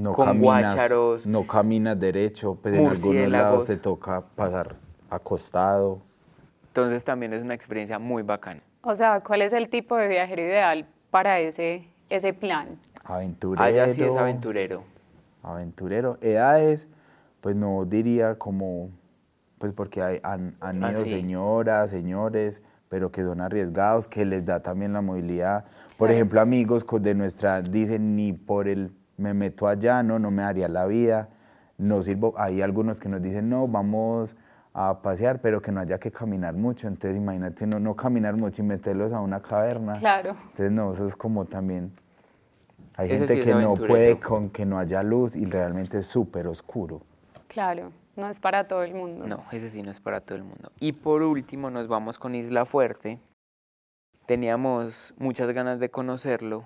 no 0.00 0.14
caminas, 0.14 1.26
No 1.26 1.46
caminas 1.46 1.98
derecho, 1.98 2.56
pues 2.60 2.74
en 2.74 2.86
algunos 2.86 3.28
lados 3.28 3.66
te 3.66 3.76
toca 3.76 4.22
pasar 4.34 4.76
acostado. 5.10 6.00
Entonces 6.68 7.04
también 7.04 7.32
es 7.32 7.42
una 7.42 7.54
experiencia 7.54 7.98
muy 7.98 8.22
bacana. 8.22 8.62
O 8.82 8.94
sea, 8.94 9.20
¿cuál 9.20 9.42
es 9.42 9.52
el 9.52 9.68
tipo 9.68 9.96
de 9.96 10.08
viajero 10.08 10.42
ideal 10.42 10.86
para 11.10 11.40
ese, 11.40 11.88
ese 12.08 12.32
plan? 12.32 12.78
Aventurero. 13.04 13.62
Allá 13.62 13.90
sí 13.90 14.02
es 14.02 14.16
aventurero. 14.16 14.84
Aventurero. 15.42 16.16
Edades, 16.22 16.88
pues 17.40 17.56
no 17.56 17.84
diría 17.84 18.36
como, 18.36 18.90
pues 19.58 19.72
porque 19.72 20.00
hay, 20.00 20.20
han, 20.22 20.56
han 20.60 20.82
ah, 20.82 20.92
ido 20.92 21.04
señoras, 21.04 21.90
señores, 21.90 22.62
pero 22.88 23.10
que 23.10 23.22
son 23.22 23.40
arriesgados, 23.40 24.08
que 24.08 24.24
les 24.24 24.44
da 24.44 24.60
también 24.60 24.92
la 24.92 25.02
movilidad. 25.02 25.64
Por 25.98 26.10
ejemplo, 26.10 26.40
amigos 26.40 26.86
de 27.00 27.14
nuestra, 27.14 27.60
dicen 27.60 28.16
ni 28.16 28.32
por 28.32 28.68
el 28.68 28.92
me 29.20 29.34
meto 29.34 29.68
allá, 29.68 30.02
no, 30.02 30.18
no 30.18 30.30
me 30.30 30.42
daría 30.42 30.68
la 30.68 30.86
vida, 30.86 31.28
no 31.78 32.02
sirvo. 32.02 32.34
Hay 32.36 32.62
algunos 32.62 32.98
que 32.98 33.08
nos 33.08 33.22
dicen, 33.22 33.48
no, 33.48 33.68
vamos 33.68 34.34
a 34.72 35.02
pasear, 35.02 35.40
pero 35.40 35.60
que 35.60 35.72
no 35.72 35.80
haya 35.80 35.98
que 35.98 36.10
caminar 36.10 36.54
mucho. 36.54 36.88
Entonces, 36.88 37.16
imagínate 37.16 37.66
no, 37.66 37.78
no 37.78 37.94
caminar 37.94 38.36
mucho 38.36 38.62
y 38.62 38.64
meterlos 38.64 39.12
a 39.12 39.20
una 39.20 39.40
caverna. 39.40 39.98
Claro. 39.98 40.30
Entonces, 40.30 40.70
no, 40.72 40.92
eso 40.92 41.06
es 41.06 41.16
como 41.16 41.44
también. 41.44 41.92
Hay 42.96 43.08
gente 43.08 43.40
que 43.40 43.54
no 43.54 43.74
puede 43.74 44.18
con 44.18 44.50
que 44.50 44.66
no 44.66 44.78
haya 44.78 45.02
luz 45.02 45.36
y 45.36 45.44
realmente 45.44 45.98
es 45.98 46.06
súper 46.06 46.46
oscuro. 46.46 47.02
Claro, 47.46 47.92
no 48.16 48.28
es 48.28 48.40
para 48.40 48.68
todo 48.68 48.82
el 48.82 48.94
mundo. 48.94 49.26
No, 49.26 49.44
ese 49.52 49.70
sí 49.70 49.82
no 49.82 49.90
es 49.90 50.00
para 50.00 50.20
todo 50.20 50.36
el 50.36 50.44
mundo. 50.44 50.70
Y 50.80 50.92
por 50.92 51.22
último, 51.22 51.70
nos 51.70 51.88
vamos 51.88 52.18
con 52.18 52.34
Isla 52.34 52.64
Fuerte. 52.66 53.18
Teníamos 54.26 55.14
muchas 55.18 55.50
ganas 55.52 55.80
de 55.80 55.90
conocerlo, 55.90 56.64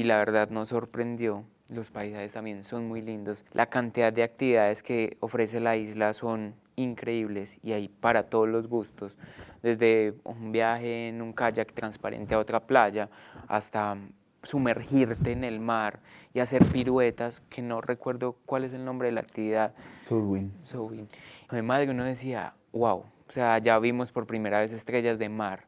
y 0.00 0.04
la 0.04 0.16
verdad 0.16 0.48
nos 0.48 0.68
sorprendió. 0.68 1.44
Los 1.68 1.90
paisajes 1.90 2.32
también 2.32 2.64
son 2.64 2.88
muy 2.88 3.02
lindos. 3.02 3.44
La 3.52 3.66
cantidad 3.66 4.10
de 4.10 4.22
actividades 4.22 4.82
que 4.82 5.18
ofrece 5.20 5.60
la 5.60 5.76
isla 5.76 6.14
son 6.14 6.54
increíbles 6.74 7.58
y 7.62 7.72
hay 7.72 7.88
para 7.88 8.22
todos 8.22 8.48
los 8.48 8.66
gustos, 8.66 9.18
desde 9.62 10.14
un 10.24 10.52
viaje 10.52 11.08
en 11.08 11.20
un 11.20 11.34
kayak 11.34 11.74
transparente 11.74 12.34
a 12.34 12.38
otra 12.38 12.60
playa 12.60 13.10
hasta 13.46 13.98
sumergirte 14.42 15.32
en 15.32 15.44
el 15.44 15.60
mar 15.60 16.00
y 16.32 16.40
hacer 16.40 16.64
piruetas, 16.64 17.42
que 17.50 17.60
no 17.60 17.82
recuerdo 17.82 18.36
cuál 18.46 18.64
es 18.64 18.72
el 18.72 18.86
nombre 18.86 19.08
de 19.08 19.12
la 19.12 19.20
actividad. 19.20 19.74
Subwin. 20.00 20.50
Subwin. 20.62 21.10
Además 21.48 21.86
uno 21.86 22.04
decía, 22.04 22.54
wow, 22.72 23.04
o 23.28 23.32
sea, 23.32 23.58
ya 23.58 23.78
vimos 23.78 24.12
por 24.12 24.26
primera 24.26 24.60
vez 24.60 24.72
estrellas 24.72 25.18
de 25.18 25.28
mar 25.28 25.66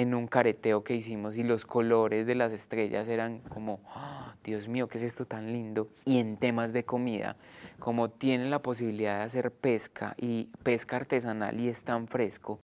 en 0.00 0.14
un 0.14 0.26
careteo 0.26 0.82
que 0.82 0.94
hicimos 0.94 1.36
y 1.36 1.42
los 1.42 1.66
colores 1.66 2.26
de 2.26 2.34
las 2.34 2.52
estrellas 2.52 3.06
eran 3.06 3.40
como, 3.40 3.80
¡Ah! 3.94 4.34
Dios 4.42 4.66
mío, 4.66 4.88
¿qué 4.88 4.96
es 4.96 5.04
esto 5.04 5.26
tan 5.26 5.52
lindo? 5.52 5.88
Y 6.06 6.20
en 6.20 6.38
temas 6.38 6.72
de 6.72 6.84
comida, 6.84 7.36
como 7.78 8.08
tienen 8.08 8.48
la 8.48 8.60
posibilidad 8.60 9.18
de 9.18 9.24
hacer 9.24 9.50
pesca 9.52 10.14
y 10.16 10.48
pesca 10.62 10.96
artesanal 10.96 11.60
y 11.60 11.68
es 11.68 11.82
tan 11.82 12.08
fresco, 12.08 12.60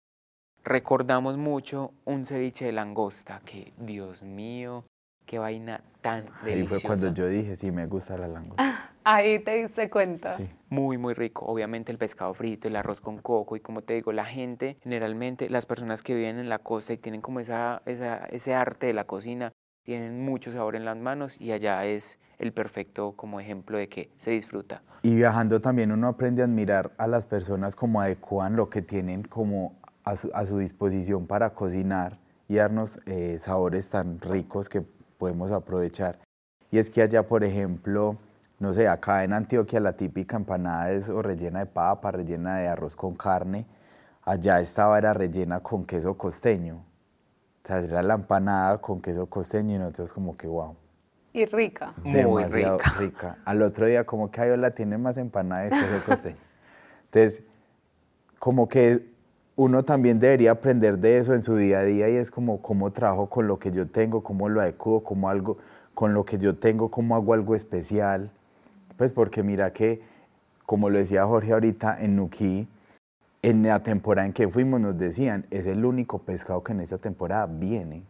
recordamos 0.64 1.37
mucho 1.37 1.92
un 2.07 2.25
ceviche 2.25 2.64
de 2.64 2.72
langosta, 2.72 3.42
que 3.44 3.75
Dios 3.77 4.22
mío, 4.22 4.85
qué 5.27 5.38
vaina 5.38 5.83
tan 6.01 6.22
deliciosa. 6.42 6.57
Ahí 6.57 6.66
fue 6.66 6.81
cuando 6.81 7.12
yo 7.12 7.29
dije, 7.29 7.55
sí, 7.55 7.70
me 7.70 7.87
gusta 7.87 8.16
la 8.16 8.29
langosta. 8.29 8.64
Ahí 9.09 9.38
te 9.38 9.62
diste 9.62 9.88
cuenta. 9.88 10.37
Muy, 10.69 10.99
muy 10.99 11.14
rico. 11.14 11.47
Obviamente 11.47 11.92
el 11.92 11.99
pescado 11.99 12.35
frito, 12.35 12.66
el 12.66 12.75
arroz 12.75 13.01
con 13.01 13.19
coco 13.19 13.55
y 13.55 13.61
como 13.61 13.83
te 13.83 13.95
digo, 13.95 14.11
la 14.11 14.25
gente, 14.25 14.79
generalmente 14.83 15.49
las 15.49 15.64
personas 15.64 16.03
que 16.03 16.12
viven 16.12 16.40
en 16.40 16.49
la 16.49 16.59
costa 16.59 16.92
y 16.92 16.97
tienen 16.97 17.21
como 17.21 17.38
esa, 17.38 17.83
ese 17.87 18.53
arte 18.53 18.88
de 18.88 18.95
la 18.95 19.05
cocina, 19.05 19.53
tienen 19.85 20.25
mucho 20.25 20.51
sabor 20.51 20.75
en 20.75 20.85
las 20.85 20.97
manos 20.97 21.40
y 21.40 21.53
allá 21.53 21.87
es 21.87 22.19
el 22.40 22.53
perfecto 22.53 23.12
como 23.12 23.38
ejemplo 23.38 23.79
de 23.79 23.88
que 23.88 24.11
se 24.19 24.33
disfruta. 24.33 24.83
Y 25.03 25.14
viajando 25.14 25.61
también 25.61 25.92
uno 25.92 26.09
aprende 26.09 26.42
a 26.42 26.47
admirar 26.47 26.90
a 26.99 27.07
las 27.07 27.27
personas 27.27 27.77
como 27.77 28.01
adecuan 28.01 28.57
lo 28.57 28.69
que 28.69 28.83
tienen 28.83 29.23
como 29.23 29.77
a 30.03 30.16
su, 30.16 30.59
disposición 30.59 31.29
para 31.29 31.51
cocinar 31.51 32.19
y 32.49 32.57
darnos 32.57 32.99
eh, 33.07 33.38
sabores 33.38 33.88
tan 33.88 34.19
ricos 34.19 34.69
que 34.69 34.81
podemos 34.81 35.53
aprovechar. 35.53 36.19
Y 36.73 36.79
es 36.79 36.90
que 36.90 37.03
allá, 37.03 37.29
por 37.29 37.45
ejemplo, 37.45 38.16
no 38.59 38.73
sé, 38.73 38.88
acá 38.88 39.23
en 39.25 39.33
Antioquia 39.33 39.81
la 39.81 39.95
típica 39.95 40.37
empanada 40.37 40.90
es 40.90 41.09
o 41.09 41.21
rellena 41.21 41.61
de 41.61 41.66
papa, 41.66 42.11
rellena 42.11 42.57
de 42.57 42.69
arroz 42.69 42.97
con 42.97 43.14
carne. 43.14 43.66
Allá 44.23 44.61
estaba 44.61 44.99
era 44.99 45.12
rellena 45.12 45.61
con 45.61 45.85
queso 45.85 46.16
costeño. 46.16 46.77
O 46.77 47.66
sea, 47.66 47.81
era 47.81 48.03
la 48.03 48.14
empanada 48.14 48.79
con 48.79 49.01
queso 49.01 49.27
costeño 49.27 49.77
y 49.77 49.79
nosotros 49.79 50.12
como 50.12 50.37
que 50.37 50.47
wow. 50.47 50.75
Y 51.33 51.45
rica. 51.45 51.92
Demasiado 52.03 52.79
rica. 52.79 52.95
rica. 52.99 53.38
Al 53.45 53.61
otro 53.61 53.87
día 53.87 54.05
como 54.05 54.31
que 54.31 54.40
Ayola 54.40 54.71
tiene 54.71 54.97
más 54.97 55.19
empanada 55.19 55.64
de 55.64 55.71
queso 55.71 56.03
costeño. 56.07 56.37
Entonces, 57.05 57.42
como 58.38 58.69
que 58.69 59.07
uno 59.55 59.85
también 59.85 60.19
debería 60.19 60.53
aprender 60.53 60.99
de 60.99 61.19
eso 61.19 61.35
en 61.35 61.42
su 61.42 61.57
día 61.57 61.81
a 61.81 61.83
día 61.83 62.09
y 62.09 62.16
es 62.16 62.31
como 62.31 62.62
cómo 62.62 62.90
trabajo 62.90 63.29
con 63.29 63.47
lo 63.47 63.59
que 63.59 63.71
yo 63.71 63.87
tengo, 63.87 64.23
cómo 64.23 64.49
lo 64.49 64.61
adecuo, 64.61 65.03
cómo 65.03 65.29
algo, 65.29 65.59
con 65.95 66.14
lo 66.14 66.25
que 66.25 66.38
yo 66.38 66.57
tengo, 66.57 66.90
cómo 66.90 67.14
hago 67.14 67.35
algo 67.35 67.55
especial. 67.55 68.31
Pues 68.96 69.12
porque 69.12 69.42
mira 69.42 69.72
que, 69.72 70.00
como 70.64 70.90
lo 70.90 70.98
decía 70.98 71.26
Jorge 71.26 71.52
ahorita, 71.52 72.02
en 72.02 72.16
Nuquí, 72.16 72.68
en 73.42 73.62
la 73.62 73.82
temporada 73.82 74.26
en 74.26 74.32
que 74.32 74.48
fuimos 74.48 74.80
nos 74.80 74.98
decían, 74.98 75.46
es 75.50 75.66
el 75.66 75.85
único 75.85 76.18
pescado 76.18 76.64
que 76.64 76.72
en 76.72 76.80
esta 76.80 76.98
temporada 76.98 77.46
viene. 77.46 78.02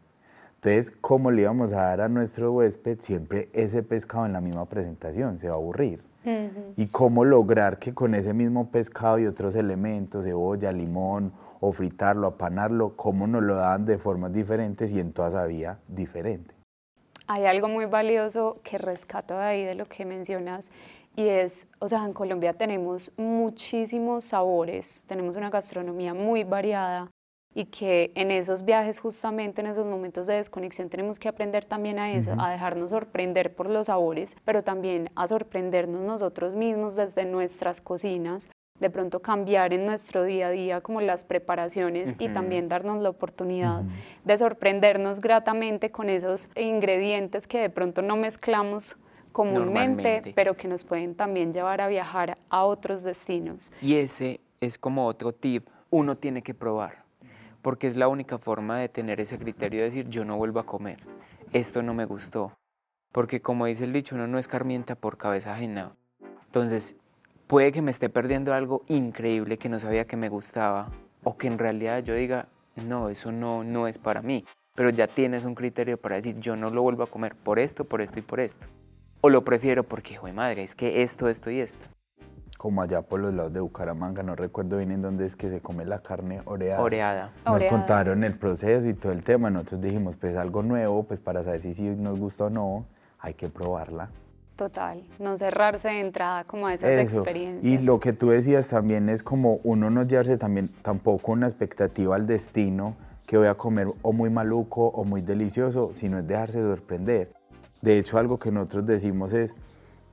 Entonces, 0.55 0.91
¿cómo 1.01 1.31
le 1.31 1.43
íbamos 1.43 1.73
a 1.73 1.83
dar 1.83 2.01
a 2.01 2.09
nuestro 2.09 2.53
huésped 2.53 2.99
siempre 3.01 3.51
ese 3.53 3.83
pescado 3.83 4.27
en 4.27 4.33
la 4.33 4.41
misma 4.41 4.65
presentación? 4.67 5.39
Se 5.39 5.49
va 5.49 5.55
a 5.55 5.59
aburrir. 5.59 6.03
Y 6.77 6.87
cómo 6.87 7.25
lograr 7.25 7.79
que 7.79 7.95
con 7.95 8.13
ese 8.17 8.35
mismo 8.35 8.69
pescado 8.73 9.21
y 9.21 9.27
otros 9.27 9.55
elementos, 9.55 10.25
cebolla, 10.25 10.73
limón, 10.73 11.33
o 11.61 11.71
fritarlo, 11.71 12.27
apanarlo, 12.27 12.97
cómo 12.97 13.29
nos 13.29 13.45
lo 13.45 13.55
daban 13.55 13.85
de 13.85 13.99
formas 13.99 14.33
diferentes 14.33 14.91
y 14.91 14.99
en 14.99 15.13
todas 15.13 15.37
había 15.37 15.79
diferente. 15.87 16.56
Hay 17.29 17.45
algo 17.47 17.69
muy 17.69 17.87
valioso 17.87 18.61
que 18.63 18.79
rescato 18.79 19.37
de 19.37 19.45
ahí 19.45 19.65
de 19.65 19.75
lo 19.75 19.87
que 19.87 20.05
mencionas 20.05 20.71
y 21.17 21.29
es, 21.29 21.67
o 21.81 21.89
sea, 21.89 22.05
en 22.05 22.13
Colombia 22.13 22.53
tenemos 22.53 23.11
muchísimos 23.17 24.27
sabores, 24.27 25.05
tenemos 25.09 25.37
una 25.37 25.51
gastronomía 25.51 26.15
muy 26.15 26.45
variada 26.45 27.11
y 27.55 27.65
que 27.65 28.13
en 28.15 28.31
esos 28.31 28.67
viajes, 28.67 29.01
justamente 29.01 29.63
en 29.63 29.69
esos 29.69 29.87
momentos 29.87 30.27
de 30.27 30.35
desconexión, 30.35 30.91
tenemos 30.91 31.19
que 31.19 31.29
aprender 31.29 31.65
también 31.65 31.99
a 31.99 32.13
eso, 32.13 32.35
a 32.39 32.51
dejarnos 32.51 32.91
sorprender 32.91 33.55
por 33.55 33.71
los 33.71 33.87
sabores, 33.87 34.37
pero 34.45 34.63
también 34.63 35.11
a 35.17 35.27
sorprendernos 35.27 36.03
nosotros 36.03 36.55
mismos 36.55 36.97
desde 36.97 37.25
nuestras 37.25 37.81
cocinas, 37.81 38.51
de 38.81 38.91
pronto 38.91 39.21
cambiar 39.21 39.73
en 39.73 39.87
nuestro 39.87 40.23
día 40.25 40.49
a 40.49 40.51
día 40.51 40.81
como 40.81 41.01
las 41.01 41.25
preparaciones 41.25 42.15
y 42.19 42.29
también 42.29 42.69
darnos 42.69 43.03
la 43.03 43.11
oportunidad 43.11 43.83
de 44.25 44.39
sorprendernos 44.39 45.21
gratamente 45.21 45.91
con 45.91 46.09
esos 46.09 46.49
ingredientes 46.57 47.47
que 47.47 47.61
de 47.61 47.71
pronto 47.71 48.03
no 48.03 48.17
mezclamos 48.17 48.97
comúnmente, 49.33 50.23
pero 50.35 50.57
que 50.57 50.69
nos 50.69 50.83
pueden 50.85 51.15
también 51.15 51.53
llevar 51.53 51.81
a 51.81 51.89
viajar 51.89 52.39
a 52.49 52.65
otros 52.65 53.05
destinos. 53.05 53.71
Y 53.83 53.97
ese 53.97 54.41
es 54.61 54.79
como 54.79 55.07
otro 55.07 55.33
tip, 55.33 55.69
uno 55.91 56.17
tiene 56.17 56.43
que 56.43 56.55
probar, 56.55 57.05
porque 57.61 57.87
es 57.87 57.97
la 57.97 58.09
única 58.09 58.39
forma 58.39 58.79
de 58.79 58.89
tener 58.89 59.21
ese 59.21 59.39
criterio 59.39 59.81
de 59.81 59.87
decir 59.87 60.09
yo 60.09 60.25
no 60.25 60.37
vuelvo 60.37 60.61
a 60.61 60.67
comer, 60.67 61.01
esto 61.53 61.83
no 61.83 61.93
me 61.93 62.07
gustó, 62.07 62.53
porque 63.13 63.41
como 63.41 63.67
dice 63.67 63.85
el 63.85 63.93
dicho, 63.93 64.15
uno 64.15 64.27
no 64.27 64.39
escarmienta 64.39 64.95
por 64.95 65.19
cabeza 65.19 65.53
ajena. 65.53 65.93
Entonces, 66.47 66.97
puede 67.47 67.73
que 67.73 67.83
me 67.83 67.91
esté 67.91 68.09
perdiendo 68.09 68.53
algo 68.55 68.83
increíble 68.89 69.59
que 69.59 69.69
no 69.69 69.79
sabía 69.79 70.07
que 70.07 70.17
me 70.17 70.29
gustaba 70.29 70.91
o 71.23 71.37
que 71.37 71.47
en 71.47 71.59
realidad 71.59 72.03
yo 72.03 72.15
diga, 72.15 72.49
no, 72.77 73.09
eso 73.09 73.33
no, 73.33 73.65
no 73.65 73.87
es 73.89 73.99
para 73.99 74.23
mí. 74.23 74.45
Pero 74.75 74.91
ya 74.91 75.07
tienes 75.07 75.45
un 75.45 75.55
criterio 75.55 75.97
para 75.97 76.17
decir, 76.17 76.39
yo 76.39 76.55
no 76.55 76.71
lo 76.71 76.83
vuelvo 76.83 77.03
a 77.03 77.07
comer 77.07 77.35
por 77.35 77.59
esto, 77.59 77.85
por 77.85 78.03
esto 78.03 78.19
y 78.19 78.23
por 78.23 78.41
esto. 78.41 78.67
O 79.23 79.31
lo 79.31 79.43
prefiero 79.43 79.85
porque, 79.85 80.15
hijo 80.15 80.27
de 80.27 80.35
madre, 80.35 80.63
es 80.63 80.75
que 80.75 81.03
esto, 81.03 81.29
esto 81.29 81.51
y 81.51 81.61
esto. 81.61 81.87
Como 82.59 82.83
allá 82.83 83.03
por 83.03 83.21
los 83.21 83.33
lados 83.35 83.53
de 83.53 83.61
Bucaramanga, 83.61 84.23
no 84.23 84.35
recuerdo 84.37 84.77
bien 84.77 84.91
en 84.91 85.03
dónde 85.03 85.25
es 85.25 85.35
que 85.35 85.49
se 85.49 85.61
come 85.61 85.85
la 85.85 86.01
carne 86.01 86.43
oreada. 86.45 86.83
Oreada. 86.83 87.33
Nos 87.45 87.55
Oreada. 87.57 87.77
contaron 87.77 88.25
el 88.25 88.39
proceso 88.39 88.87
y 88.87 88.95
todo 88.95 89.13
el 89.13 89.25
tema. 89.25 89.51
Nosotros 89.51 89.81
dijimos, 89.81 90.17
pues 90.17 90.37
algo 90.37 90.63
nuevo, 90.63 91.05
pues 91.05 91.21
para 91.21 91.43
saber 91.43 91.61
si 91.61 91.75
sí 91.75 91.83
nos 91.85 92.19
gusta 92.21 92.45
o 92.45 92.51
no, 92.51 92.87
hay 93.19 93.35
que 93.35 93.49
probarla. 93.49 94.11
Total, 94.57 95.05
no 95.19 95.37
cerrarse 95.37 95.89
de 95.89 96.01
entrada 96.01 96.45
como 96.45 96.67
a 96.67 96.73
esas 96.73 96.91
Eso. 96.91 97.21
experiencias. 97.21 97.65
Y 97.65 97.85
lo 97.85 98.01
que 98.01 98.15
tú 98.15 98.31
decías 98.31 98.69
también 98.69 99.11
es 99.11 99.23
como 99.23 99.61
uno 99.65 99.91
no 99.91 100.03
llevarse 100.03 100.39
también 100.39 100.71
tampoco 100.81 101.33
una 101.33 101.47
expectativa 101.47 102.17
al 102.17 102.27
destino 102.27 102.97
que 103.27 103.37
voy 103.37 103.49
a 103.49 103.55
comer 103.55 103.89
o 104.01 104.13
muy 104.13 104.31
maluco 104.31 104.87
o 104.89 105.05
muy 105.05 105.21
delicioso, 105.21 105.91
sino 105.93 106.19
es 106.19 106.27
dejarse 106.27 106.63
sorprender. 106.63 107.33
De 107.83 107.99
hecho, 107.99 108.17
algo 108.17 108.39
que 108.39 108.51
nosotros 108.51 108.87
decimos 108.87 109.35
es, 109.35 109.55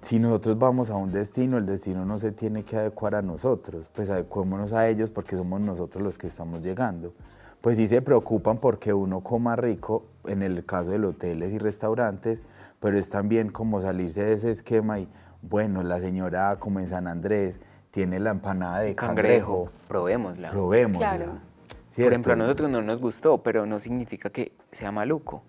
si 0.02 0.20
nosotros 0.20 0.60
vamos 0.60 0.90
a 0.90 0.96
un 0.96 1.14
destino, 1.14 1.58
el 1.58 1.66
destino 1.66 2.04
no 2.04 2.20
se 2.20 2.34
tiene 2.34 2.64
que 2.64 2.76
adecuar 2.76 3.16
a 3.16 3.22
nosotros, 3.22 3.90
pues 3.94 4.10
adecuémonos 4.10 4.74
a 4.74 4.90
ellos 4.90 5.12
porque 5.12 5.38
somos 5.38 5.62
nosotros 5.62 6.04
los 6.04 6.18
que 6.18 6.28
estamos 6.28 6.62
llegando. 6.62 7.14
Pues 7.62 7.78
sí 7.78 7.88
se 7.88 8.02
preocupan 8.02 8.58
porque 8.58 8.92
uno 8.92 9.22
coma 9.22 9.56
rico, 9.56 10.04
en 10.26 10.44
el 10.44 10.66
caso 10.66 10.92
de 10.92 10.98
los 10.98 11.16
hoteles 11.16 11.54
y 11.54 11.60
restaurantes, 11.60 12.44
pero 12.84 13.00
es 13.00 13.10
también 13.10 13.50
como 13.50 13.80
salirse 13.80 14.26
de 14.26 14.34
ese 14.34 14.52
esquema 14.52 15.00
y, 15.00 15.08
bueno, 15.42 15.84
la 15.84 16.02
señora 16.02 16.58
como 16.60 16.82
en 16.82 16.88
San 16.88 17.08
Andrés 17.08 17.62
tiene 17.92 18.20
la 18.20 18.32
empanada 18.32 18.82
de 18.82 18.94
Cangrejo, 18.94 19.70
cangrejo, 19.70 19.72
probémosla. 19.88 20.52
probémosla. 20.52 21.16
Claro. 21.16 21.38
Por 21.96 22.08
ejemplo, 22.08 22.34
a 22.34 22.36
nosotros 22.36 22.70
no 22.70 22.82
nos 22.82 23.00
gustó, 23.00 23.38
pero 23.38 23.66
no 23.66 23.80
significa 23.80 24.30
que 24.32 24.52
sea 24.74 24.92
maluco. 24.92 25.44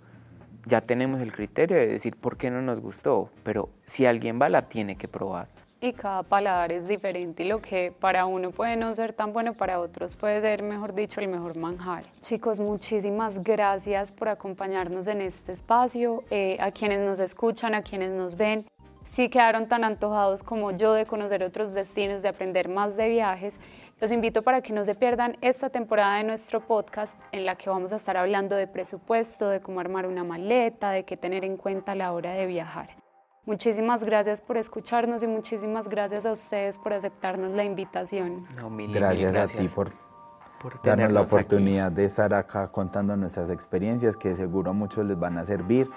Ya 0.66 0.80
tenemos 0.82 1.20
el 1.22 1.32
criterio 1.32 1.76
de 1.76 1.88
decir 1.88 2.14
por 2.14 2.36
qué 2.36 2.52
no 2.52 2.62
nos 2.62 2.80
gustó, 2.80 3.30
pero 3.42 3.68
si 3.82 4.06
alguien 4.06 4.40
va, 4.40 4.48
la 4.48 4.68
tiene 4.68 4.94
que 4.94 5.08
probar. 5.08 5.48
Y 5.84 5.92
cada 5.92 6.22
paladar 6.22 6.72
es 6.72 6.88
diferente 6.88 7.42
y 7.42 7.46
lo 7.46 7.60
que 7.60 7.92
para 8.00 8.24
uno 8.24 8.52
puede 8.52 8.74
no 8.74 8.94
ser 8.94 9.12
tan 9.12 9.34
bueno, 9.34 9.52
para 9.52 9.80
otros 9.80 10.16
puede 10.16 10.40
ser, 10.40 10.62
mejor 10.62 10.94
dicho, 10.94 11.20
el 11.20 11.28
mejor 11.28 11.58
manjar. 11.58 12.04
Chicos, 12.22 12.58
muchísimas 12.58 13.42
gracias 13.42 14.10
por 14.10 14.30
acompañarnos 14.30 15.08
en 15.08 15.20
este 15.20 15.52
espacio, 15.52 16.24
eh, 16.30 16.56
a 16.58 16.70
quienes 16.70 17.00
nos 17.00 17.18
escuchan, 17.18 17.74
a 17.74 17.82
quienes 17.82 18.12
nos 18.12 18.34
ven. 18.34 18.64
Si 19.02 19.28
quedaron 19.28 19.68
tan 19.68 19.84
antojados 19.84 20.42
como 20.42 20.70
yo 20.70 20.94
de 20.94 21.04
conocer 21.04 21.44
otros 21.44 21.74
destinos, 21.74 22.22
de 22.22 22.30
aprender 22.30 22.70
más 22.70 22.96
de 22.96 23.10
viajes, 23.10 23.60
los 24.00 24.10
invito 24.10 24.40
para 24.40 24.62
que 24.62 24.72
no 24.72 24.86
se 24.86 24.94
pierdan 24.94 25.36
esta 25.42 25.68
temporada 25.68 26.16
de 26.16 26.24
nuestro 26.24 26.60
podcast 26.60 27.20
en 27.30 27.44
la 27.44 27.56
que 27.56 27.68
vamos 27.68 27.92
a 27.92 27.96
estar 27.96 28.16
hablando 28.16 28.56
de 28.56 28.66
presupuesto, 28.66 29.50
de 29.50 29.60
cómo 29.60 29.80
armar 29.80 30.06
una 30.06 30.24
maleta, 30.24 30.92
de 30.92 31.04
qué 31.04 31.18
tener 31.18 31.44
en 31.44 31.58
cuenta 31.58 31.92
a 31.92 31.94
la 31.94 32.14
hora 32.14 32.32
de 32.32 32.46
viajar. 32.46 33.03
Muchísimas 33.46 34.02
gracias 34.04 34.40
por 34.40 34.56
escucharnos 34.56 35.22
y 35.22 35.26
muchísimas 35.26 35.88
gracias 35.88 36.24
a 36.24 36.32
ustedes 36.32 36.78
por 36.78 36.92
aceptarnos 36.94 37.52
la 37.52 37.64
invitación. 37.64 38.46
No, 38.56 38.70
mil 38.70 38.86
y 38.86 38.88
mil 38.88 38.96
Gracias, 38.96 39.36
a 39.36 39.46
ti 39.46 39.68
por 39.68 39.90
por 40.60 40.72
darnos 40.82 40.86
la 40.86 40.92
tenernos 40.92 41.22
aquí. 41.22 41.34
oportunidad 41.34 41.92
de 41.92 42.06
estar 42.06 42.32
acá 42.32 42.68
contando 42.72 43.16
nuestras 43.16 43.50
experiencias 43.50 44.16
que 44.16 44.34
seguro 44.34 44.70
a 44.70 44.72
muchos 44.72 45.04
les 45.04 45.18
van 45.18 45.36
a 45.36 45.44
servir 45.44 45.90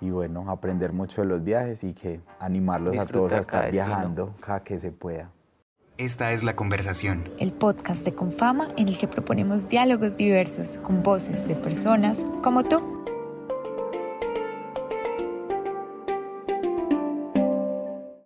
y 0.00 0.10
bueno, 0.10 0.48
aprender 0.50 0.92
mucho 0.92 1.20
de 1.22 1.28
los 1.28 1.44
viajes 1.44 1.84
y 1.84 1.92
que 1.92 2.22
animarlos 2.38 2.96
a 2.96 3.04
todos 3.04 3.32
a 3.34 3.40
estar 3.40 3.64
destino. 3.64 3.84
viajando 3.86 4.34
cada 4.40 4.62
que 4.64 4.78
se 4.78 4.92
pueda. 4.92 5.30
Esta 5.98 6.30
es 6.32 6.42
la 6.44 6.54
conversación. 6.54 7.28
el 7.38 7.52
podcast 7.52 8.04
de 8.04 8.14
Confama 8.14 8.68
en 8.76 8.88
el 8.88 8.96
que 8.96 9.08
proponemos 9.08 9.68
diálogos 9.68 10.16
diversos 10.16 10.78
con 10.78 11.02
voces 11.02 11.48
de 11.48 11.56
personas 11.56 12.24
como 12.42 12.62
tú. 12.62 12.80